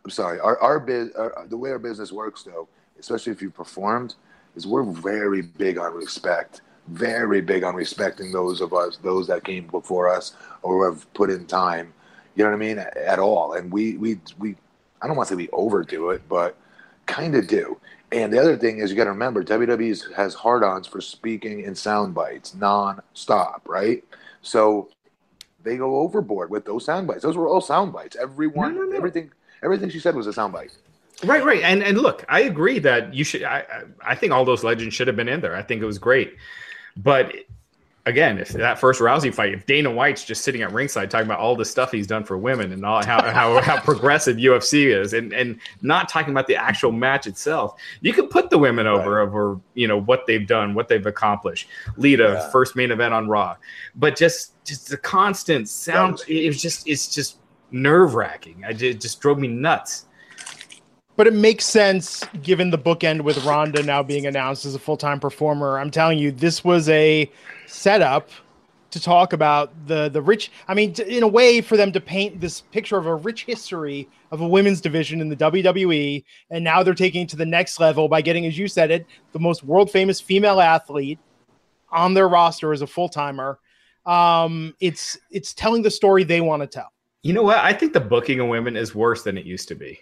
[0.05, 0.41] I'm sorry.
[0.41, 2.68] Our our, biz, our the way our business works, though,
[2.99, 4.14] especially if you performed,
[4.55, 6.62] is we're very big on respect.
[6.89, 11.31] Very big on respecting those of us, those that came before us or have put
[11.31, 11.93] in time.
[12.37, 12.79] You know what I mean?
[12.79, 14.57] At all, and we we we.
[15.03, 16.57] I don't want to say we overdo it, but
[17.07, 17.79] kind of do.
[18.13, 21.75] And the other thing is, you got to remember, WWE has hard-ons for speaking in
[21.75, 24.05] sound bites non-stop, right?
[24.43, 24.91] So
[25.65, 27.23] they go overboard with those sound bites.
[27.23, 28.17] Those were all sound bites.
[28.17, 28.97] Everyone, no, no, no.
[28.97, 29.33] everything
[29.63, 30.77] Everything she said was a sound bite.
[31.25, 33.43] Right, right, and and look, I agree that you should.
[33.43, 33.65] I
[34.05, 35.57] I think all those legends should have been in there.
[35.57, 36.37] I think it was great,
[36.97, 37.35] but
[38.07, 41.41] again, if that first Rousey fight, if Dana White's just sitting at ringside talking about
[41.41, 45.13] all the stuff he's done for women and all how how, how progressive UFC is,
[45.13, 49.17] and and not talking about the actual match itself, you could put the women over
[49.17, 49.23] right.
[49.23, 51.69] over you know what they've done, what they've accomplished.
[51.97, 52.51] Lita, yeah.
[52.51, 53.57] first main event on Raw,
[53.97, 56.21] but just just the constant sound.
[56.29, 57.39] It was just it's just
[57.73, 58.65] nerve wracking.
[58.65, 60.06] I it just drove me nuts.
[61.17, 64.97] But it makes sense given the bookend with Ronda now being announced as a full
[64.97, 65.79] time performer.
[65.79, 67.31] I'm telling you, this was a
[67.67, 68.31] setup
[68.91, 70.51] to talk about the the rich.
[70.69, 74.09] I mean, in a way, for them to paint this picture of a rich history
[74.31, 77.81] of a women's division in the WWE, and now they're taking it to the next
[77.81, 81.19] level by getting, as you said it, the most world famous female athlete
[81.91, 83.59] on their roster as a full timer.
[84.05, 86.93] Um, it's it's telling the story they want to tell.
[87.23, 87.59] You know what?
[87.59, 90.01] I think the booking of women is worse than it used to be.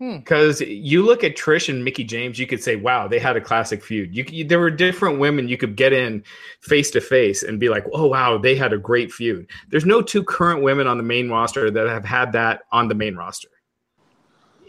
[0.00, 0.64] Because hmm.
[0.68, 3.82] you look at Trish and Mickie James, you could say, "Wow, they had a classic
[3.82, 6.24] feud." You, you, there were different women you could get in
[6.60, 10.02] face to face and be like, "Oh, wow, they had a great feud." There's no
[10.02, 13.48] two current women on the main roster that have had that on the main roster.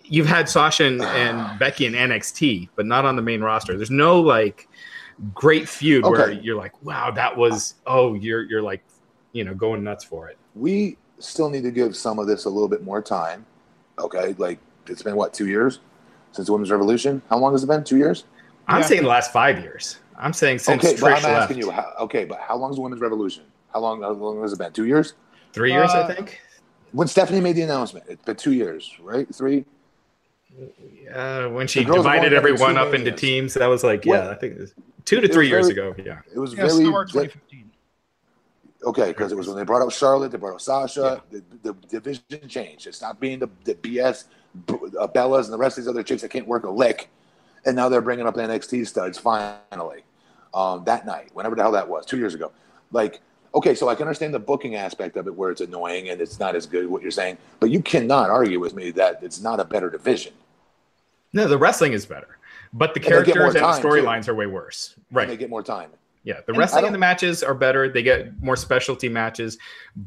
[0.03, 3.75] You've had Sasha and, and Becky in NXT, but not on the main roster.
[3.75, 4.69] There's no like
[5.33, 6.11] great feud okay.
[6.11, 8.83] where you're like, "Wow, that was." Oh, you're you're like,
[9.33, 10.37] you know, going nuts for it.
[10.53, 13.43] We still need to give some of this a little bit more time.
[13.97, 15.79] Okay, like it's been what two years
[16.31, 17.21] since the women's revolution?
[17.29, 17.83] How long has it been?
[17.83, 18.25] Two years?
[18.67, 18.87] I'm yeah.
[18.87, 19.97] saying the last five years.
[20.17, 21.25] I'm saying since okay, Trish but I'm left.
[21.43, 21.71] asking you.
[21.71, 23.43] How, okay, but how long is the women's revolution?
[23.73, 24.01] How long?
[24.01, 24.71] How long has it been?
[24.71, 25.13] Two years?
[25.53, 26.39] Three years, uh, I think.
[26.91, 29.33] When Stephanie made the announcement, it's been two years, right?
[29.33, 29.65] Three.
[31.13, 34.59] Uh, when she divided everyone up into teams, that was like, yeah, I think
[35.03, 36.03] two to three years very, ago.
[36.03, 36.85] Yeah, it was yeah, very.
[36.85, 37.71] 2015.
[38.85, 41.21] Okay, because it was when they brought up Charlotte, they brought up Sasha.
[41.31, 41.39] Yeah.
[41.63, 42.85] The, the, division changed.
[42.85, 44.25] It's not being the, the BS
[44.69, 47.09] uh, Bellas and the rest of these other chicks that can't work a lick,
[47.65, 50.03] and now they're bringing up the NXT studs finally.
[50.53, 52.51] Um, that night, whenever the hell that was, two years ago.
[52.91, 53.19] Like,
[53.53, 56.39] okay, so I can understand the booking aspect of it, where it's annoying and it's
[56.39, 59.59] not as good what you're saying, but you cannot argue with me that it's not
[59.59, 60.33] a better division.
[61.33, 62.37] No, the wrestling is better,
[62.71, 64.95] but the characters and, and the storylines are way worse.
[65.11, 65.89] Right, and they get more time.
[66.25, 67.87] Yeah, the wrestling and the matches are better.
[67.87, 69.59] They get more specialty matches,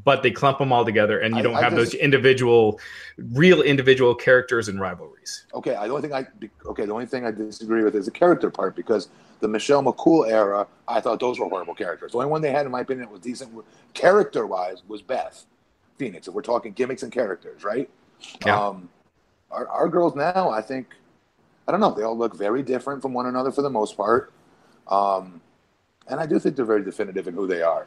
[0.05, 2.81] but they clump them all together, and you don't I, I have just, those individual,
[3.17, 5.47] real individual characters and rivalries.
[5.55, 6.27] Okay, I don't think I.
[6.67, 9.09] Okay, the only thing I disagree with is the character part because
[9.39, 12.11] the Michelle McCool era, I thought those were horrible characters.
[12.11, 13.53] The only one they had, in my opinion, that was decent
[13.95, 15.45] character wise was Beth
[15.99, 16.27] Phoenix.
[16.27, 17.89] If we're talking gimmicks and characters, right?
[18.45, 18.61] Yeah.
[18.61, 18.89] Um,
[19.53, 20.89] our, our girls now, I think,
[21.69, 24.33] I don't know, they all look very different from one another for the most part.
[24.89, 25.41] Um,
[26.11, 27.87] and I do think they're very definitive in who they are.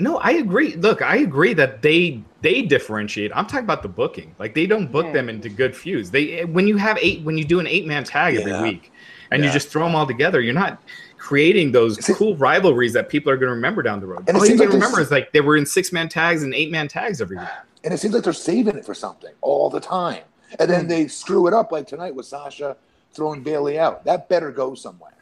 [0.00, 0.76] No, I agree.
[0.76, 3.32] Look, I agree that they they differentiate.
[3.34, 4.34] I'm talking about the booking.
[4.38, 5.12] Like they don't book yeah.
[5.12, 6.10] them into good feuds.
[6.10, 8.62] They when you have eight when you do an eight man tag every yeah.
[8.62, 8.92] week
[9.30, 9.48] and yeah.
[9.48, 10.80] you just throw them all together, you're not
[11.18, 14.24] creating those cool rivalries that people are going to remember down the road.
[14.28, 16.70] And all you like remember is like they were in six man tags and eight
[16.70, 17.48] man tags every week.
[17.84, 20.22] And it seems like they're saving it for something all the time.
[20.58, 20.88] And then hmm.
[20.88, 22.76] they screw it up like tonight with Sasha
[23.12, 24.04] throwing Bayley out.
[24.04, 25.12] That better go somewhere.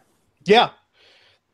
[0.45, 0.71] Yeah,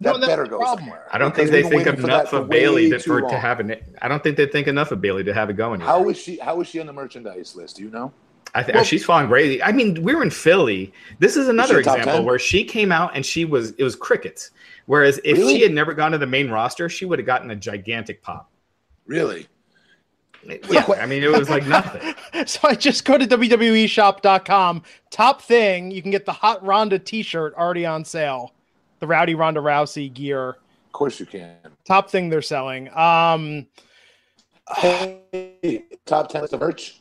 [0.03, 1.07] that no, better go somewhere.
[1.11, 3.77] I don't think they think enough of Bayley to, for to have an.
[4.01, 5.81] I don't think they think enough of Bayley to have it going.
[5.81, 6.39] How is she?
[6.39, 7.77] How is she on the merchandise list?
[7.77, 8.13] Do you know?
[8.55, 9.63] I think well, she's falling great.
[9.65, 10.93] I mean, we were in Philly.
[11.19, 14.51] This is another is example where she came out and she was it was crickets.
[14.87, 15.55] Whereas if really?
[15.55, 18.51] she had never gone to the main roster, she would have gotten a gigantic pop.
[19.07, 19.47] Really?
[20.69, 22.15] Yeah, I mean, it was like nothing.
[22.47, 24.83] so I just go to WWEshop.com.
[25.11, 28.53] Top thing, you can get the Hot Ronda t shirt already on sale
[29.03, 30.51] the Rowdy Ronda Rousey gear.
[30.51, 31.57] Of course you can.
[31.85, 32.89] Top thing they're selling.
[32.97, 33.67] Um,
[34.77, 37.01] hey, top ten list of merch.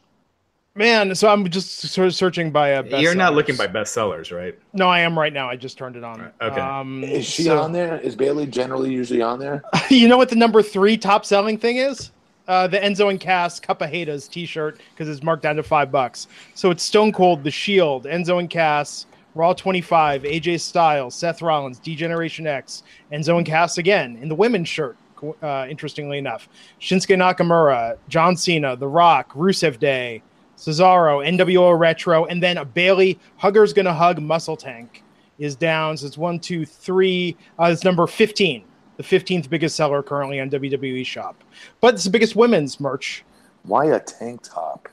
[0.74, 4.58] Man, so I'm just sort of searching by uh, You're not looking by bestsellers, right?
[4.74, 5.48] No, I am right now.
[5.48, 6.32] I just turned it on.
[6.42, 6.60] Okay.
[6.60, 8.00] Um, is she so, on there?
[8.00, 9.62] Is Bayley generally usually on there?
[9.90, 12.10] you know what the number three top selling thing is?
[12.48, 15.92] Uh, the Enzo and Cass Cup of Haters T-shirt because it's marked down to five
[15.92, 16.28] bucks.
[16.56, 21.80] So it's Stone Cold, The Shield, Enzo and Cass, Raw 25, AJ Styles, Seth Rollins,
[21.80, 24.98] D-Generation X, and Zoe Cass again in the women's shirt.
[25.44, 30.24] Uh, interestingly enough, Shinsuke Nakamura, John Cena, The Rock, Rusev Day,
[30.58, 35.04] Cesaro, NWO Retro, and then a Bayley Hugger's Gonna Hug Muscle Tank
[35.40, 35.98] is down.
[35.98, 37.36] So it's one, two, three.
[37.60, 38.64] Uh, it's number 15,
[38.98, 41.44] the 15th biggest seller currently on WWE Shop.
[41.82, 43.24] But it's the biggest women's merch.
[43.64, 44.88] Why a tank top?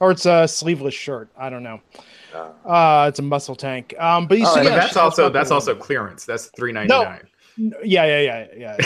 [0.00, 1.28] Or it's a sleeveless shirt.
[1.38, 1.80] I don't know.
[2.34, 3.94] Uh, it's a muscle tank.
[3.98, 6.24] Um, but you see, yeah, that's also that's also clearance.
[6.24, 7.26] That's three ninety nine.
[7.56, 8.76] No, yeah, yeah, yeah,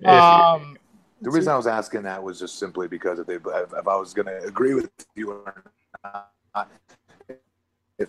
[0.00, 0.52] yeah.
[0.54, 0.76] um,
[1.22, 3.96] the reason I was asking that was just simply because if they if, if I
[3.96, 5.64] was going to agree with you or
[6.04, 6.70] not.
[7.98, 8.08] If,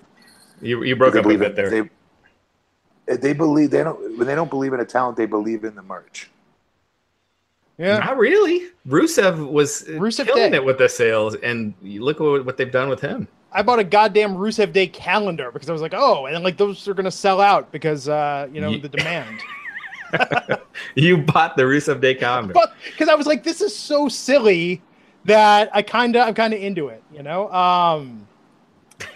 [0.62, 1.70] you you broke up a bit there.
[1.70, 5.76] They, they believe they don't when they don't believe in a talent, they believe in
[5.76, 6.30] the merch.
[7.78, 8.70] Yeah, not really.
[8.88, 10.58] Rusev was Rusev killing Day.
[10.58, 13.28] it with the sales, and look what, what they've done with him.
[13.52, 16.88] I bought a goddamn Rusev Day calendar because I was like, oh, and like those
[16.88, 19.42] are gonna sell out because uh, you know the demand.
[20.96, 22.54] you bought the Rusev Day calendar
[22.86, 24.82] because I was like, this is so silly
[25.26, 27.52] that I kind of I'm kind of into it, you know.
[27.52, 28.28] Um,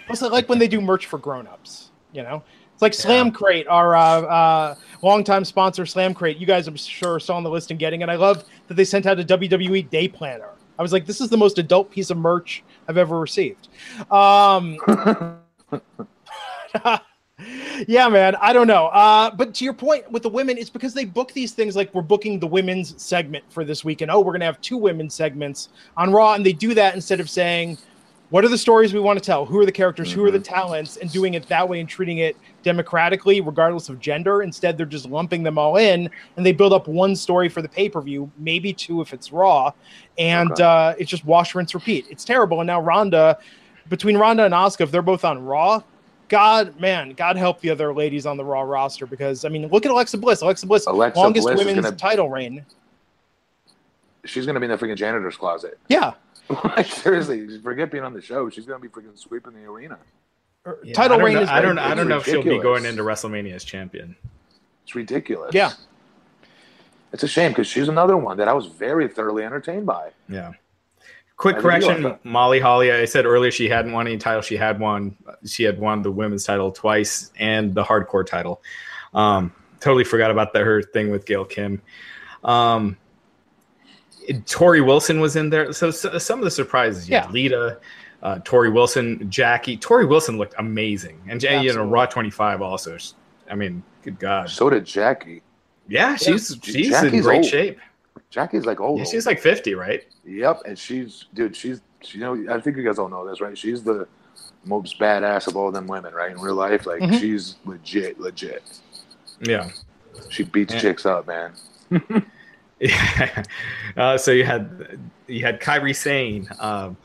[0.08, 2.42] also, like when they do merch for grown-ups, you know.
[2.74, 3.32] It's like Slam yeah.
[3.32, 6.36] Crate, our uh, uh, longtime sponsor, Slam Crate.
[6.36, 8.08] You guys, I'm sure, saw on the list and getting it.
[8.08, 10.50] I love that they sent out a WWE Day Planner.
[10.78, 13.68] I was like, this is the most adult piece of merch I've ever received.
[14.10, 14.76] Um,
[17.86, 18.86] yeah, man, I don't know.
[18.86, 21.92] Uh, but to your point with the women, it's because they book these things like
[21.94, 25.14] we're booking the women's segment for this week, and oh, we're gonna have two women's
[25.14, 27.78] segments on Raw, and they do that instead of saying
[28.32, 29.44] what are the stories we want to tell?
[29.44, 30.08] Who are the characters?
[30.08, 30.20] Mm-hmm.
[30.20, 30.54] Who are the mm-hmm.
[30.54, 30.96] talents?
[30.96, 34.42] And doing it that way and treating it democratically, regardless of gender.
[34.42, 36.08] Instead, they're just lumping them all in
[36.38, 39.32] and they build up one story for the pay per view, maybe two if it's
[39.32, 39.72] Raw.
[40.16, 40.62] And okay.
[40.62, 42.06] uh, it's just wash, rinse, repeat.
[42.08, 42.60] It's terrible.
[42.60, 43.38] And now Ronda,
[43.90, 45.82] between Ronda and Asuka, if they're both on Raw,
[46.30, 49.84] God, man, God help the other ladies on the Raw roster because I mean, look
[49.84, 50.40] at Alexa Bliss.
[50.40, 52.64] Alexa Bliss, Alexa longest Bliss women's gonna, title reign.
[54.24, 55.78] She's going to be in the freaking janitor's closet.
[55.88, 56.14] Yeah,
[56.64, 58.50] like seriously, forget being on the show.
[58.50, 59.98] She's gonna be freaking sweeping the arena.
[60.84, 61.48] Yeah, title reign is.
[61.48, 61.78] I don't.
[61.78, 64.16] I don't know if she'll be going into WrestleMania as champion.
[64.84, 65.54] It's ridiculous.
[65.54, 65.72] Yeah,
[67.12, 70.10] it's a shame because she's another one that I was very thoroughly entertained by.
[70.28, 70.52] Yeah.
[71.36, 72.92] Quick correction, Molly Holly.
[72.92, 74.42] I said earlier she hadn't won any title.
[74.42, 75.16] She had won.
[75.44, 78.62] She had won the women's title twice and the hardcore title.
[79.12, 81.82] Um, totally forgot about the, her thing with Gail Kim.
[82.44, 82.96] Um,
[84.30, 85.72] Torrie Wilson was in there.
[85.72, 87.78] So, so some of the surprises, yeah, Lita,
[88.22, 89.76] uh, Torrie Wilson, Jackie.
[89.76, 91.66] Torrie Wilson looked amazing, and Absolutely.
[91.66, 92.96] you know Raw 25 also.
[93.50, 94.48] I mean, good God.
[94.50, 95.42] So did Jackie.
[95.88, 96.60] Yeah, she's yeah.
[96.62, 97.46] she's Jackie's in great old.
[97.46, 97.78] shape.
[98.30, 98.98] Jackie's like old.
[99.00, 100.04] Yeah, she's like 50, right?
[100.24, 101.56] Yep, and she's dude.
[101.56, 103.56] She's you know I think you guys all know this, right?
[103.56, 104.06] She's the
[104.64, 106.30] most badass of all them women, right?
[106.30, 107.16] In real life, like mm-hmm.
[107.16, 108.62] she's legit, legit.
[109.40, 109.70] Yeah,
[110.30, 110.80] she beats yeah.
[110.80, 111.52] chicks up, man.
[112.82, 113.42] yeah.
[113.94, 116.96] Uh, so you had you had Kairi Sane, um,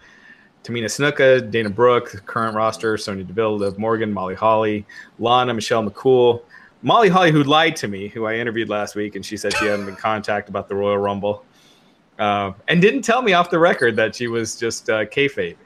[0.64, 4.86] Tamina Snuka, Dana Brooke, current roster, Sonya Deville, Liv Morgan, Molly Holly,
[5.20, 6.44] Lana, Michelle McCool,
[6.82, 9.66] Molly Holly, who lied to me, who I interviewed last week, and she said she
[9.66, 11.44] hadn't been contacted about the Royal Rumble,
[12.20, 15.58] uh, and didn't tell me off the record that she was just uh, kayfabing.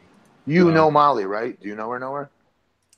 [0.47, 1.59] You um, know Molly, right?
[1.61, 1.99] Do you know her?
[1.99, 2.29] Know her?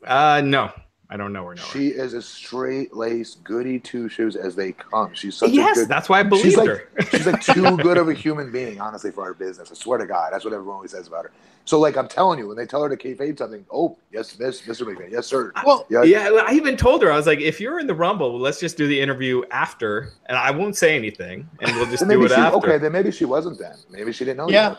[0.05, 0.71] Uh, no.
[1.13, 1.53] I don't know her.
[1.53, 2.03] Know she her.
[2.03, 5.13] is a straight laced goody two shoes as they come.
[5.13, 5.89] She's such yes, a good.
[5.89, 6.89] that's why I believe she's her.
[6.97, 9.69] Like, she's like too good of a human being, honestly, for our business.
[9.71, 11.31] I swear to God, that's what everyone always says about her.
[11.65, 14.63] So, like, I'm telling you, when they tell her to kayfabe something, oh, yes, this,
[14.63, 14.87] Mr.
[14.87, 15.53] McMahon, yes, sir.
[15.63, 16.07] Well, yes.
[16.07, 18.75] yeah, I even told her I was like, if you're in the Rumble, let's just
[18.75, 22.35] do the interview after, and I won't say anything, and we'll just do it she,
[22.35, 22.57] after.
[22.57, 23.75] Okay, then maybe she wasn't then.
[23.91, 24.49] Maybe she didn't know.
[24.49, 24.77] Yeah.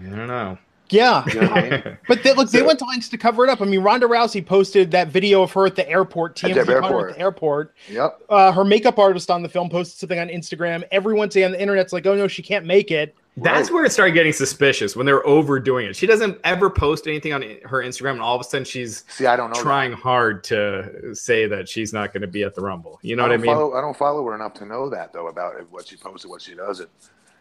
[0.00, 0.12] Yet.
[0.12, 0.58] I don't know.
[0.90, 1.98] Yeah, you know I mean?
[2.08, 3.60] but they, look, so, they went to lengths to cover it up.
[3.60, 6.72] I mean, Ronda Rousey posted that video of her at the airport, TMZ at the
[6.72, 7.10] airport.
[7.10, 7.74] At the airport.
[7.90, 8.22] Yep.
[8.28, 10.84] Uh, her makeup artist on the film posted something on Instagram.
[10.90, 13.74] Everyone saying on the internet's like, "Oh no, she can't make it." That's right.
[13.74, 15.96] where it started getting suspicious when they're overdoing it.
[15.96, 19.26] She doesn't ever post anything on her Instagram, and all of a sudden she's see,
[19.26, 20.00] I don't know trying that.
[20.00, 22.98] hard to say that she's not going to be at the Rumble.
[23.02, 23.46] You know I what I mean?
[23.46, 26.42] Follow, I don't follow her enough to know that though about what she posted, what
[26.42, 26.90] she doesn't.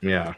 [0.02, 0.34] Yeah.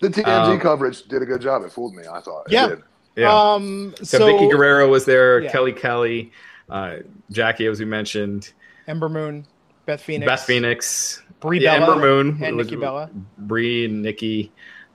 [0.00, 1.62] The TMZ um, coverage did a good job.
[1.62, 2.04] It fooled me.
[2.10, 2.46] I thought.
[2.48, 2.76] Yeah.
[3.16, 3.32] Yeah.
[3.32, 5.50] Um, so, so Vickie Guerrero was there, yeah.
[5.50, 6.32] Kelly Kelly,
[6.68, 6.96] uh,
[7.30, 8.52] Jackie, as we mentioned,
[8.86, 9.46] Ember Moon,
[9.84, 14.52] Beth Phoenix, Beth Phoenix, Brie yeah, Bella, Ember Moon, and Nikki Bella, Brie, and Nikki,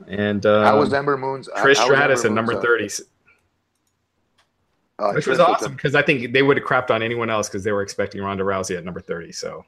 [0.07, 2.89] and uh, how was Ember Moon's Trish Stratus at number thirty.
[4.97, 7.49] Uh, which Trish was awesome because I think they would have crapped on anyone else
[7.49, 9.33] because they were expecting Ronda Rousey at number thirty.
[9.33, 9.65] So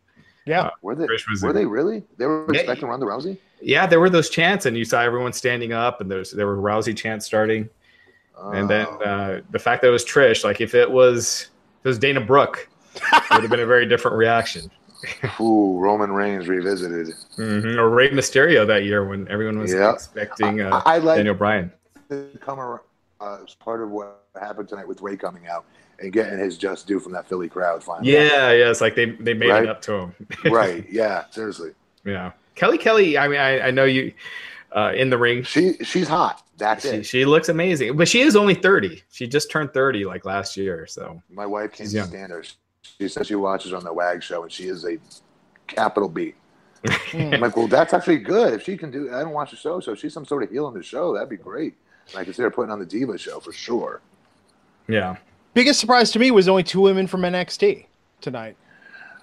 [0.48, 1.06] yeah, uh, were they?
[1.42, 2.04] were a, they really?
[2.18, 3.38] They were yeah, expecting Ronda Rousey.
[3.62, 6.58] Yeah, there were those chants, and you saw everyone standing up, and there's there were
[6.58, 7.70] Rousey chants starting.
[8.40, 8.98] And then oh.
[9.00, 12.22] uh, the fact that it was Trish, like if it was if it was Dana
[12.22, 14.70] Brooke, it would have been a very different reaction.
[15.40, 17.16] Ooh, Roman Reigns revisited.
[17.38, 17.80] Mm-hmm.
[17.80, 19.96] Or Rey Mysterio that year when everyone was yep.
[19.96, 21.72] expecting uh, I, I like Daniel Bryan.
[22.40, 22.82] Come around,
[23.20, 25.66] uh, as part of what happened tonight with Rey coming out
[26.00, 27.84] and getting his just due from that Philly crowd.
[27.84, 29.64] Finally, yeah, yeah, it's like they they made right?
[29.64, 30.16] it up to him.
[30.46, 30.86] right?
[30.90, 31.72] Yeah, seriously.
[32.06, 33.18] Yeah, Kelly Kelly.
[33.18, 34.14] I mean, I, I know you
[34.76, 35.44] uh, in the ring.
[35.44, 36.44] She she's hot.
[36.58, 37.06] That's she, it.
[37.06, 39.04] She looks amazing, but she is only thirty.
[39.12, 40.86] She just turned thirty like last year.
[40.88, 42.44] So my wife can't stand her.
[43.00, 44.98] She says she watches on the WAG show, and she is a
[45.68, 46.34] capital B.
[47.14, 48.54] I'm like, well, that's actually good.
[48.54, 50.50] If she can do, I don't watch the show, so if she's some sort of
[50.50, 51.76] heel on the show, that'd be great.
[52.16, 54.02] I consider putting on the Diva show for sure.
[54.88, 55.18] Yeah.
[55.58, 57.88] Biggest surprise to me was only two women from NXT
[58.22, 58.56] tonight.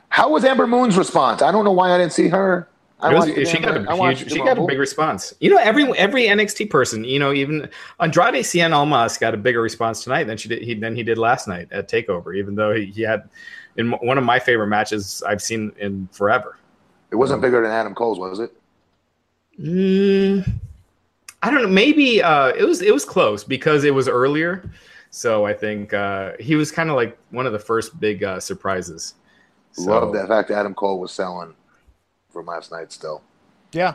[0.09, 1.43] How was Ember Moon's response?
[1.43, 2.69] I don't know why I didn't see her.
[3.01, 5.33] Was, she got a huge, she got a big response.
[5.39, 7.69] You know, every every NXT person, you know, even
[8.01, 11.19] Andrade Cien Almas got a bigger response tonight than she did he, than he did
[11.19, 12.37] last night at Takeover.
[12.37, 13.29] Even though he, he had
[13.77, 16.59] in one of my favorite matches I've seen in forever.
[17.13, 18.53] It wasn't bigger than Adam Cole's, was it?
[19.61, 20.53] Mm,
[21.45, 21.69] I don't know.
[21.69, 24.69] Maybe uh, it was it was close because it was earlier.
[25.15, 28.41] So I think uh, he was kind of like one of the first big uh,
[28.41, 29.15] surprises.
[29.71, 31.55] So, Love that fact that Adam Cole was selling
[32.31, 33.23] from last night still.
[33.71, 33.95] Yeah.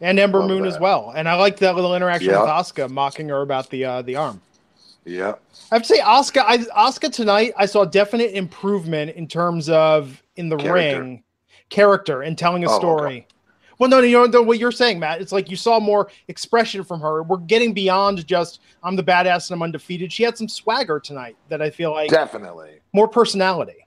[0.00, 0.68] And Ember Love Moon that.
[0.68, 1.12] as well.
[1.16, 4.40] And I like that little interaction with Asuka mocking her about the uh, the arm.
[5.04, 5.34] Yeah.
[5.72, 6.44] I have to say Asuka.
[6.46, 11.00] I Asuka tonight I saw definite improvement in terms of in the character.
[11.00, 11.24] ring
[11.68, 13.16] character and telling a oh, story.
[13.16, 13.26] Okay.
[13.80, 15.22] Well, no, you know what you're saying, Matt.
[15.22, 17.22] It's like you saw more expression from her.
[17.22, 20.12] We're getting beyond just I'm the badass and I'm undefeated.
[20.12, 23.86] She had some swagger tonight that I feel like definitely more personality.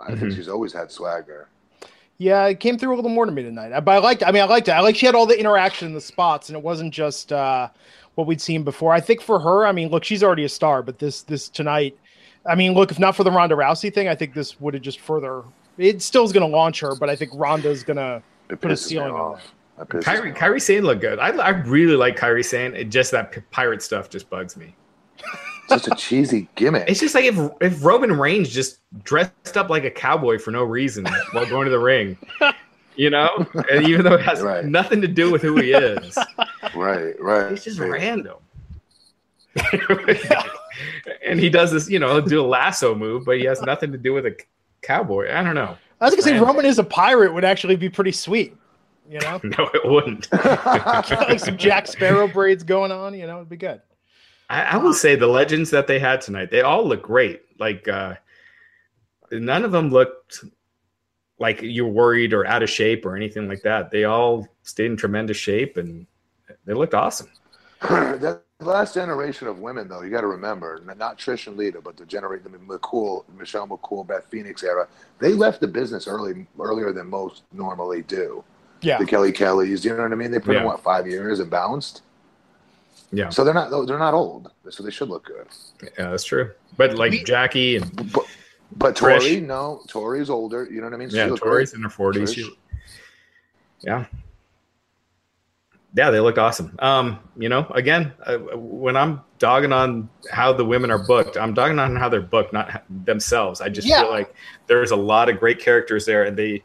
[0.00, 0.18] I mm-hmm.
[0.18, 1.48] think she's always had swagger.
[2.18, 3.78] Yeah, it came through a little more to me tonight.
[3.84, 4.24] But I liked.
[4.24, 4.72] I mean, I liked it.
[4.72, 7.68] I like she had all the interaction in the spots, and it wasn't just uh,
[8.16, 8.92] what we'd seen before.
[8.92, 11.96] I think for her, I mean, look, she's already a star, but this this tonight,
[12.44, 14.82] I mean, look, if not for the Ronda Rousey thing, I think this would have
[14.82, 15.44] just further.
[15.78, 18.76] It still is going to launch her, but I think Ronda's going to put a
[18.76, 19.88] ceiling on it.
[19.88, 21.18] Kairi, Kairi Sane looked good.
[21.18, 22.74] I, I really like Kairi Sane.
[22.74, 24.74] It just that pirate stuff just bugs me
[25.68, 26.88] such a cheesy gimmick.
[26.88, 30.62] It's just like if if Roman Reigns just dressed up like a cowboy for no
[30.62, 32.16] reason while going to the ring,
[32.96, 34.64] you know, and even though it has right.
[34.64, 36.16] nothing to do with who he is.
[36.74, 37.52] Right, right.
[37.52, 37.90] It's just right.
[37.90, 38.36] random.
[41.24, 43.98] and he does this, you know, do a lasso move, but he has nothing to
[43.98, 44.36] do with a
[44.82, 45.32] cowboy.
[45.32, 45.76] I don't know.
[46.00, 48.56] I was gonna say Roman is a pirate would actually be pretty sweet.
[49.08, 49.40] You know?
[49.44, 50.30] no, it wouldn't.
[50.32, 53.14] like some Jack Sparrow braids going on.
[53.14, 53.80] You know, it'd be good.
[54.50, 57.42] I, I will say the legends that they had tonight, they all look great.
[57.58, 58.14] Like uh,
[59.30, 60.44] none of them looked
[61.38, 63.90] like you're worried or out of shape or anything like that.
[63.90, 66.06] They all stayed in tremendous shape and
[66.64, 67.28] they looked awesome.
[68.58, 71.96] that last generation of women, though, you got to remember, not Trish and Lita, but
[71.96, 74.88] the generation, the McCool, Michelle McCool, Beth Phoenix era,
[75.18, 78.42] they left the business early, earlier than most normally do.
[78.80, 78.98] Yeah.
[78.98, 80.30] The Kelly Kellys, you know what I mean?
[80.30, 80.60] They put yeah.
[80.60, 82.02] in what five years and bounced.
[83.12, 83.28] Yeah.
[83.30, 85.46] So they're not they're not old, so they should look good.
[85.82, 86.50] Yeah, that's true.
[86.76, 88.26] But like Jackie and but,
[88.76, 90.68] but Tori, no, Tori's older.
[90.70, 91.08] You know what I mean?
[91.10, 91.72] She yeah, Tori's great.
[91.74, 92.38] in her forties.
[93.80, 94.06] Yeah.
[95.94, 96.76] Yeah, they look awesome.
[96.80, 101.54] Um, you know, again, uh, when I'm dogging on how the women are booked, I'm
[101.54, 103.60] dogging on how they're booked, not themselves.
[103.60, 104.02] I just yeah.
[104.02, 104.34] feel like
[104.66, 106.62] there's a lot of great characters there, and they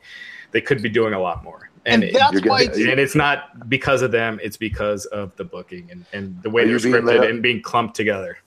[0.51, 1.69] they could be doing a lot more.
[1.85, 5.43] And, and that's why it's, and it's not because of them it's because of the
[5.43, 8.37] booking and, and the way they're scripted and being clumped together.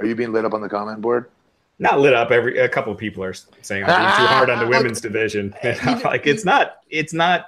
[0.00, 1.30] Are you being lit up on the comment board?
[1.78, 2.30] Not lit up.
[2.30, 5.54] Every a couple of people are saying i'm being too hard on the women's division.
[6.04, 7.46] Like it's not it's not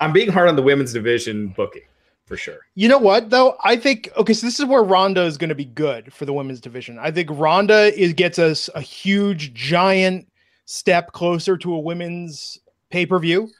[0.00, 1.82] i'm being hard on the women's division booking
[2.26, 2.60] for sure.
[2.74, 3.56] You know what though?
[3.64, 6.32] I think okay so this is where ronda is going to be good for the
[6.32, 6.98] women's division.
[6.98, 10.26] I think ronda is gets us a huge giant
[10.64, 12.58] step closer to a women's
[12.90, 13.50] pay-per-view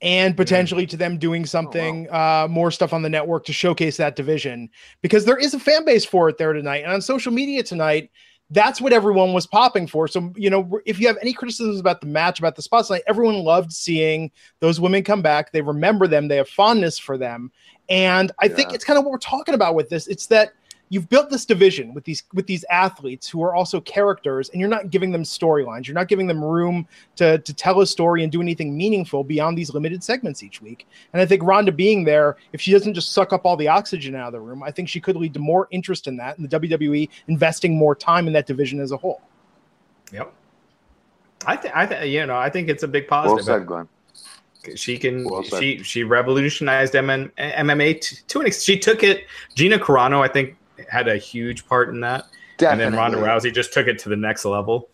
[0.00, 2.44] and potentially to them doing something oh, wow.
[2.44, 4.68] uh, more stuff on the network to showcase that division.
[5.00, 6.82] Because there is a fan base for it there tonight.
[6.82, 8.10] And on social media tonight
[8.52, 10.06] that's what everyone was popping for.
[10.06, 13.36] So you know if you have any criticisms about the match about the spotlight everyone
[13.36, 14.30] loved seeing
[14.60, 15.52] those women come back.
[15.52, 16.28] They remember them.
[16.28, 17.50] They have fondness for them.
[17.88, 18.54] And i yeah.
[18.54, 20.06] think it's kind of what we're talking about with this.
[20.06, 20.52] It's that
[20.92, 24.68] you've built this division with these with these athletes who are also characters and you're
[24.68, 26.86] not giving them storylines you're not giving them room
[27.16, 30.86] to to tell a story and do anything meaningful beyond these limited segments each week
[31.14, 34.14] and i think ronda being there if she doesn't just suck up all the oxygen
[34.14, 36.48] out of the room i think she could lead to more interest in that and
[36.48, 39.22] the wwe investing more time in that division as a whole
[40.12, 40.30] yep
[41.46, 43.88] i think i think you know i think it's a big positive well said, Glenn.
[44.76, 45.24] She can.
[45.28, 47.32] Well she she revolutionized MMA.
[47.36, 48.62] MMA to an extent.
[48.62, 49.26] She took it.
[49.56, 50.56] Gina Carano, I think,
[50.92, 52.26] had a huge part in that.
[52.58, 52.84] Definitely.
[52.84, 54.90] And then Ronda Rousey just took it to the next level.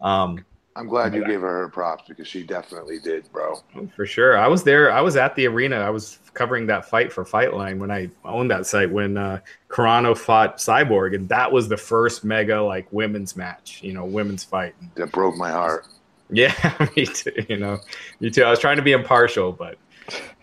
[0.00, 0.44] Um,
[0.74, 3.62] I'm glad you gave her her props because she definitely did, bro.
[3.94, 4.36] For sure.
[4.36, 4.92] I was there.
[4.92, 5.76] I was at the arena.
[5.76, 9.40] I was covering that fight for Fightline when I owned that site when uh,
[9.70, 14.44] Carano fought Cyborg, and that was the first mega like women's match, you know, women's
[14.44, 14.74] fight.
[14.96, 15.86] That broke my heart.
[16.28, 16.52] Yeah,
[16.96, 17.32] me too.
[17.48, 17.78] You know,
[18.20, 18.42] me too.
[18.42, 19.78] I was trying to be impartial, but.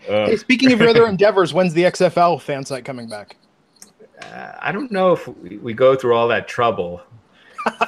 [0.08, 0.26] Uh.
[0.26, 3.36] Hey, speaking of your other endeavors, when's the XFL fan site coming back?
[4.32, 7.02] Uh, I don't know if we, we, go through all that trouble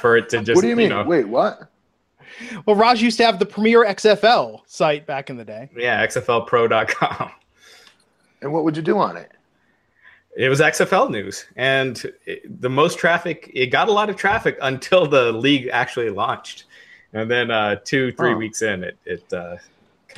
[0.01, 0.55] for it to just.
[0.55, 0.89] what do you mean?
[0.89, 1.69] Know, Wait, what?
[2.65, 5.69] Well, Raj used to have the premier XFL site back in the day.
[5.75, 7.31] Yeah, XFLPro.com.
[8.41, 9.31] And what would you do on it?
[10.35, 13.49] It was XFL news, and it, the most traffic.
[13.55, 16.65] It got a lot of traffic until the league actually launched,
[17.13, 18.37] and then uh, two, three oh.
[18.37, 19.33] weeks in, it it.
[19.33, 19.57] Uh,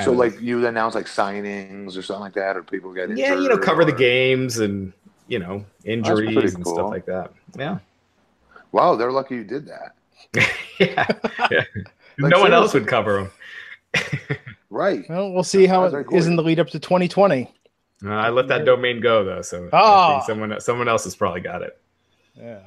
[0.04, 3.34] so, of, like you announce like signings or something like that, or people get yeah,
[3.34, 3.86] you know, cover or...
[3.86, 4.92] the games and
[5.30, 6.74] you know injuries and cool.
[6.74, 7.32] stuff like that.
[7.58, 7.80] Yeah.
[8.72, 9.96] Wow, they're lucky you did that.
[10.80, 11.08] yeah.
[11.52, 11.64] yeah.
[12.18, 13.30] like, no one else would cover
[13.94, 14.38] them.
[14.70, 15.08] right.
[15.10, 17.52] Well, we'll see how it is in the lead up to 2020.
[18.06, 20.22] Uh, I let that domain go though, so oh.
[20.26, 21.78] someone someone else has probably got it.
[22.36, 22.62] Yeah.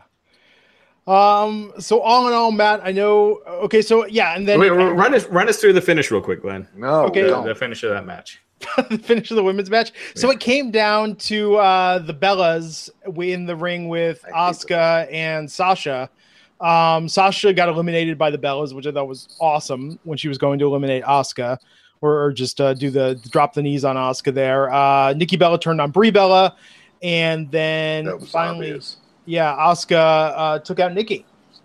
[1.06, 1.72] Um.
[1.78, 3.40] So all in all, Matt, I know.
[3.46, 3.80] Okay.
[3.80, 6.68] So yeah, and then Wait, run us run us through the finish real quick, Glenn.
[6.76, 7.04] No.
[7.06, 7.22] Okay.
[7.22, 8.42] The, the finish of that match.
[8.88, 9.92] The finish of the women's match.
[10.14, 12.90] So it came down to uh, the Bellas
[13.22, 16.08] in the ring with Asuka and Sasha.
[16.60, 20.38] Um, Sasha got eliminated by the Bellas, which I thought was awesome when she was
[20.38, 21.58] going to eliminate Asuka
[22.00, 24.72] or, or just uh, do the drop the knees on Asuka there.
[24.72, 26.56] Uh, Nikki Bella turned on Brie Bella,
[27.02, 28.98] and then finally, obvious.
[29.24, 31.24] yeah, Asuka uh, took out Nikki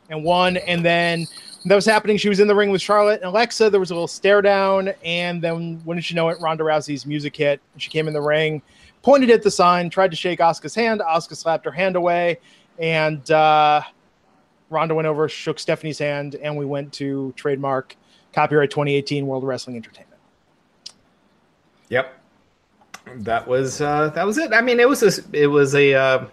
[0.10, 0.57] and won.
[0.57, 1.28] And then
[1.68, 2.18] that was happening.
[2.18, 3.69] She was in the ring with Charlotte and Alexa.
[3.69, 7.35] There was a little stare down, and then wouldn't you know it, Ronda Rousey's music
[7.35, 7.61] hit.
[7.77, 8.61] She came in the ring,
[9.02, 11.02] pointed at the sign, tried to shake Asuka's hand.
[11.02, 12.39] Asuka slapped her hand away,
[12.80, 13.81] and uh,
[14.69, 17.95] Ronda went over, shook Stephanie's hand, and we went to trademark
[18.34, 20.22] copyright 2018 World Wrestling Entertainment.
[21.89, 22.19] Yep,
[23.15, 24.53] that was uh, that was it.
[24.53, 25.94] I mean, it was a, it was a.
[25.94, 26.26] Uh,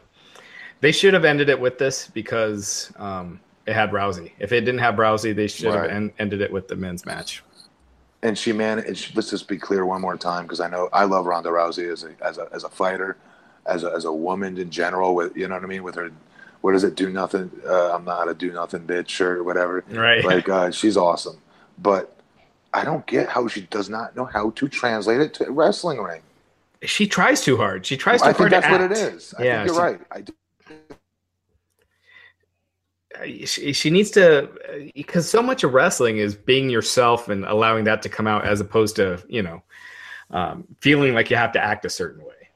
[0.81, 2.93] they should have ended it with this because.
[2.97, 4.33] Um, it had Rousey.
[4.39, 5.85] If it didn't have Rousey, they should right.
[5.85, 7.43] have en- ended it with the men's match.
[8.23, 9.15] And she managed.
[9.17, 12.05] Let's just be clear one more time, because I know I love Ronda Rousey as
[12.05, 13.19] a as a as a fighter,
[13.67, 15.15] as a as a woman in general.
[15.15, 16.11] With you know what I mean with her.
[16.63, 17.51] What does it do nothing?
[17.67, 19.85] Uh, I'm not a do nothing bitch or whatever.
[19.91, 20.25] Right.
[20.35, 21.37] Like uh, she's awesome,
[21.79, 22.17] but
[22.73, 25.99] I don't get how she does not know how to translate it to a wrestling
[25.99, 26.23] ring.
[26.83, 27.85] She tries too hard.
[27.85, 28.55] She tries too I hard.
[28.55, 29.35] I think that's what it is.
[29.39, 30.01] I yeah, think you're she, right.
[30.11, 30.33] I do.
[33.45, 38.03] She, she needs to because so much of wrestling is being yourself and allowing that
[38.03, 39.63] to come out as opposed to you know
[40.31, 42.49] um, feeling like you have to act a certain way.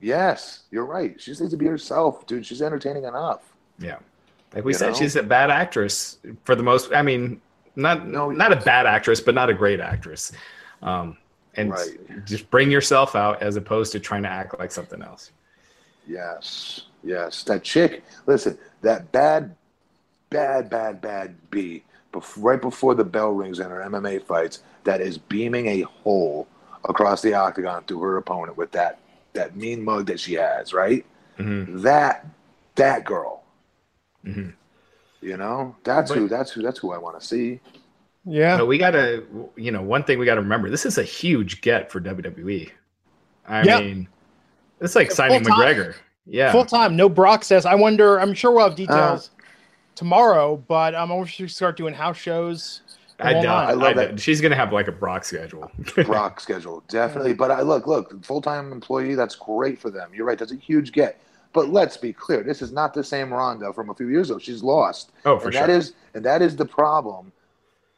[0.00, 1.20] Yes you're right.
[1.20, 2.44] She just needs to be herself dude.
[2.44, 3.54] She's entertaining enough.
[3.78, 3.98] Yeah.
[4.54, 4.98] Like we you said know?
[4.98, 7.40] she's a bad actress for the most i mean
[7.76, 10.32] not no, not a bad actress but not a great actress.
[10.82, 11.16] Um,
[11.56, 12.24] and right.
[12.26, 15.30] just bring yourself out as opposed to trying to act like something else.
[16.06, 16.82] Yes.
[17.02, 17.42] Yes.
[17.44, 19.56] That chick listen that bad
[20.34, 21.84] bad, bad, bad B
[22.36, 26.46] right before the bell rings in her MMA fights that is beaming a hole
[26.84, 28.98] across the octagon to her opponent with that
[29.32, 31.04] that mean mug that she has, right?
[31.38, 31.82] Mm-hmm.
[31.82, 32.26] That
[32.76, 33.42] that girl.
[34.24, 34.50] Mm-hmm.
[35.22, 37.60] You know, that's but, who that's who that's who I want to see.
[38.24, 38.58] Yeah.
[38.58, 39.24] But we gotta
[39.56, 42.70] you know, one thing we gotta remember, this is a huge get for WWE.
[43.46, 43.80] I yeah.
[43.80, 44.08] mean
[44.80, 45.94] it's like signing McGregor.
[46.26, 46.52] Yeah.
[46.52, 47.66] Full time, no Brock says.
[47.66, 49.30] I wonder, I'm sure we'll have details.
[49.94, 52.80] Tomorrow, but I'm um, to start doing house shows.
[53.20, 53.68] I doubt.
[53.68, 54.20] I love I that.
[54.20, 55.70] She's gonna have like a Brock schedule.
[56.04, 57.32] Brock schedule, definitely.
[57.32, 59.14] But I look, look, full time employee.
[59.14, 60.10] That's great for them.
[60.12, 60.38] You're right.
[60.38, 61.20] That's a huge get.
[61.52, 62.42] But let's be clear.
[62.42, 64.40] This is not the same Ronda from a few years ago.
[64.40, 65.12] She's lost.
[65.24, 65.66] Oh, for and sure.
[65.68, 67.32] That is, and that is the problem.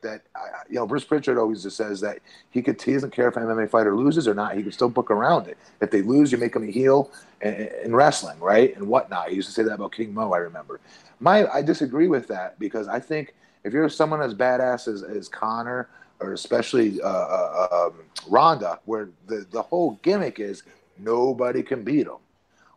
[0.02, 0.22] That
[0.68, 2.18] you know, Bruce Pritchard always just says that
[2.50, 2.80] he could.
[2.80, 4.54] He doesn't care if an MMA fighter loses or not.
[4.54, 5.56] He can still book around it.
[5.80, 7.10] If they lose, you make them a heel
[7.40, 9.30] in, in wrestling, right, and whatnot.
[9.30, 10.32] He used to say that about King Mo.
[10.32, 10.80] I remember.
[11.18, 15.28] My I disagree with that because I think if you're someone as badass as, as
[15.28, 15.88] Conor
[16.20, 20.62] or especially uh, uh, um, Ronda, where the, the whole gimmick is
[20.98, 22.18] nobody can beat them.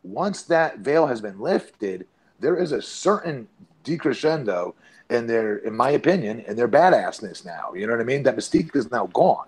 [0.03, 2.07] Once that veil has been lifted,
[2.39, 3.47] there is a certain
[3.83, 4.73] decrescendo
[5.09, 7.73] in their, in my opinion, in their badassness now.
[7.73, 8.23] You know what I mean?
[8.23, 9.47] That mystique is now gone.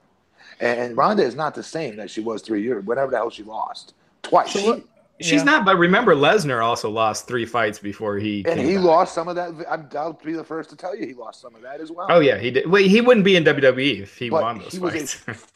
[0.60, 3.30] And, and Ronda is not the same that she was three years, whatever the hell
[3.30, 3.94] she lost
[4.24, 4.54] twice.
[4.54, 4.84] So,
[5.22, 5.44] She's yeah.
[5.44, 8.44] not, but remember, Lesnar also lost three fights before he.
[8.48, 8.84] And he back.
[8.84, 9.54] lost some of that.
[9.70, 12.08] I'm, I'll be the first to tell you he lost some of that as well.
[12.10, 12.70] Oh yeah, he did.
[12.70, 15.28] Wait, he wouldn't be in WWE if he but won those he fights.
[15.28, 15.48] Was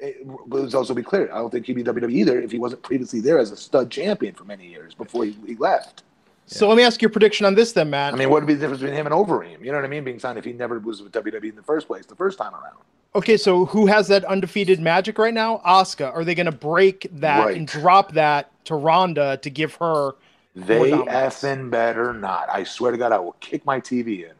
[0.00, 1.28] a, it, let's also be clear.
[1.32, 3.90] I don't think he'd be WWE either if he wasn't previously there as a stud
[3.90, 6.04] champion for many years before he, he left.
[6.50, 6.70] So yeah.
[6.70, 8.14] let me ask your prediction on this, then, Matt.
[8.14, 9.62] I mean, what would be the difference between him and Overeem?
[9.62, 10.02] You know what I mean?
[10.02, 12.54] Being signed if he never was with WWE in the first place, the first time
[12.54, 12.78] around.
[13.14, 15.60] Okay, so who has that undefeated magic right now?
[15.66, 16.10] Asuka.
[16.10, 17.56] Are they going to break that right.
[17.56, 20.12] and drop that to Ronda to give her?
[20.56, 22.48] They effing better not.
[22.50, 24.32] I swear to God, I will kick my TV in.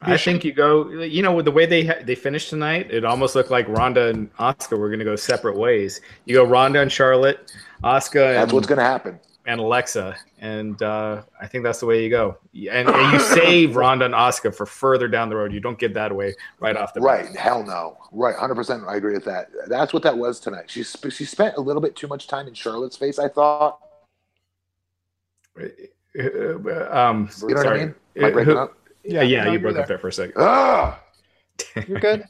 [0.00, 0.90] I think you go.
[0.90, 4.08] You know, with the way they ha- they finished tonight, it almost looked like Ronda
[4.08, 6.00] and Asuka were going to go separate ways.
[6.24, 7.52] You go Ronda and Charlotte,
[7.84, 8.34] Asuka.
[8.34, 12.10] That's what's going to happen and Alexa, and uh, I think that's the way you
[12.10, 12.38] go.
[12.54, 15.52] And, and you save Ronda and Asuka for further down the road.
[15.52, 17.26] You don't give that away right off the right.
[17.26, 17.36] Bat.
[17.36, 17.96] Hell no.
[18.12, 18.84] Right, hundred percent.
[18.86, 19.48] I agree with that.
[19.68, 20.70] That's what that was tonight.
[20.70, 23.18] She she spent a little bit too much time in Charlotte's face.
[23.18, 23.80] I thought.
[25.58, 25.64] Uh,
[26.90, 27.64] um, you know sorry.
[27.64, 27.94] what I mean?
[28.16, 28.74] Am I breaking up?
[29.04, 29.82] Yeah, yeah, no, you broke there.
[29.82, 30.34] up there for a second.
[30.36, 31.00] Ah!
[31.88, 32.24] You're good.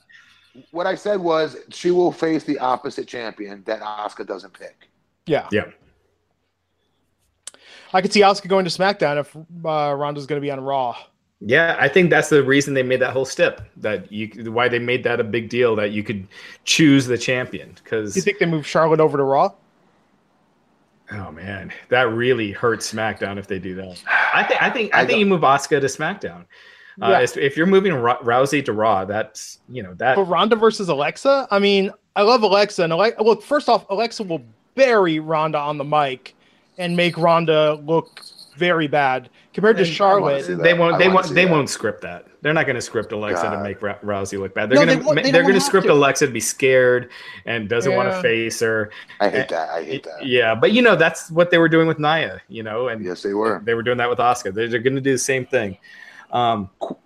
[0.71, 4.89] what I said was she will face the opposite champion that Asuka doesn't pick.
[5.27, 5.49] Yeah.
[5.53, 5.67] Yeah.
[7.93, 10.97] I could see Asuka going to SmackDown if uh, Ronda's going to be on Raw.
[11.45, 13.69] Yeah, I think that's the reason they made that whole step.
[13.77, 16.27] That you why they made that a big deal that you could
[16.65, 19.51] choose the champion because you think they move Charlotte over to Raw.
[21.11, 24.03] Oh man, that really hurts SmackDown if they do that.
[24.33, 26.45] I think I think I, I think you move Asuka to SmackDown.
[27.01, 27.21] Uh, yeah.
[27.21, 30.15] if, if, you're moving Rousey to Raw, that's you know that.
[30.15, 31.49] But Ronda versus Alexa.
[31.51, 33.23] I mean, I love Alexa, and Alexa.
[33.23, 34.45] Well, first off, Alexa will
[34.75, 36.35] bury Ronda on the mic
[36.79, 38.23] and make Ronda look
[38.57, 40.47] very bad compared to Charlotte.
[40.47, 40.99] They won't.
[40.99, 41.29] They won't.
[41.29, 41.51] They that.
[41.51, 42.27] won't script that.
[42.43, 43.57] They're not going to script Alexa God.
[43.57, 44.69] to make Rousey look bad.
[44.71, 45.23] They're no, going to.
[45.23, 45.89] They they're going to script.
[45.89, 47.11] Alexa to be scared
[47.47, 47.97] and doesn't yeah.
[47.97, 48.91] want to face her.
[49.21, 49.71] I hate that.
[49.71, 50.27] I hate that.
[50.27, 52.41] Yeah, but you know that's what they were doing with Nia.
[52.49, 53.61] You know, and yes, they were.
[53.65, 54.55] They were doing that with Asuka.
[54.55, 55.79] They're, they're going to do the same thing.
[56.33, 56.97] Um, Qu-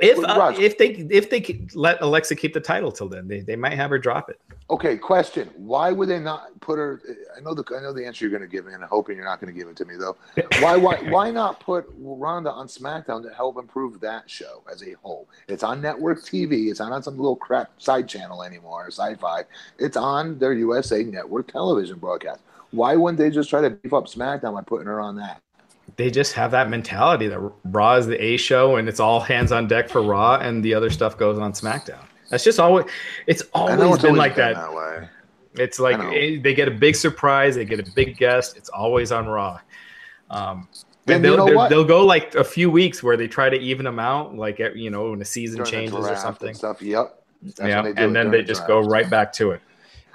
[0.00, 3.54] if uh, if they if they let Alexa keep the title till then, they, they
[3.54, 4.40] might have her drop it.
[4.68, 7.00] Okay, question: Why would they not put her?
[7.36, 9.16] I know the I know the answer you're going to give me, and I'm hoping
[9.16, 10.16] you're not going to give it to me though.
[10.60, 14.92] Why why why not put Ronda on SmackDown to help improve that show as a
[15.02, 15.28] whole?
[15.46, 16.70] It's on network TV.
[16.70, 19.44] It's not on some little crap side channel anymore, Sci-Fi.
[19.78, 22.40] It's on their USA Network television broadcast.
[22.72, 25.40] Why wouldn't they just try to beef up SmackDown by putting her on that?
[25.96, 29.52] They just have that mentality that Raw is the A show and it's all hands
[29.52, 32.04] on deck for Raw and the other stuff goes on SmackDown.
[32.30, 32.86] That's just always
[33.26, 34.54] it's always it's been always like been that.
[34.54, 35.08] that way.
[35.56, 36.00] It's like
[36.42, 38.56] they get a big surprise, they get a big guest.
[38.56, 39.60] It's always on Raw.
[40.30, 40.68] Um,
[41.06, 43.84] and they'll, you know they'll go like a few weeks where they try to even
[43.84, 46.54] them out, like you know, when a season During changes or something.
[46.54, 46.82] Stuff.
[46.82, 47.22] Yep.
[47.58, 49.60] Yeah, they and then they just go right back to it.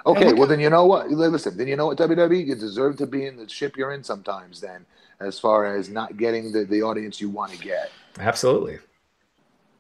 [0.05, 1.09] Okay, well then you know what?
[1.11, 4.03] Listen, then you know what WWE you deserve to be in the ship you're in
[4.03, 4.59] sometimes.
[4.59, 4.85] Then,
[5.19, 7.91] as far as not getting the, the audience you want to get.
[8.19, 8.79] Absolutely.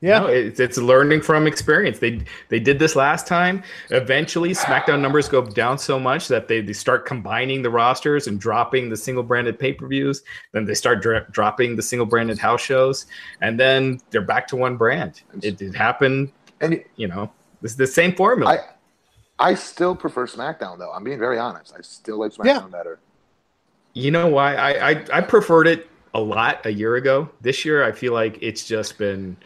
[0.01, 1.99] Yeah, no, it's, it's learning from experience.
[1.99, 3.63] They they did this last time.
[3.89, 8.39] Eventually, SmackDown numbers go down so much that they, they start combining the rosters and
[8.39, 10.23] dropping the single branded pay per views.
[10.53, 13.07] Then they start dra- dropping the single branded house shows,
[13.41, 15.21] and then they're back to one brand.
[15.41, 17.29] It, it happened, and you know,
[17.61, 18.57] it's the same formula.
[19.37, 20.93] I, I still prefer SmackDown though.
[20.93, 21.73] I'm being very honest.
[21.77, 22.67] I still like SmackDown yeah.
[22.71, 22.99] better.
[23.93, 24.55] You know why?
[24.55, 27.29] I, I I preferred it a lot a year ago.
[27.41, 29.37] This year, I feel like it's just been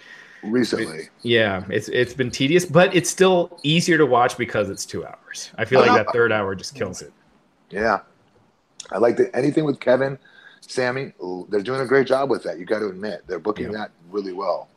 [0.43, 1.09] recently.
[1.21, 5.51] yeah, it's it's been tedious, but it's still easier to watch because it's two hours.
[5.57, 7.13] I feel like that third hour just kills it.
[7.69, 7.99] Yeah,
[8.91, 10.19] I like the, anything with Kevin,
[10.61, 11.13] Sami,
[11.49, 12.59] They're doing a great job with that.
[12.59, 13.79] You got to admit they're booking yeah.
[13.79, 14.69] that really well.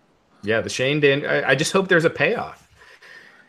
[0.43, 1.27] Yeah, the Shane Dan.
[1.27, 2.66] I, I just hope there's a payoff.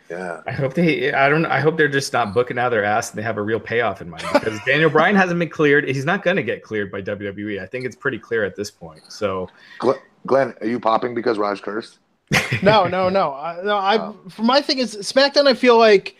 [0.09, 0.41] Yeah.
[0.47, 3.19] I hope they I don't I hope they're just not booking out their ass and
[3.19, 5.87] they have a real payoff in mind because Daniel Bryan hasn't been cleared.
[5.87, 7.61] He's not going to get cleared by WWE.
[7.61, 9.01] I think it's pretty clear at this point.
[9.09, 9.49] So
[10.25, 11.99] Glenn, are you popping because Raj cursed?
[12.61, 13.33] no, no, no.
[13.33, 13.97] I, no, I.
[13.97, 14.17] Oh.
[14.29, 15.47] For my thing is SmackDown.
[15.47, 16.15] I feel like,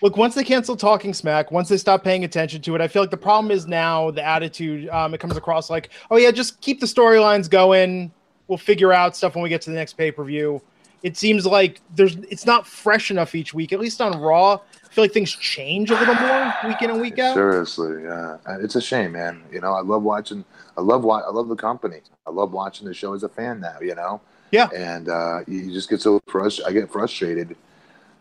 [0.00, 3.02] look, once they cancel Talking Smack, once they stop paying attention to it, I feel
[3.02, 4.88] like the problem is now the attitude.
[4.88, 8.12] Um, it comes across like, oh yeah, just keep the storylines going.
[8.48, 10.62] We'll figure out stuff when we get to the next pay per view.
[11.02, 13.72] It seems like there's it's not fresh enough each week.
[13.72, 17.00] At least on Raw, I feel like things change a little more week in and
[17.00, 17.34] week out.
[17.34, 19.42] Seriously, yeah, it's a shame, man.
[19.50, 20.44] You know, I love watching.
[20.76, 22.00] I love I love the company.
[22.26, 23.78] I love watching the show as a fan now.
[23.80, 24.20] You know
[24.52, 24.68] yeah.
[24.74, 26.70] And uh, you just get so frustrated.
[26.70, 27.56] I get frustrated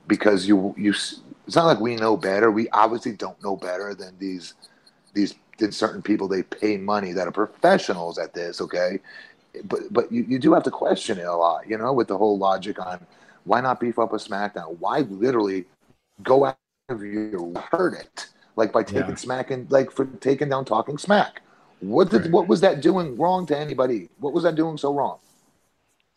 [0.07, 0.91] because you you.
[0.91, 2.49] It's not like we know better.
[2.49, 4.55] We obviously don't know better than these
[5.13, 6.27] these than certain people.
[6.27, 8.61] They pay money that are professionals at this.
[8.61, 8.99] Okay,
[9.65, 11.67] but but you, you do have to question it a lot.
[11.67, 13.05] You know, with the whole logic on
[13.43, 14.77] why not beef up a SmackDown?
[14.79, 15.65] Why literally
[16.23, 16.57] go out
[16.89, 19.15] of your hurt it like by taking yeah.
[19.15, 21.41] Smack and like for taking down Talking Smack.
[21.79, 22.31] What did right.
[22.31, 24.09] what was that doing wrong to anybody?
[24.19, 25.17] What was that doing so wrong?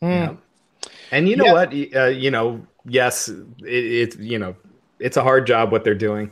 [0.02, 0.36] Mm.
[1.10, 1.52] And you know yeah.
[1.52, 1.74] what?
[1.94, 3.30] Uh, you know, yes,
[3.60, 4.54] it's it, you know,
[4.98, 6.30] it's a hard job what they're doing,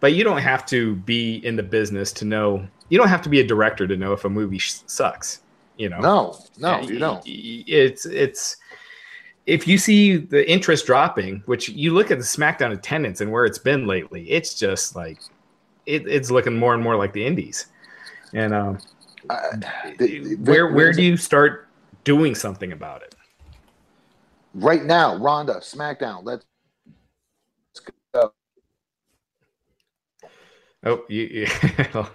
[0.00, 2.66] but you don't have to be in the business to know.
[2.90, 5.40] You don't have to be a director to know if a movie sh- sucks.
[5.76, 7.22] You know, no, no, you don't.
[7.26, 8.56] It's it's
[9.46, 13.44] if you see the interest dropping, which you look at the SmackDown attendance and where
[13.44, 15.18] it's been lately, it's just like
[15.86, 17.66] it, it's looking more and more like the Indies.
[18.32, 18.78] And um,
[19.28, 19.40] uh,
[19.98, 21.68] the, the, where where do you start
[22.04, 23.14] doing something about it?
[24.54, 26.20] right now, Ronda, SmackDown.
[26.22, 26.44] Let's
[28.12, 28.32] go.
[30.84, 31.22] Oh, you.
[31.22, 31.46] you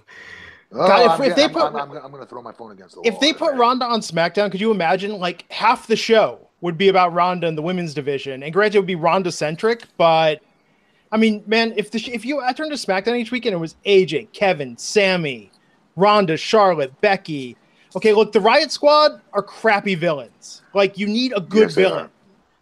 [0.72, 2.72] oh, God, if, if, they I'm, put, I'm, I'm, I'm going to throw my phone
[2.72, 3.16] against the if wall.
[3.16, 5.18] If they put Ronda on SmackDown, could you imagine?
[5.20, 8.80] Like half the show would be about Ronda and the women's division, and granted, it
[8.80, 10.42] would be Ronda centric, but
[11.12, 13.76] I mean, man, if the if you I turned to SmackDown each weekend, it was
[13.86, 15.52] AJ, Kevin, Sami,
[15.96, 17.58] Ronda, Charlotte, Becky.
[17.96, 20.62] Okay, look, the Riot Squad are crappy villains.
[20.74, 22.10] Like you need a good yes, villain.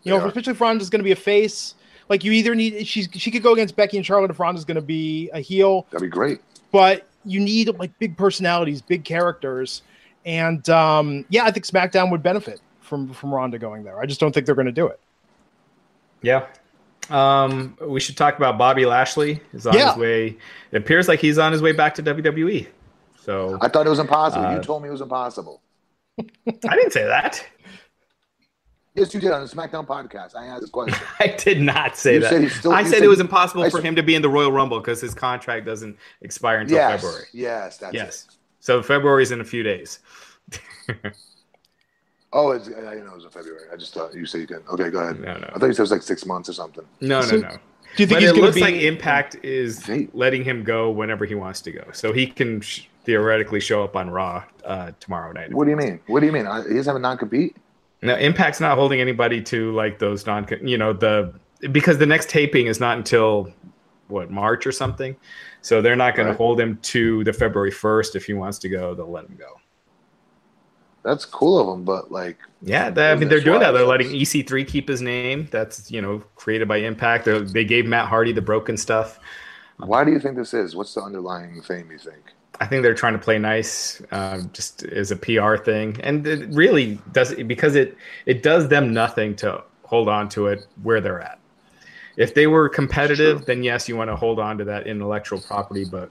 [0.04, 1.76] You know, especially if Ronda's going to be a face.
[2.08, 4.76] Like you either need she's she could go against Becky and Charlotte if Ronda's going
[4.76, 5.86] to be a heel.
[5.92, 6.40] That'd be great.
[6.72, 9.82] But you need like big personalities, big characters,
[10.26, 14.00] and um, yeah, I think SmackDown would benefit from from Ronda going there.
[14.00, 15.00] I just don't think they're going to do it.
[16.22, 16.46] Yeah.
[17.10, 19.40] Um, we should talk about Bobby Lashley.
[19.54, 19.94] Is on yeah.
[19.94, 20.38] his way.
[20.72, 22.68] It appears like he's on his way back to WWE.
[23.20, 24.46] So I thought it was impossible.
[24.46, 25.62] Uh, you told me it was impossible.
[26.20, 27.46] I didn't say that.
[28.98, 30.36] Yes, you did on the SmackDown podcast.
[30.36, 31.00] I asked a question.
[31.20, 32.52] I did not say you that.
[32.52, 34.52] Still, I said, said, it was impossible I for him to be in the Royal
[34.52, 37.26] Rumble because his contract doesn't expire until yes, February.
[37.32, 38.26] Yes, yes.
[38.28, 38.36] It.
[38.60, 40.00] So February is in a few days.
[42.34, 43.68] oh, it's, I didn't know it was in February.
[43.72, 44.64] I just thought you said you can.
[44.68, 45.20] Okay, go ahead.
[45.20, 45.52] No, no.
[45.54, 46.84] I thought you said it was like six months or something.
[47.00, 47.58] No, so, no, no.
[47.96, 48.62] Do you think but it looks be...
[48.62, 52.88] like Impact is letting him go whenever he wants to go, so he can sh-
[53.04, 55.54] theoretically show up on Raw uh, tomorrow night.
[55.54, 56.00] What do you mean?
[56.08, 56.46] What do you mean?
[56.46, 57.56] He doesn't have a non-compete.
[58.02, 61.34] No, Impact's not holding anybody to like those non, you know, the
[61.72, 63.52] because the next taping is not until
[64.08, 65.16] what March or something,
[65.62, 66.34] so they're not going right.
[66.34, 68.16] to hold him to the February first.
[68.16, 69.60] If he wants to go, they'll let him go.
[71.04, 73.72] That's cool of them, but like, yeah, I mean, they're doing that.
[73.72, 75.48] They're letting EC3 keep his name.
[75.52, 77.26] That's you know created by Impact.
[77.26, 79.20] They're, they gave Matt Hardy the broken stuff.
[79.78, 80.76] Why do you think this is?
[80.76, 81.90] What's the underlying theme?
[81.92, 82.34] You think?
[82.60, 86.50] I think they're trying to play nice, uh, just as a PR thing, and it
[86.50, 91.22] really does because it it does them nothing to hold on to it where they're
[91.22, 91.40] at.
[92.18, 95.86] If they were competitive, then yes, you want to hold on to that intellectual property,
[95.86, 96.10] but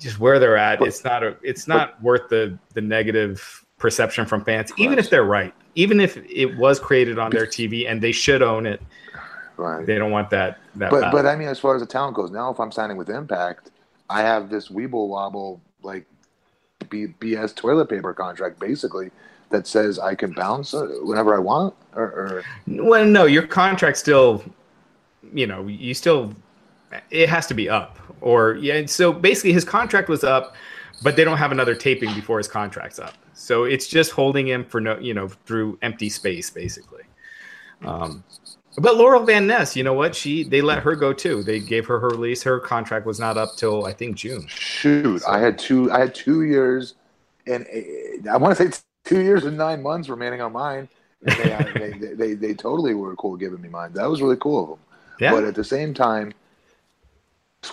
[0.00, 4.42] just where they're at, it's not a, it's not worth the the negative perception from
[4.42, 8.12] fans, even if they're right, even if it was created on their TV and they
[8.12, 8.80] should own it.
[9.58, 9.86] Right.
[9.86, 10.58] They don't want that.
[10.76, 11.18] that but battle.
[11.18, 13.70] but I mean, as far as the talent goes, now if I'm signing with Impact,
[14.08, 16.06] I have this Weeble Wobble like
[16.88, 19.10] B, BS toilet paper contract basically
[19.50, 21.74] that says I can bounce whenever I want.
[21.94, 24.44] Or, or well, no, your contract still,
[25.32, 26.34] you know, you still
[27.10, 27.98] it has to be up.
[28.20, 30.54] Or yeah, so basically his contract was up,
[31.02, 33.14] but they don't have another taping before his contract's up.
[33.34, 37.02] So it's just holding him for no, you know, through empty space basically.
[37.84, 38.24] Um,
[38.78, 40.14] but Laurel Van Ness, you know what?
[40.14, 41.42] She they let her go too.
[41.42, 42.42] They gave her her release.
[42.42, 44.46] Her contract was not up till I think June.
[44.46, 45.28] Shoot, so.
[45.28, 45.90] I had two.
[45.90, 46.94] I had two years,
[47.46, 47.66] and
[48.30, 50.88] I want to say two years and nine months remaining on mine.
[51.22, 53.92] They, uh, they, they, they, they totally were cool giving me mine.
[53.94, 54.78] That was really cool of them.
[55.18, 55.32] Yeah.
[55.32, 56.34] But at the same time,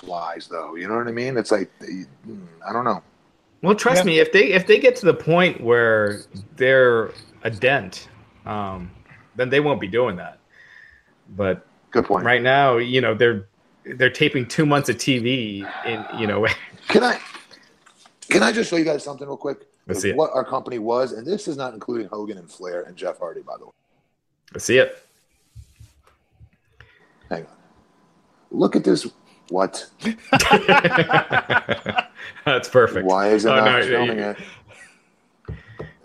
[0.07, 1.37] wise though, you know what I mean?
[1.37, 3.03] It's like I don't know.
[3.61, 4.05] Well, trust yeah.
[4.05, 6.21] me, if they if they get to the point where
[6.55, 7.11] they're
[7.43, 8.07] a dent,
[8.45, 8.91] um,
[9.35, 10.39] then they won't be doing that.
[11.35, 12.25] But good point.
[12.25, 13.47] Right now, you know, they're
[13.85, 16.47] they're taping two months of TV in you know.
[16.87, 17.19] can I
[18.29, 19.67] can I just show you guys something real quick?
[19.87, 20.35] Let's see what it.
[20.35, 23.57] our company was, and this is not including Hogan and Flair and Jeff Hardy, by
[23.57, 23.71] the way.
[24.53, 25.05] Let's see it.
[27.29, 27.51] Hang on.
[28.51, 29.07] Look at this.
[29.49, 29.89] What?
[32.45, 33.05] That's perfect.
[33.05, 34.37] Why is it oh, not no, filming you, it?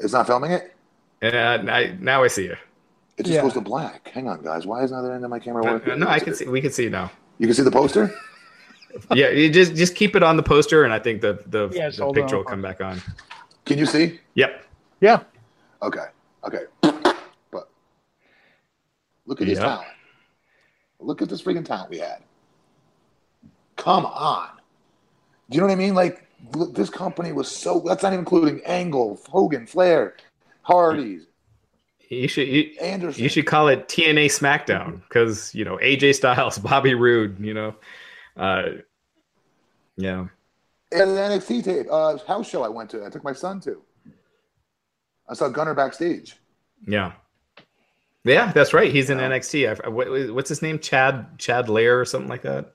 [0.01, 0.75] It's not filming it.
[1.23, 1.59] Uh,
[2.01, 2.57] now I see you.
[3.19, 3.43] It just yeah.
[3.43, 4.09] goes to black.
[4.15, 4.65] Hang on, guys.
[4.65, 5.93] Why is not the end of my camera working?
[5.93, 6.47] Uh, no, I can see.
[6.47, 7.11] We can see now.
[7.39, 8.15] You can see the poster.
[9.15, 11.91] yeah, you just just keep it on the poster, and I think the the, yeah,
[11.91, 13.03] the picture will come back on.
[13.65, 14.21] Can you see?
[14.35, 14.65] Yep.
[15.01, 15.23] Yeah.
[15.83, 16.07] Okay.
[16.45, 16.63] Okay.
[17.51, 17.71] But
[19.27, 19.89] look at this talent.
[21.01, 22.23] Look at this freaking talent we had.
[23.77, 24.49] Come on.
[25.51, 25.95] Do you know what I mean?
[25.95, 27.83] Like look, this company was so.
[27.85, 30.17] That's not even including Angle, Hogan, Flair,
[30.63, 31.27] Hardy's,
[32.09, 33.23] you should you, Anderson.
[33.23, 37.75] You should call it TNA SmackDown because you know AJ Styles, Bobby Roode, you know,
[38.37, 38.63] uh,
[39.97, 40.27] yeah.
[40.91, 43.83] And the NXT tape, uh, house show I went to, I took my son to.
[45.29, 46.37] I saw Gunner backstage.
[46.87, 47.13] Yeah,
[48.25, 48.91] yeah, that's right.
[48.91, 49.31] He's in yeah.
[49.31, 49.85] NXT.
[49.85, 50.79] I, what, what's his name?
[50.79, 52.73] Chad Chad Lail or something like that.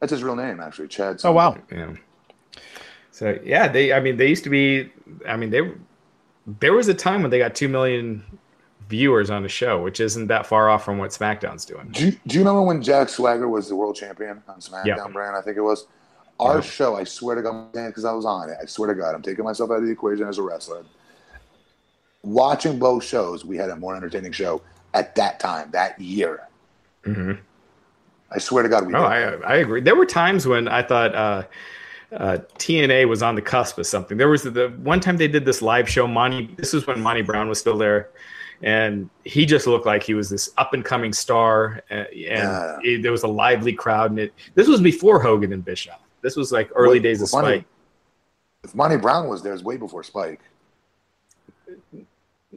[0.00, 0.88] That's his real name, actually.
[0.88, 1.20] Chad.
[1.20, 1.30] Something.
[1.30, 1.58] Oh wow.
[1.70, 1.94] Yeah.
[3.10, 3.92] So yeah, they.
[3.92, 4.90] I mean, they used to be.
[5.26, 5.60] I mean, they.
[6.58, 8.24] There was a time when they got two million
[8.88, 11.88] viewers on the show, which isn't that far off from what SmackDown's doing.
[11.92, 15.12] Do you, do you remember when Jack Swagger was the world champion on SmackDown yep.
[15.12, 15.36] brand?
[15.36, 15.86] I think it was.
[16.40, 18.56] Our show, I swear to God, because I was on it.
[18.60, 20.84] I swear to God, I'm taking myself out of the equation as a wrestler.
[22.22, 24.62] Watching both shows, we had a more entertaining show
[24.94, 26.48] at that time, that year.
[27.04, 27.32] Mm-hmm.
[28.32, 28.94] I swear to God, we.
[28.94, 29.82] Oh, I, I agree.
[29.82, 31.42] There were times when I thought uh,
[32.12, 34.16] uh, TNA was on the cusp of something.
[34.16, 36.06] There was the, one time they did this live show.
[36.06, 38.10] Monty, this was when Monty Brown was still there
[38.62, 42.78] and he just looked like he was this up and coming star, uh, and yeah.
[42.82, 44.10] it, there was a lively crowd.
[44.10, 46.00] And it this was before Hogan and Bischoff.
[46.20, 47.64] This was like early Wait, days of Spike.
[48.62, 50.40] if Monty Brown was there, it was way before Spike.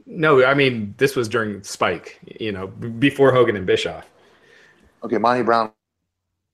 [0.06, 2.20] No, I mean this was during Spike.
[2.38, 4.06] You know, before Hogan and Bischoff.
[5.02, 5.72] Okay, Monty Brown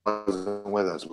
[0.07, 1.07] wasn't with us.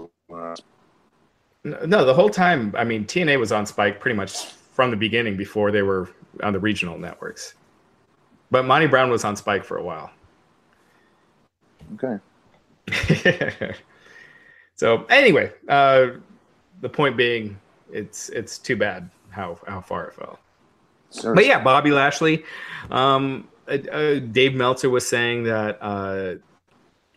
[1.63, 2.73] No, the whole time.
[2.77, 6.09] I mean, TNA was on Spike pretty much from the beginning before they were
[6.43, 7.55] on the regional networks.
[8.51, 10.11] But Monty Brown was on Spike for a while.
[11.95, 12.19] Okay.
[14.75, 16.07] so anyway, uh,
[16.81, 17.57] the point being,
[17.91, 20.39] it's it's too bad how how far it fell.
[21.23, 22.43] But yeah, Bobby Lashley.
[22.91, 26.35] Um, uh, uh, Dave Meltzer was saying that uh,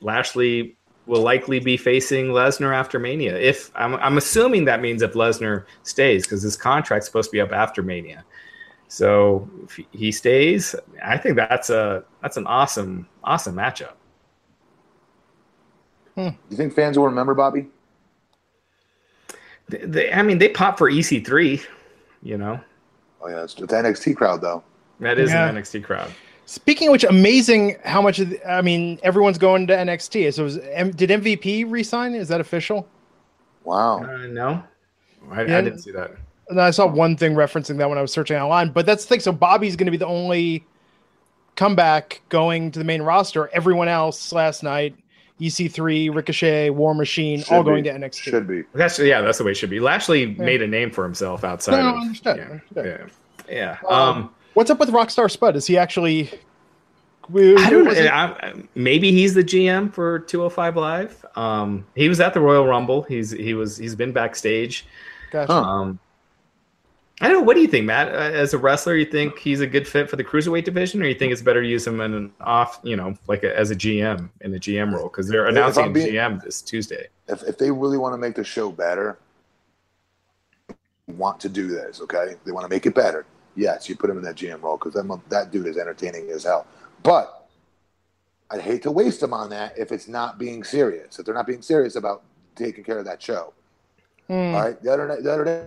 [0.00, 0.76] Lashley
[1.10, 3.36] will likely be facing Lesnar after Mania.
[3.36, 7.40] If I'm, I'm assuming that means if Lesnar stays, because his contract's supposed to be
[7.40, 8.24] up after Mania.
[8.86, 13.94] So if he stays, I think that's a that's an awesome awesome matchup.
[16.14, 16.28] Hmm.
[16.48, 17.66] You think fans will remember Bobby?
[19.68, 21.64] They, they, I mean, they pop for EC3,
[22.22, 22.60] you know.
[23.20, 24.62] Oh yeah, it's the NXT crowd though.
[25.00, 25.48] That is yeah.
[25.48, 26.12] an NXT crowd.
[26.50, 28.18] Speaking of which, amazing how much.
[28.18, 30.34] Of the, I mean, everyone's going to NXT.
[30.34, 32.12] So, was, did MVP resign?
[32.12, 32.88] Is that official?
[33.62, 34.02] Wow.
[34.02, 34.60] Uh, no,
[35.30, 35.58] I, yeah.
[35.58, 36.10] I didn't see that.
[36.48, 38.70] And I saw one thing referencing that when I was searching online.
[38.70, 39.20] But that's the thing.
[39.20, 40.66] So Bobby's going to be the only
[41.54, 43.48] comeback going to the main roster.
[43.52, 44.96] Everyone else last night,
[45.40, 48.22] EC3, Ricochet, War Machine, should all going to NXT.
[48.22, 48.64] Should be.
[48.74, 49.78] That's yeah, that's the way it should be.
[49.78, 50.44] Lashley yeah.
[50.44, 51.80] made a name for himself outside.
[51.80, 52.60] No, of, understood.
[52.74, 53.06] Yeah, yeah.
[53.48, 53.76] yeah.
[53.88, 55.56] Um, um, what's up with Rockstar Spud?
[55.56, 56.30] Is he actually?
[57.32, 57.90] I don't know.
[57.90, 61.26] I, maybe he's the GM for 205 Live.
[61.36, 63.02] Um, he was at the Royal Rumble.
[63.02, 64.84] He's he was he's been backstage.
[65.30, 65.52] Gotcha.
[65.52, 66.00] Um,
[67.20, 67.42] I don't know.
[67.42, 68.08] What do you think, Matt?
[68.08, 71.06] Uh, as a wrestler, you think he's a good fit for the cruiserweight division, or
[71.06, 73.70] you think it's better to use him in an off, you know, like a, as
[73.70, 75.08] a GM in the GM role?
[75.08, 77.08] Because they're announcing being, GM this Tuesday.
[77.28, 79.18] If, if they really want to make the show better,
[81.08, 82.36] want to do this, okay?
[82.46, 83.26] They want to make it better.
[83.56, 86.44] Yes, you put him in that GM role because that, that dude is entertaining as
[86.44, 86.66] hell.
[87.02, 87.48] But
[88.50, 91.18] I'd hate to waste him on that if it's not being serious.
[91.18, 92.22] If they're not being serious about
[92.54, 93.52] taking care of that show.
[94.28, 94.54] Mm.
[94.54, 94.82] All right.
[94.82, 95.66] The other night, the other day,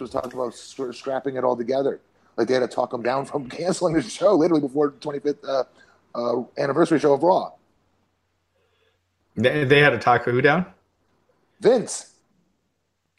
[0.00, 2.00] was talking about scrapping it all together.
[2.36, 5.38] Like they had to talk him down from canceling the show literally before the 25th
[5.46, 5.64] uh,
[6.14, 7.52] uh, anniversary show of Raw.
[9.36, 10.66] They, they had to talk who down?
[11.60, 12.12] Vince.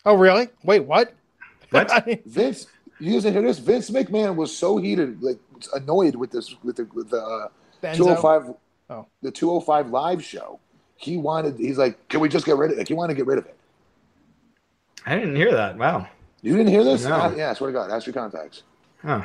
[0.05, 0.49] Oh, really?
[0.63, 1.13] Wait, what?
[1.71, 2.07] What?
[2.25, 2.67] Vince.
[2.99, 3.59] You guys didn't hear this?
[3.59, 5.39] Vince McMahon was so heated, like
[5.73, 8.55] annoyed with this, with the, with the uh, 205,
[8.89, 9.05] oh.
[9.21, 10.59] the 205 live show.
[10.95, 11.57] He wanted.
[11.57, 12.79] He's like, can we just get rid of it?
[12.79, 13.57] Like, he wanted to get rid of it.
[15.05, 15.77] I didn't hear that.
[15.77, 16.07] Wow.
[16.41, 17.05] You didn't hear this?
[17.05, 17.15] No.
[17.15, 17.91] I, yeah, I swear to God.
[17.91, 18.63] Ask your contacts.
[19.01, 19.23] Huh.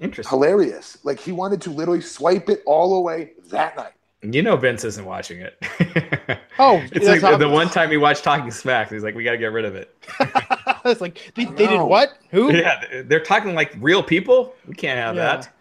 [0.00, 0.30] Interesting.
[0.30, 0.98] Hilarious.
[1.04, 3.92] Like he wanted to literally swipe it all away that night.
[4.32, 5.62] You know Vince isn't watching it.
[6.58, 8.90] oh, it's like the one time he watched Talking Smack.
[8.90, 9.94] He's like, we got to get rid of it.
[10.84, 12.18] it's like they, they did what?
[12.30, 12.52] Who?
[12.52, 14.54] Yeah, they're talking like real people.
[14.66, 15.36] We can't have yeah.
[15.36, 15.52] that.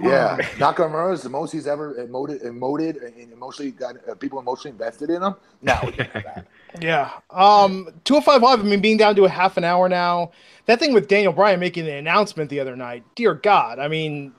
[0.00, 4.70] Yeah, Nakamura is the most he's ever emoted, emoted and emotionally got uh, people emotionally
[4.70, 5.34] invested in him.
[5.60, 6.46] Now we can't have that.
[6.80, 7.10] Yeah.
[7.30, 10.32] Um, 205 Live, I mean, being down to a half an hour now.
[10.66, 13.78] That thing with Daniel Bryan making the announcement the other night, dear God.
[13.78, 14.34] I mean,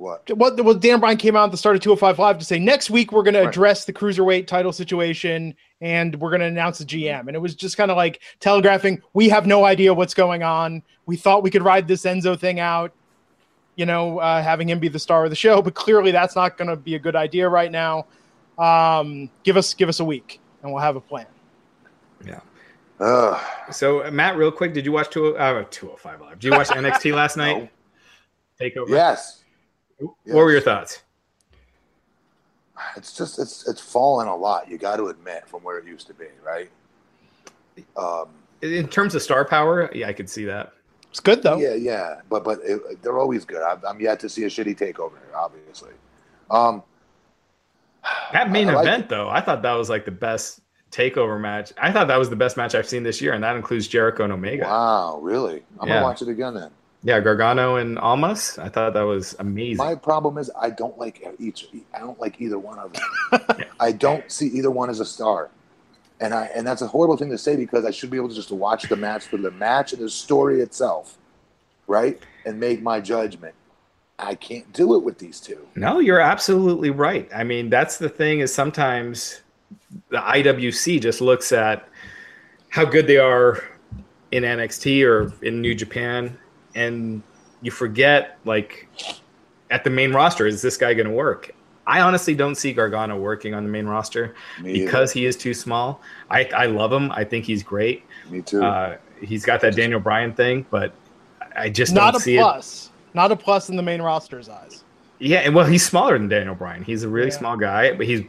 [0.00, 0.30] what?
[0.34, 0.58] What?
[0.64, 3.12] Well, Dan Bryan came out at the start of 205 Live to say next week
[3.12, 7.26] we're going to address the cruiserweight title situation and we're going to announce the GM.
[7.26, 10.82] And it was just kind of like telegraphing, we have no idea what's going on.
[11.04, 12.92] We thought we could ride this Enzo thing out,
[13.76, 16.56] you know, uh, having him be the star of the show, but clearly that's not
[16.56, 18.06] going to be a good idea right now.
[18.56, 21.26] Um, give us give us a week and we'll have a plan.
[22.24, 22.40] Yeah.
[22.98, 23.38] Uh,
[23.70, 26.38] so Matt, real quick, did you watch two uh, 205 live?
[26.38, 27.58] Did you watch NXT last night?
[27.64, 27.68] No.
[28.66, 28.88] Takeover.
[28.88, 29.39] Yes.
[30.00, 31.02] What were your thoughts?
[32.96, 34.70] It's just it's it's fallen a lot.
[34.70, 36.70] You got to admit from where it used to be, right?
[37.96, 38.28] Um,
[38.62, 40.72] in terms of star power, yeah, I could see that.
[41.10, 41.58] It's good though.
[41.58, 43.62] Yeah, yeah, but but it, they're always good.
[43.62, 45.92] I'm, I'm, yet to see a shitty takeover, obviously.
[46.50, 46.82] Um,
[48.32, 49.08] that main like event, it.
[49.08, 50.60] though, I thought that was like the best
[50.90, 51.72] takeover match.
[51.78, 54.24] I thought that was the best match I've seen this year, and that includes Jericho
[54.24, 54.64] and Omega.
[54.64, 55.62] Wow, really?
[55.80, 55.94] I'm yeah.
[55.94, 56.70] gonna watch it again then.
[57.02, 58.58] Yeah, Gargano and Almas.
[58.58, 59.78] I thought that was amazing.
[59.78, 61.68] My problem is I don't like each.
[61.94, 63.66] I don't like either one of them.
[63.80, 65.50] I don't see either one as a star,
[66.20, 68.34] and I and that's a horrible thing to say because I should be able to
[68.34, 71.16] just watch the match for the match and the story itself,
[71.86, 73.54] right, and make my judgment.
[74.18, 75.66] I can't do it with these two.
[75.76, 77.26] No, you're absolutely right.
[77.34, 79.40] I mean, that's the thing is sometimes
[80.10, 81.88] the IWC just looks at
[82.68, 83.64] how good they are
[84.30, 86.36] in NXT or in New Japan,
[86.74, 87.22] and
[87.62, 88.88] you forget like
[89.70, 91.50] at the main roster, is this guy going to work?
[91.86, 95.20] I honestly don't see Gargano working on the main roster Me because either.
[95.20, 96.00] he is too small.
[96.30, 97.10] I, I love him.
[97.12, 98.04] I think he's great.
[98.28, 98.62] Me too.
[98.62, 100.92] Uh, he's got that Daniel Bryan thing, but
[101.56, 102.86] I just not don't see plus.
[102.86, 103.14] it.
[103.16, 104.84] Not a plus in the main roster's eyes.
[105.18, 106.84] Yeah, and well, he's smaller than Daniel Bryan.
[106.84, 107.38] He's a really yeah.
[107.38, 108.22] small guy, but he's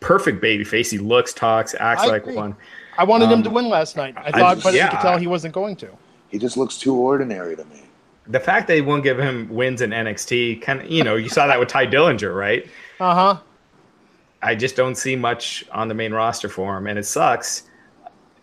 [0.00, 0.90] perfect baby face.
[0.90, 2.36] He looks, talks, acts I like agree.
[2.36, 2.56] one.
[2.98, 4.14] I wanted um, him to um, win last night.
[4.16, 5.88] I thought, I, but yeah, you could tell he wasn't going to.
[6.28, 7.83] He just looks too ordinary to me.
[8.26, 11.46] The fact they won't give him wins in NXT, kind of, you know, you saw
[11.46, 12.66] that with Tye Dillinger, right?
[12.98, 13.38] Uh huh.
[14.42, 17.64] I just don't see much on the main roster for him, and it sucks.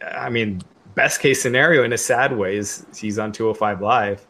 [0.03, 0.61] I mean,
[0.95, 4.27] best case scenario in a sad way is he's on 205 Live.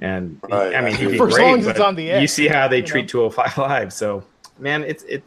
[0.00, 0.74] And right.
[0.74, 2.68] I mean, he'd be For great, long as it's on the edge, you see how
[2.68, 3.28] they treat know?
[3.28, 3.92] 205 Live.
[3.92, 4.24] So,
[4.58, 5.22] man, it's it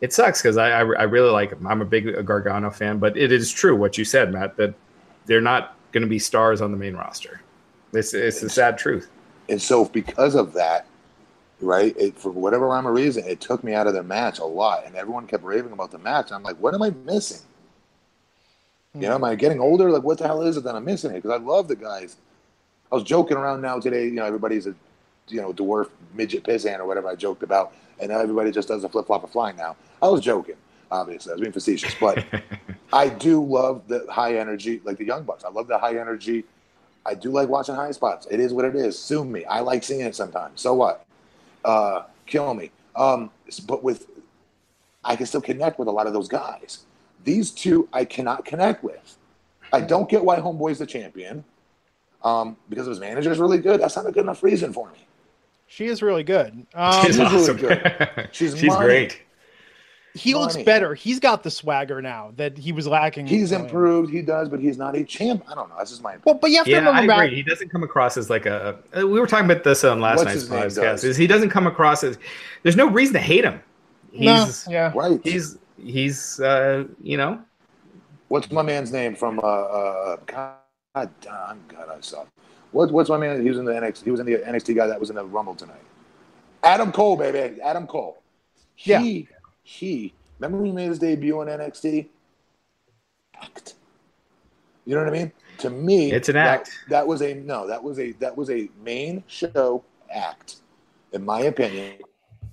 [0.00, 1.66] it sucks because I, I, I really like him.
[1.66, 4.74] I'm a big Gargano fan, but it is true what you said, Matt, that
[5.24, 7.40] they're not going to be stars on the main roster.
[7.96, 9.08] It's it's the sad truth.
[9.48, 10.86] And so, because of that,
[11.60, 14.44] right, it, for whatever rhyme or reason, it took me out of the match a
[14.44, 16.32] lot, and everyone kept raving about the match.
[16.32, 17.46] I'm like, what am I missing?
[18.94, 19.90] You know, am I getting older?
[19.90, 21.20] Like, what the hell is it that I'm missing here?
[21.20, 22.16] Because I love the guys
[22.90, 24.04] I was joking around now today.
[24.04, 24.74] You know, everybody's a
[25.28, 28.84] you know dwarf midget pissant or whatever I joked about, and now everybody just does
[28.84, 29.76] a flip flop of flying now.
[30.02, 30.56] I was joking,
[30.90, 31.32] obviously.
[31.32, 32.24] I was being facetious, but
[32.92, 35.44] I do love the high energy, like the Young Bucks.
[35.44, 36.44] I love the high energy.
[37.06, 38.26] I do like watching high spots.
[38.30, 38.98] It is what it is.
[38.98, 39.44] Sue me.
[39.44, 40.60] I like seeing it sometimes.
[40.60, 41.06] So what?
[41.64, 42.70] Uh, kill me.
[42.94, 43.30] Um,
[43.66, 44.06] but with,
[45.04, 46.80] I can still connect with a lot of those guys.
[47.24, 49.16] These two, I cannot connect with.
[49.72, 51.44] I don't get why Homeboy's the champion
[52.22, 53.80] um, because his manager is really good.
[53.80, 54.98] That's not a good enough reason for me.
[55.68, 56.66] She is really good.
[56.74, 57.56] Um, she's, awesome.
[57.56, 58.28] really good.
[58.32, 59.22] She's, she's great.
[60.16, 60.44] He money.
[60.44, 60.94] looks better.
[60.94, 63.26] He's got the swagger now that he was lacking.
[63.26, 64.12] He's improved.
[64.12, 65.44] He does, but he's not a champ.
[65.48, 65.76] I don't know.
[65.78, 66.22] That's just my opinion.
[66.24, 67.36] Well, but you have to yeah, remember I agree.
[67.36, 68.78] He doesn't come across as like a.
[68.96, 71.04] Uh, we were talking about this on last night's podcast.
[71.04, 72.18] Is he doesn't come across as.
[72.62, 73.60] There's no reason to hate him.
[74.12, 75.20] He's, no, yeah, right.
[75.22, 77.40] He's he's uh, you know.
[78.28, 79.38] What's my man's name from?
[79.38, 80.54] Uh, uh, God,
[80.94, 82.24] God, God, I saw.
[82.72, 83.42] What, what's my man?
[83.42, 84.04] He was in the NXT.
[84.04, 85.80] He was in the NXT guy that was in the Rumble tonight.
[86.62, 87.60] Adam Cole, baby.
[87.62, 88.20] Adam Cole.
[88.74, 89.35] He, yeah.
[89.66, 90.14] He.
[90.38, 92.06] Remember when he made his debut on NXT?
[93.42, 93.74] Act.
[94.84, 95.32] You know what I mean?
[95.58, 96.70] To me, it's an act.
[96.88, 97.66] That was a no.
[97.66, 100.56] That was a that was a main show act,
[101.12, 101.94] in my opinion.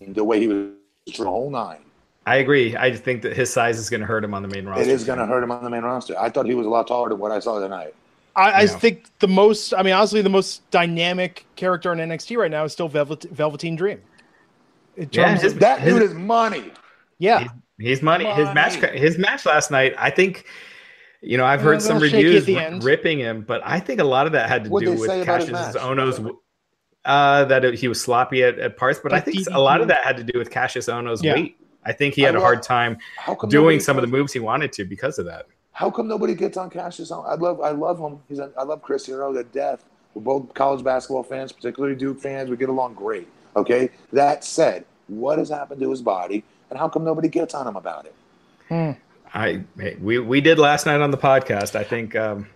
[0.02, 0.72] The way he was
[1.18, 1.84] the whole nine.
[2.26, 2.76] I agree.
[2.76, 4.84] I just think that his size is going to hurt him on the main roster.
[4.84, 6.18] It is going to hurt him on the main roster.
[6.18, 7.94] I thought he was a lot taller than what I saw tonight.
[8.36, 12.50] I, I think the most, I mean, honestly, the most dynamic character in NXT right
[12.50, 14.02] now is still Velvet, Velveteen Dream.
[15.12, 16.72] yeah, his, that his, dude is money.
[17.20, 17.50] Yeah, he's,
[17.80, 18.26] he's money.
[18.26, 18.46] money.
[18.46, 19.94] His match, his match last night.
[19.98, 20.46] I think,
[21.22, 22.48] you know, I've heard some reviews
[22.84, 25.76] ripping him, but I think a lot of that had to What'd do with Kassius
[25.76, 26.20] Ohno's
[27.06, 29.90] Uh, that it, he was sloppy at, at parts, but I think a lot of
[29.90, 31.34] that had to do with Kassius Ohno's yeah.
[31.34, 31.58] weight.
[31.84, 32.98] I think he had a hard time
[33.50, 35.48] doing some of the moves he wanted to because of that.
[35.74, 37.12] How come nobody gets on Kassius?
[37.12, 38.20] I love, I love him.
[38.30, 39.84] He's, a, I love Chris Hero to death.
[40.14, 42.50] We're both college basketball fans, particularly Duke fans.
[42.50, 43.28] We get along great.
[43.58, 43.90] Okay.
[44.14, 47.76] That said, what has happened to his body, and how come nobody gets on him
[47.76, 48.16] about it?
[48.70, 48.92] Hmm.
[49.34, 49.64] I
[50.00, 51.76] we we did last night on the podcast.
[51.76, 52.16] I think.
[52.16, 52.48] Um,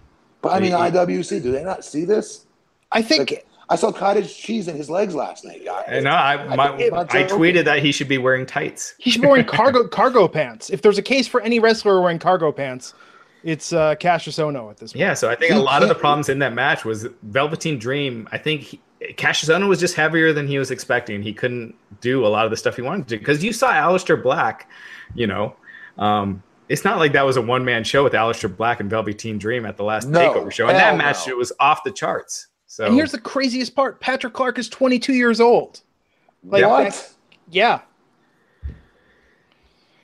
[0.42, 1.42] but I mean, he, IWC.
[1.42, 2.46] Do they not see this?
[2.92, 3.32] I think.
[3.32, 5.84] Like, I saw cottage cheese in his legs last night, guys.
[5.88, 8.96] And I, my, I, I tweeted that he should be wearing tights.
[8.98, 10.70] He should be wearing cargo cargo pants.
[10.70, 12.94] If there's a case for any wrestler wearing cargo pants,
[13.44, 15.02] it's uh, Kassius Ohno at this point.
[15.02, 18.30] Yeah, so I think a lot of the problems in that match was Velveteen Dream.
[18.32, 21.22] I think he, Kassius Ohno was just heavier than he was expecting.
[21.22, 23.72] He couldn't do a lot of the stuff he wanted to do because you saw
[23.72, 24.70] Aleister Black,
[25.14, 25.56] you know.
[25.98, 29.38] Um, it's not like that was a one man show with Aleister Black and Velveteen
[29.38, 30.68] Dream at the last no, takeover show.
[30.68, 31.34] And that match no.
[31.34, 32.48] it was off the charts.
[32.66, 34.00] So And here's the craziest part.
[34.00, 35.82] Patrick Clark is 22 years old.
[36.44, 37.14] Like what?
[37.50, 37.82] yeah.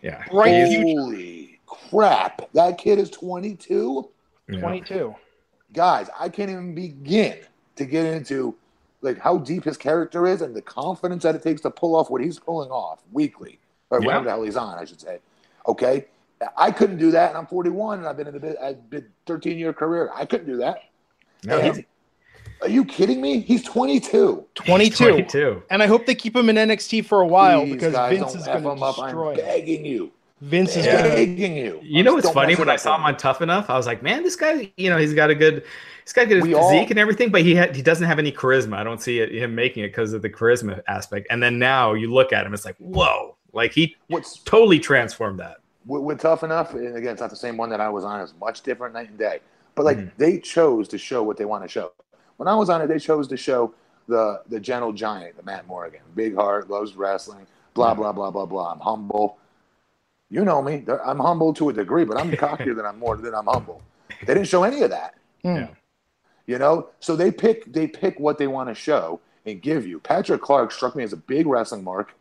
[0.01, 0.23] Yeah.
[0.31, 0.65] Right.
[0.65, 2.51] Holy crap.
[2.53, 4.09] That kid is 22?
[4.49, 4.59] Yeah.
[4.59, 5.15] 22.
[5.73, 7.39] Guys, I can't even begin
[7.75, 8.55] to get into
[9.03, 12.09] like how deep his character is and the confidence that it takes to pull off
[12.09, 13.59] what he's pulling off weekly.
[13.89, 14.07] Or yeah.
[14.07, 15.19] whatever the hell he's on, I should say.
[15.67, 16.05] Okay.
[16.57, 19.57] I couldn't do that, and I'm 41, and I've been in the I've been 13
[19.57, 20.09] year career.
[20.13, 20.79] I couldn't do that.
[21.45, 21.73] No.
[22.61, 23.39] Are you kidding me?
[23.39, 24.45] He's 22.
[24.55, 25.03] 22.
[25.03, 25.63] 22.
[25.69, 28.35] And I hope they keep him in NXT for a while Please, because guys, Vince
[28.35, 29.31] is going to destroy.
[29.31, 30.11] I'm begging you.
[30.39, 31.79] Vince is begging you.
[31.83, 32.55] You know what's funny?
[32.55, 34.97] When I saw him on Tough Enough, I was like, man, this guy, you know,
[34.97, 35.65] he's got a good,
[36.03, 38.31] he's got good we physique all, and everything, but he ha- he doesn't have any
[38.31, 38.77] charisma.
[38.77, 41.27] I don't see it, him making it because of the charisma aspect.
[41.29, 45.39] And then now you look at him, it's like, whoa, like he what's totally transformed
[45.39, 45.57] that.
[45.85, 48.21] We're, Tough Enough, and again, it's not the same one that I was on.
[48.21, 49.39] It's much different night and day.
[49.75, 50.09] But like mm-hmm.
[50.17, 51.91] they chose to show what they want to show.
[52.37, 53.73] When I was on it, they chose to show
[54.07, 58.45] the the gentle giant, the Matt Morgan, big heart, loves wrestling, blah blah blah blah
[58.45, 58.71] blah.
[58.71, 59.37] I'm humble.
[60.29, 60.83] You know me.
[61.05, 63.81] I'm humble to a degree, but I'm cockier than I'm more than I'm humble.
[64.25, 65.15] They didn't show any of that.
[65.43, 65.67] Yeah.
[66.45, 69.99] You know, so they pick they pick what they want to show and give you.
[69.99, 72.13] Patrick Clark struck me as a big wrestling mark,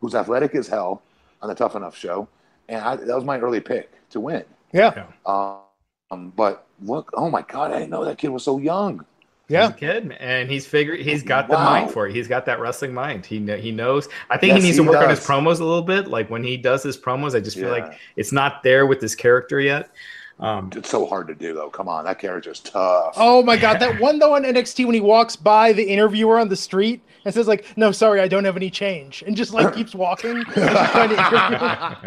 [0.00, 1.02] who's athletic as hell
[1.40, 2.28] on the Tough Enough show,
[2.68, 4.44] and I, that was my early pick to win.
[4.72, 5.06] Yeah.
[5.24, 9.04] Um, but look, oh my god, I didn't know that kid was so young.
[9.48, 11.64] Yeah, he's a kid, and he's figured he's got the wow.
[11.64, 12.14] mind for it.
[12.14, 13.26] He's got that wrestling mind.
[13.26, 14.08] He he knows.
[14.28, 15.04] I think yes, he needs to work does.
[15.04, 16.06] on his promos a little bit.
[16.06, 17.84] Like when he does his promos, I just feel yeah.
[17.84, 19.90] like it's not there with his character yet.
[20.40, 21.68] Um, it's so hard to do though.
[21.68, 23.14] Come on, that character's tough.
[23.16, 26.48] Oh my god, that one though on NXT when he walks by the interviewer on
[26.48, 29.74] the street and says like, "No, sorry, I don't have any change," and just like
[29.74, 30.42] keeps walking.
[30.56, 31.98] I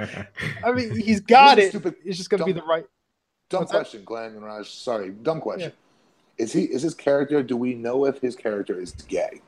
[0.73, 1.69] mean, he's got it.
[1.69, 2.85] Stupid, it's just gonna be the right.
[3.49, 4.05] Dumb question, that?
[4.05, 4.67] Glenn and Raj.
[4.67, 5.71] Sorry, dumb question.
[5.71, 6.43] Yeah.
[6.43, 7.43] Is he is his character?
[7.43, 9.41] Do we know if his character is gay?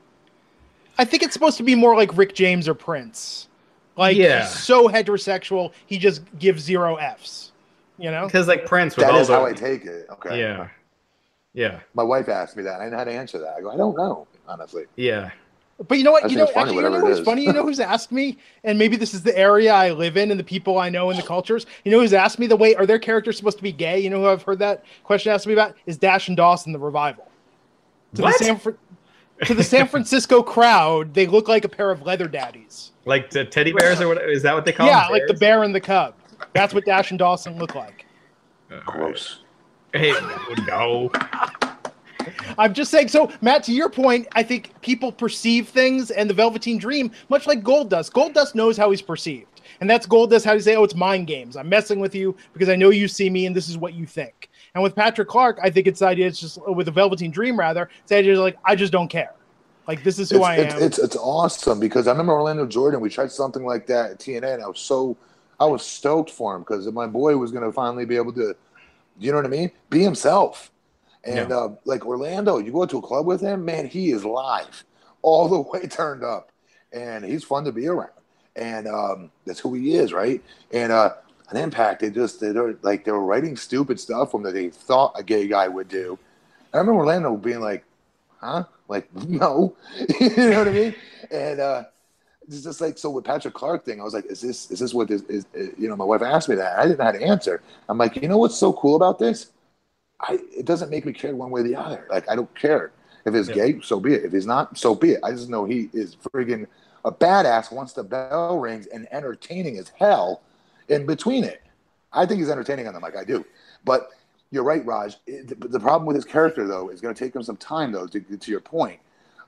[0.96, 3.48] I think it's supposed to be more like Rick James or Prince.
[3.96, 4.42] Like yeah.
[4.42, 7.52] he's so heterosexual, he just gives zero Fs.
[7.98, 8.26] You know?
[8.26, 10.06] Because like Prince That is the, how I take it.
[10.10, 10.38] Okay.
[10.38, 10.68] Yeah.
[11.54, 11.80] Yeah.
[11.94, 12.80] My wife asked me that.
[12.80, 13.54] I didn't know how to answer that.
[13.56, 14.84] I go, I don't know, honestly.
[14.96, 15.30] Yeah.
[15.88, 16.30] But you know what?
[16.30, 17.44] You know, funny, actually, you know what's funny?
[17.44, 20.40] You know who's asked me, and maybe this is the area I live in and
[20.40, 21.66] the people I know and the cultures.
[21.84, 23.98] You know who's asked me the way are their characters supposed to be gay?
[24.00, 26.78] You know who I've heard that question asked me about is Dash and Dawson the
[26.78, 27.28] revival.
[28.14, 28.38] To what?
[28.38, 28.58] the San
[29.44, 32.92] to the San Francisco crowd, they look like a pair of leather daddies.
[33.04, 34.30] Like the teddy bears, or what?
[34.30, 34.86] Is that what they call?
[34.86, 36.14] Yeah, them, like the bear and the cub.
[36.52, 38.06] That's what Dash and Dawson look like.
[38.84, 39.40] Gross.
[39.92, 40.12] Hey,
[40.66, 41.10] no.
[42.58, 43.08] I'm just saying.
[43.08, 47.46] So, Matt, to your point, I think people perceive things, and the Velveteen Dream, much
[47.46, 49.56] like Goldust, Gold Dust knows how he's perceived.
[49.80, 51.56] And that's Goldust How do you say, oh, it's mind games.
[51.56, 54.06] I'm messing with you because I know you see me and this is what you
[54.06, 54.50] think.
[54.74, 57.30] And with Patrick Clark, I think it's the idea, it's just uh, with the Velveteen
[57.30, 59.32] Dream, rather, it's the idea like, I just don't care.
[59.88, 60.82] Like, this is who it's, I it's, am.
[60.82, 64.54] It's, it's awesome because I remember Orlando Jordan, we tried something like that at TNA,
[64.54, 65.16] and I was so,
[65.58, 68.54] I was stoked for him because my boy was going to finally be able to,
[69.18, 69.70] you know what I mean?
[69.90, 70.70] Be himself.
[71.24, 71.56] And yeah.
[71.56, 74.84] uh, like Orlando, you go to a club with him, man, he is live
[75.22, 76.50] all the way turned up.
[76.92, 78.10] And he's fun to be around.
[78.54, 80.42] And um, that's who he is, right?
[80.72, 81.14] And uh,
[81.50, 84.70] an impact, they just they were like they were writing stupid stuff from that they
[84.70, 86.18] thought a gay guy would do.
[86.72, 87.84] I remember Orlando being like,
[88.40, 88.64] huh?
[88.88, 89.76] Like, no.
[90.20, 90.94] you know what I mean?
[91.30, 91.84] And uh
[92.48, 94.94] it's just like so with Patrick Clark thing, I was like, is this is this
[94.94, 96.78] what this is, you know, my wife asked me that.
[96.78, 97.62] I didn't know how to answer.
[97.88, 99.50] I'm like, you know what's so cool about this?
[100.20, 102.06] I it doesn't make me care one way or the other.
[102.10, 102.92] Like I don't care.
[103.24, 103.54] If he's yeah.
[103.54, 104.24] gay, so be it.
[104.24, 105.20] If he's not, so be it.
[105.24, 106.66] I just know he is friggin'
[107.04, 110.42] a badass once the bell rings and entertaining as hell
[110.88, 111.60] in between it.
[112.12, 113.44] I think he's entertaining on them like I do.
[113.84, 114.10] But
[114.52, 115.16] you're right, Raj.
[115.26, 117.90] It, the, the, problem with his character, though, is going to take him some time,
[117.90, 119.00] though, to, to your point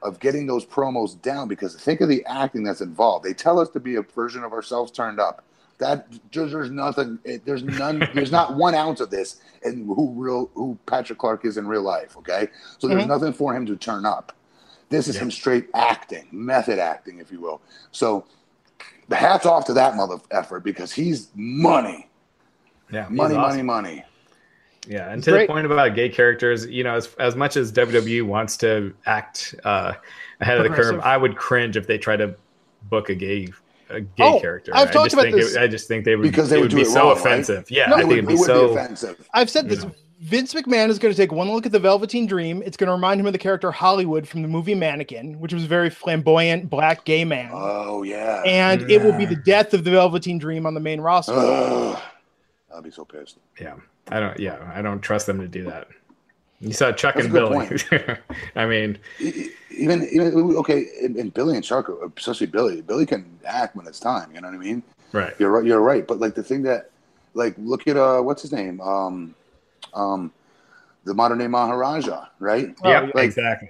[0.02, 3.24] of getting those promos down because think of the acting that's involved.
[3.24, 5.44] They tell us to be a version of ourselves turned up.
[5.78, 7.18] That there's nothing.
[7.44, 8.08] There's none.
[8.14, 11.82] there's not one ounce of this and who real who Patrick Clark is in real
[11.82, 12.16] life.
[12.16, 12.48] Okay,
[12.78, 13.10] so there's mm-hmm.
[13.10, 14.32] nothing for him to turn up.
[14.88, 15.22] This is yeah.
[15.22, 17.60] him straight acting, method acting, if you will.
[17.92, 18.24] So,
[19.08, 22.08] the hats off to that mother effort because he's money.
[22.90, 23.66] Yeah, money, awesome.
[23.66, 24.04] money, money.
[24.88, 25.46] Yeah, and to Great.
[25.46, 29.54] the point about gay characters, you know, as as much as WWE wants to act
[29.64, 29.92] uh,
[30.40, 32.34] ahead of the curve, I would cringe if they try to
[32.84, 33.48] book a gay
[33.90, 34.72] a gay oh, character.
[34.74, 35.56] I've talked about this.
[35.56, 37.58] It, I just think they would because they would, would be so wrong, offensive.
[37.58, 37.70] Right?
[37.70, 39.28] Yeah, no, I think it would, it'd be so be offensive.
[39.34, 39.84] I've said this.
[39.84, 39.92] Know.
[40.20, 42.60] Vince McMahon is going to take one look at the Velveteen Dream.
[42.66, 45.62] It's going to remind him of the character Hollywood from the movie Mannequin, which was
[45.62, 47.50] a very flamboyant black gay man.
[47.52, 48.96] Oh yeah, and yeah.
[48.96, 51.34] it will be the death of the Velveteen Dream on the main roster.
[51.36, 52.02] Ugh.
[52.74, 53.38] I'll be so pissed.
[53.60, 53.76] Yeah,
[54.10, 54.38] I don't.
[54.38, 55.88] Yeah, I don't trust them to do that.
[56.60, 57.68] You saw Chuck That's and Billy.
[58.56, 62.80] I mean, even even okay, and, Billy and Chuck, especially Billy.
[62.80, 64.32] Billy can act when it's time.
[64.34, 64.82] You know what I mean?
[65.12, 65.34] Right.
[65.38, 65.64] You're right.
[65.64, 66.06] You're right.
[66.06, 66.90] But like the thing that,
[67.34, 68.80] like, look at uh, what's his name?
[68.80, 69.34] Um,
[69.94, 70.32] um,
[71.04, 72.74] the modern day Maharaja, right?
[72.84, 73.68] Yeah, like, exactly.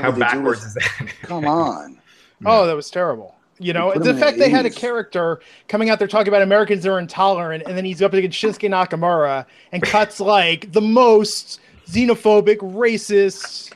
[0.00, 1.12] How backwards is that?
[1.22, 2.00] come on.
[2.46, 3.34] Oh, that was terrible.
[3.58, 6.98] You know, the fact they had a character coming out there talking about Americans are
[6.98, 13.72] intolerant, and then he's up against Shinsuke Nakamura and cuts like the most xenophobic, racist,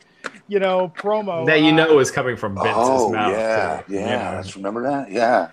[0.49, 3.33] you know, promo that you know is coming from Vince's oh, mouth.
[3.33, 4.01] Yeah, yeah.
[4.01, 4.37] yeah.
[4.37, 5.13] Let's remember that.
[5.13, 5.51] Yeah.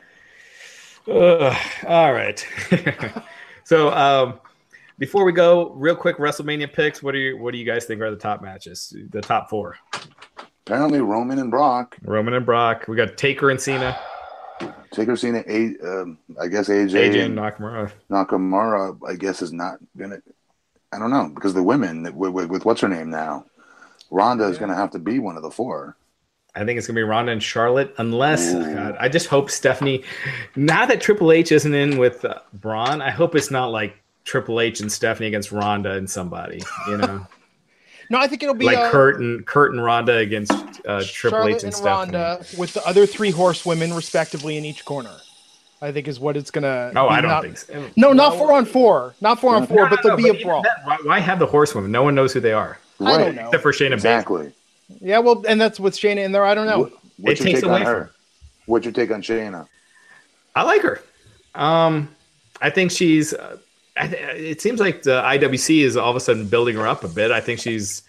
[1.07, 1.55] Uh,
[1.87, 2.45] all right.
[3.63, 4.39] so, um,
[4.97, 7.03] before we go, real quick WrestleMania picks.
[7.03, 8.95] What do you What do you guys think are the top matches?
[9.11, 9.75] The top four.
[10.65, 11.95] Apparently, Roman and Brock.
[12.01, 12.85] Roman and Brock.
[12.87, 13.99] We got Taker and Cena.
[14.91, 17.91] Taker, Cena, a, um, I guess AJ, AJ and Nakamura.
[18.09, 20.21] Nakamura, I guess, is not gonna.
[20.93, 23.45] I don't know because the women with, with, with what's her name now,
[24.11, 25.97] Ronda is going to have to be one of the four.
[26.55, 30.05] I think it's going to be Ronda and Charlotte, unless God, I just hope Stephanie.
[30.55, 34.61] Now that Triple H isn't in with uh, Braun, I hope it's not like Triple
[34.61, 36.61] H and Stephanie against Ronda and somebody.
[36.87, 37.27] You know.
[38.09, 40.51] No, I think it'll be like uh, Kurt and Kurt and Ronda against
[40.85, 42.17] uh, Triple H and, and Stephanie.
[42.17, 45.15] Ronda with the other three horsewomen respectively in each corner.
[45.81, 46.91] I think is what it's gonna.
[46.95, 47.89] Oh, I don't not, think so.
[47.95, 50.43] No, not four on four, not four on four, no, but there'll no, be a
[50.43, 50.63] brawl.
[50.63, 51.91] That, why have the horsewomen?
[51.91, 52.79] No one knows who they are.
[52.99, 53.15] Right.
[53.15, 53.45] I don't know.
[53.47, 54.53] Except for Shayna exactly.
[55.01, 56.45] Yeah, well, and that's with Shayna in there.
[56.45, 56.79] I don't know.
[56.79, 58.11] What, what's it your take on her?
[58.65, 59.67] What's your take on Shayna?
[60.55, 61.01] I like her.
[61.53, 62.15] Um,
[62.61, 63.33] I think she's.
[63.33, 63.64] Uh, I th-
[63.97, 67.31] it seems like the IWC is all of a sudden building her up a bit.
[67.31, 68.03] I think she's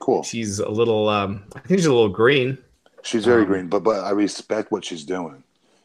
[0.00, 0.22] cool.
[0.22, 1.08] She's a little.
[1.08, 2.58] Um, I think she's a little green.
[3.02, 5.42] She's very um, green, but but I respect what she's doing.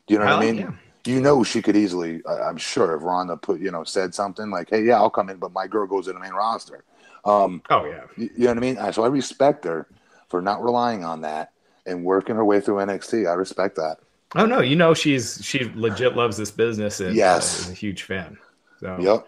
[0.07, 0.57] Do you know what I, I mean?
[0.57, 0.71] Yeah
[1.05, 4.69] you know she could easily i'm sure if ronda put you know said something like
[4.69, 6.83] hey yeah i'll come in but my girl goes in the main roster
[7.25, 9.87] um, oh yeah you, you, know what i mean so i respect her
[10.27, 11.51] for not relying on that
[11.85, 13.97] and working her way through nxt i respect that
[14.35, 17.69] oh no you know she's she legit loves this business and uh, yes uh, is
[17.71, 18.37] a huge fan
[18.83, 19.27] so yep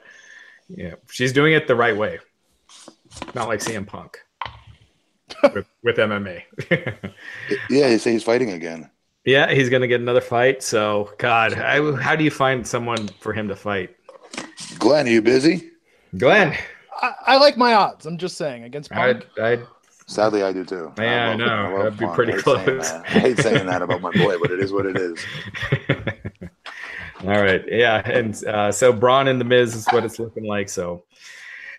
[0.67, 2.19] yeah she's doing it the right way
[3.33, 4.19] not like cm punk
[5.53, 6.41] with, with mma
[7.69, 8.89] yeah he say he's fighting again
[9.25, 10.61] yeah, he's going to get another fight.
[10.61, 13.95] So, God, I, how do you find someone for him to fight?
[14.77, 15.71] Glenn, are you busy?
[16.15, 16.55] Glenn,
[17.01, 18.05] I, I like my odds.
[18.05, 19.25] I'm just saying against Punk.
[19.39, 19.59] I, I
[20.07, 20.93] Sadly, I do too.
[20.99, 21.77] Yeah, I, I know.
[21.79, 22.91] That'd be pretty I close.
[22.91, 25.19] I hate saying that about my boy, but it is what it is.
[27.21, 27.63] All right.
[27.67, 28.01] Yeah.
[28.05, 30.69] And uh, so Braun and The Miz is what it's looking like.
[30.69, 31.03] So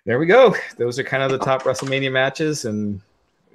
[0.05, 0.55] there we go.
[0.79, 2.65] Those are kind of the top WrestleMania matches.
[2.65, 3.01] And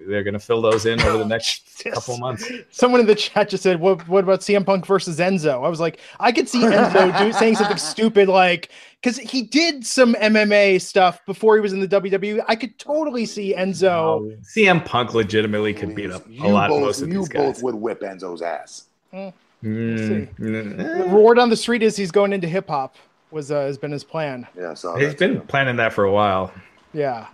[0.07, 2.49] they're going to fill those in over the next couple months.
[2.71, 5.79] Someone in the chat just said, "What what about CM Punk versus Enzo?" I was
[5.79, 8.69] like, I could see Enzo do, saying something stupid like
[9.01, 12.43] because he did some MMA stuff before he was in the WWE.
[12.47, 13.91] I could totally see Enzo.
[13.91, 17.41] Oh, CM Punk legitimately could beat up a lot both, most of these guys.
[17.41, 18.85] You both would whip Enzo's ass.
[19.13, 19.33] Mm.
[19.63, 20.37] Mm.
[20.37, 22.95] The word on the street is he's going into hip hop.
[23.31, 24.45] Was uh, has been his plan.
[24.57, 25.41] Yeah, so he's been too.
[25.41, 26.51] planning that for a while.
[26.93, 27.27] Yeah.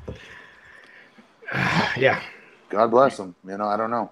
[1.97, 2.21] yeah.
[2.69, 3.33] God bless him.
[3.47, 4.11] You know, I don't know.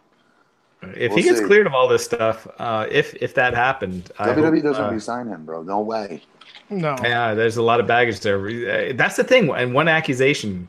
[0.82, 1.46] If we'll he gets see.
[1.46, 5.28] cleared of all this stuff, uh, if if that happened, WWE hope, doesn't uh, resign
[5.28, 5.64] him, bro.
[5.64, 6.22] No way.
[6.70, 6.96] No.
[7.04, 8.94] Yeah, there's a lot of baggage there.
[8.94, 9.50] That's the thing.
[9.50, 10.68] And one accusation,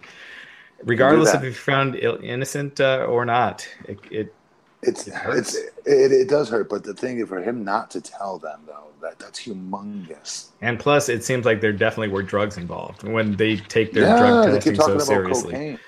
[0.85, 4.35] regardless of if he's found innocent uh, or not, it, it
[4.82, 6.69] it's it it's it, it does hurt.
[6.69, 10.48] But the thing for him not to tell them though, that that's humongous.
[10.61, 14.19] And plus, it seems like there definitely were drugs involved when they take their yeah,
[14.19, 15.53] drug testing so seriously.
[15.53, 15.78] Cocaine.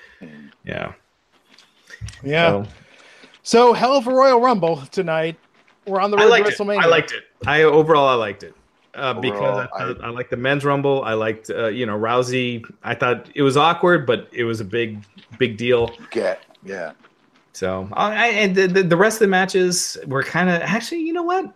[0.65, 0.93] Yeah.
[2.23, 2.63] Yeah.
[2.63, 2.69] So,
[3.43, 5.37] so, hell of a Royal Rumble tonight.
[5.85, 6.79] We're on the road to WrestleMania.
[6.79, 6.83] It.
[6.83, 7.23] I liked it.
[7.47, 8.53] I overall I liked it.
[8.95, 11.03] Uh, because I, I, I like the men's rumble.
[11.03, 12.65] I liked, uh, you know, Rousey.
[12.83, 15.03] I thought it was awkward, but it was a big,
[15.37, 15.91] big deal.
[16.11, 16.91] Get yeah.
[17.59, 21.23] So I, and the, the rest of the matches were kind of actually, you know
[21.23, 21.53] what?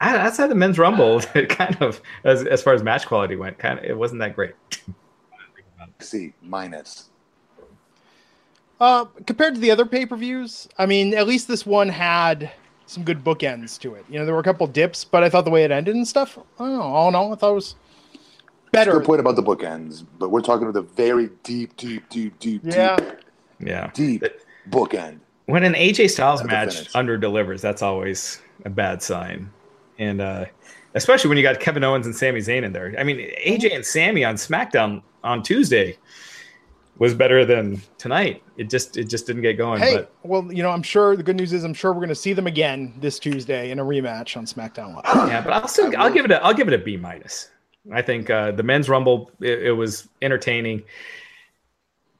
[0.00, 3.78] Outside the men's rumble, it kind of as as far as match quality went, kind
[3.78, 4.54] of it wasn't that great.
[6.00, 7.10] See minus.
[8.80, 12.50] Uh, compared to the other pay per views, I mean, at least this one had
[12.86, 14.04] some good bookends to it.
[14.08, 16.08] You know, there were a couple dips, but I thought the way it ended and
[16.08, 17.76] stuff, I don't know, all in all, I thought it was
[18.72, 18.90] better.
[18.94, 22.62] Good point about the bookends, but we're talking about a very deep, deep, deep, deep,
[22.64, 22.96] yeah.
[22.96, 23.20] deep,
[23.60, 24.24] yeah, deep
[24.68, 25.20] bookend.
[25.48, 29.50] When an AJ Styles match under delivers, that's always a bad sign,
[29.98, 30.44] and uh,
[30.92, 32.94] especially when you got Kevin Owens and Sami Zayn in there.
[32.98, 35.96] I mean, AJ and Sami on SmackDown on Tuesday
[36.98, 38.42] was better than tonight.
[38.58, 39.80] It just it just didn't get going.
[39.80, 40.12] Hey, but.
[40.22, 42.34] well, you know, I'm sure the good news is I'm sure we're going to see
[42.34, 45.28] them again this Tuesday in a rematch on SmackDown Live.
[45.30, 47.48] Yeah, but I'll still I'll give it a I'll give it a B minus.
[47.90, 50.82] I think uh, the men's rumble it, it, was entertaining.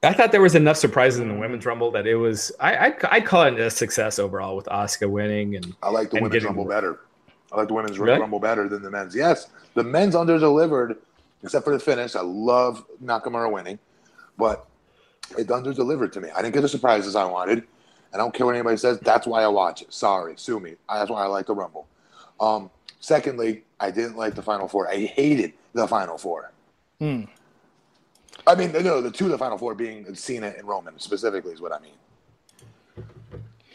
[0.01, 3.05] I thought there was enough surprises in the women's rumble that it was I I'd,
[3.05, 6.65] I'd call it a success overall with Asuka winning and I like the women's rumble
[6.65, 7.01] better.
[7.51, 8.19] I like the women's really?
[8.19, 9.15] rumble better than the men's.
[9.15, 10.97] Yes, the men's under delivered
[11.43, 12.15] except for the finish.
[12.15, 13.79] I love Nakamura winning,
[14.37, 14.65] but
[15.37, 16.29] it under delivered to me.
[16.31, 17.63] I didn't get the surprises I wanted.
[18.13, 18.99] I don't care what anybody says.
[18.99, 19.93] That's why I watch it.
[19.93, 20.75] Sorry, sue me.
[20.89, 21.87] That's why I like the Rumble.
[22.39, 24.89] Um, secondly, I didn't like the Final Four.
[24.89, 26.51] I hated the Final Four.
[26.99, 27.23] Hmm.
[28.47, 31.61] I mean, no, the two of the Final Four being Cena and Roman specifically is
[31.61, 33.05] what I mean.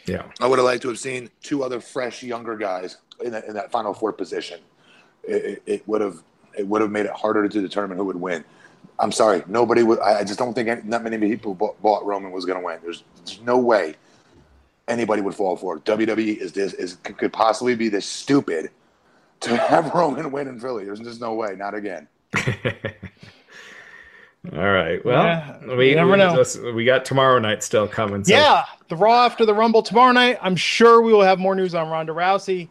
[0.05, 3.45] Yeah, I would have liked to have seen two other fresh, younger guys in that,
[3.45, 4.59] in that Final Four position.
[5.23, 6.21] It, would have
[6.55, 8.43] it would have made it harder to determine who would win.
[8.99, 9.99] I'm sorry, nobody would.
[9.99, 12.79] I just don't think any, not many people bought, bought Roman was going to win.
[12.83, 13.95] There's, there's no way
[14.87, 15.83] anybody would fall for it.
[15.85, 18.69] WWE is this is could possibly be this stupid
[19.41, 20.85] to have Roman win in Philly.
[20.85, 21.55] There's just no way.
[21.55, 22.07] Not again.
[24.53, 25.03] All right.
[25.03, 26.35] Well, yeah, we never we, know.
[26.35, 28.23] Just, we got tomorrow night still coming.
[28.23, 28.33] So.
[28.33, 30.37] Yeah, the Raw after the Rumble tomorrow night.
[30.41, 32.69] I'm sure we will have more news on Ronda Rousey.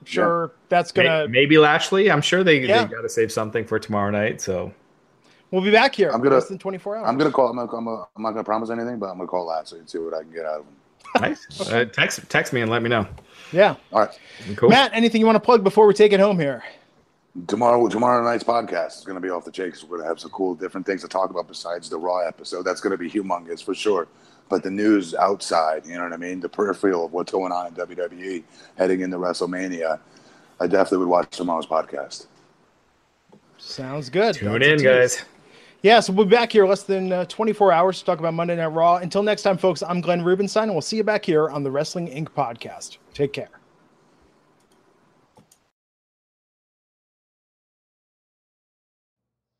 [0.00, 0.66] I'm sure yeah.
[0.68, 2.10] that's gonna maybe, maybe Lashley.
[2.10, 2.84] I'm sure they yeah.
[2.84, 4.40] they got to save something for tomorrow night.
[4.40, 4.72] So
[5.50, 6.10] We'll be back here.
[6.10, 7.08] I'm gonna less than 24 hours.
[7.08, 7.48] I'm gonna call.
[7.48, 9.88] I'm, gonna, I'm, gonna, I'm not gonna promise anything, but I'm gonna call Lats and
[9.88, 10.76] see what I can get out of him.
[11.20, 11.70] nice.
[11.70, 13.06] Uh, text text me and let me know.
[13.52, 13.74] Yeah.
[13.92, 14.18] All right.
[14.54, 14.68] Cool.
[14.68, 16.62] Matt, anything you want to plug before we take it home here?
[17.46, 19.84] Tomorrow, tomorrow night's podcast is going to be off the chase.
[19.84, 22.64] We're going to have some cool, different things to talk about besides the Raw episode.
[22.64, 24.08] That's going to be humongous for sure.
[24.48, 27.68] But the news outside, you know what I mean, the peripheral of what's going on
[27.68, 28.42] in WWE
[28.76, 30.00] heading into WrestleMania,
[30.58, 32.26] I definitely would watch tomorrow's podcast.
[33.58, 34.34] Sounds good.
[34.34, 35.24] Tune That's in, guys.
[35.82, 38.56] Yeah, so we'll be back here less than uh, 24 hours to talk about Monday
[38.56, 38.96] Night Raw.
[38.96, 41.70] Until next time, folks, I'm Glenn Rubenstein, and we'll see you back here on the
[41.70, 42.28] Wrestling Inc.
[42.30, 42.98] podcast.
[43.14, 43.59] Take care.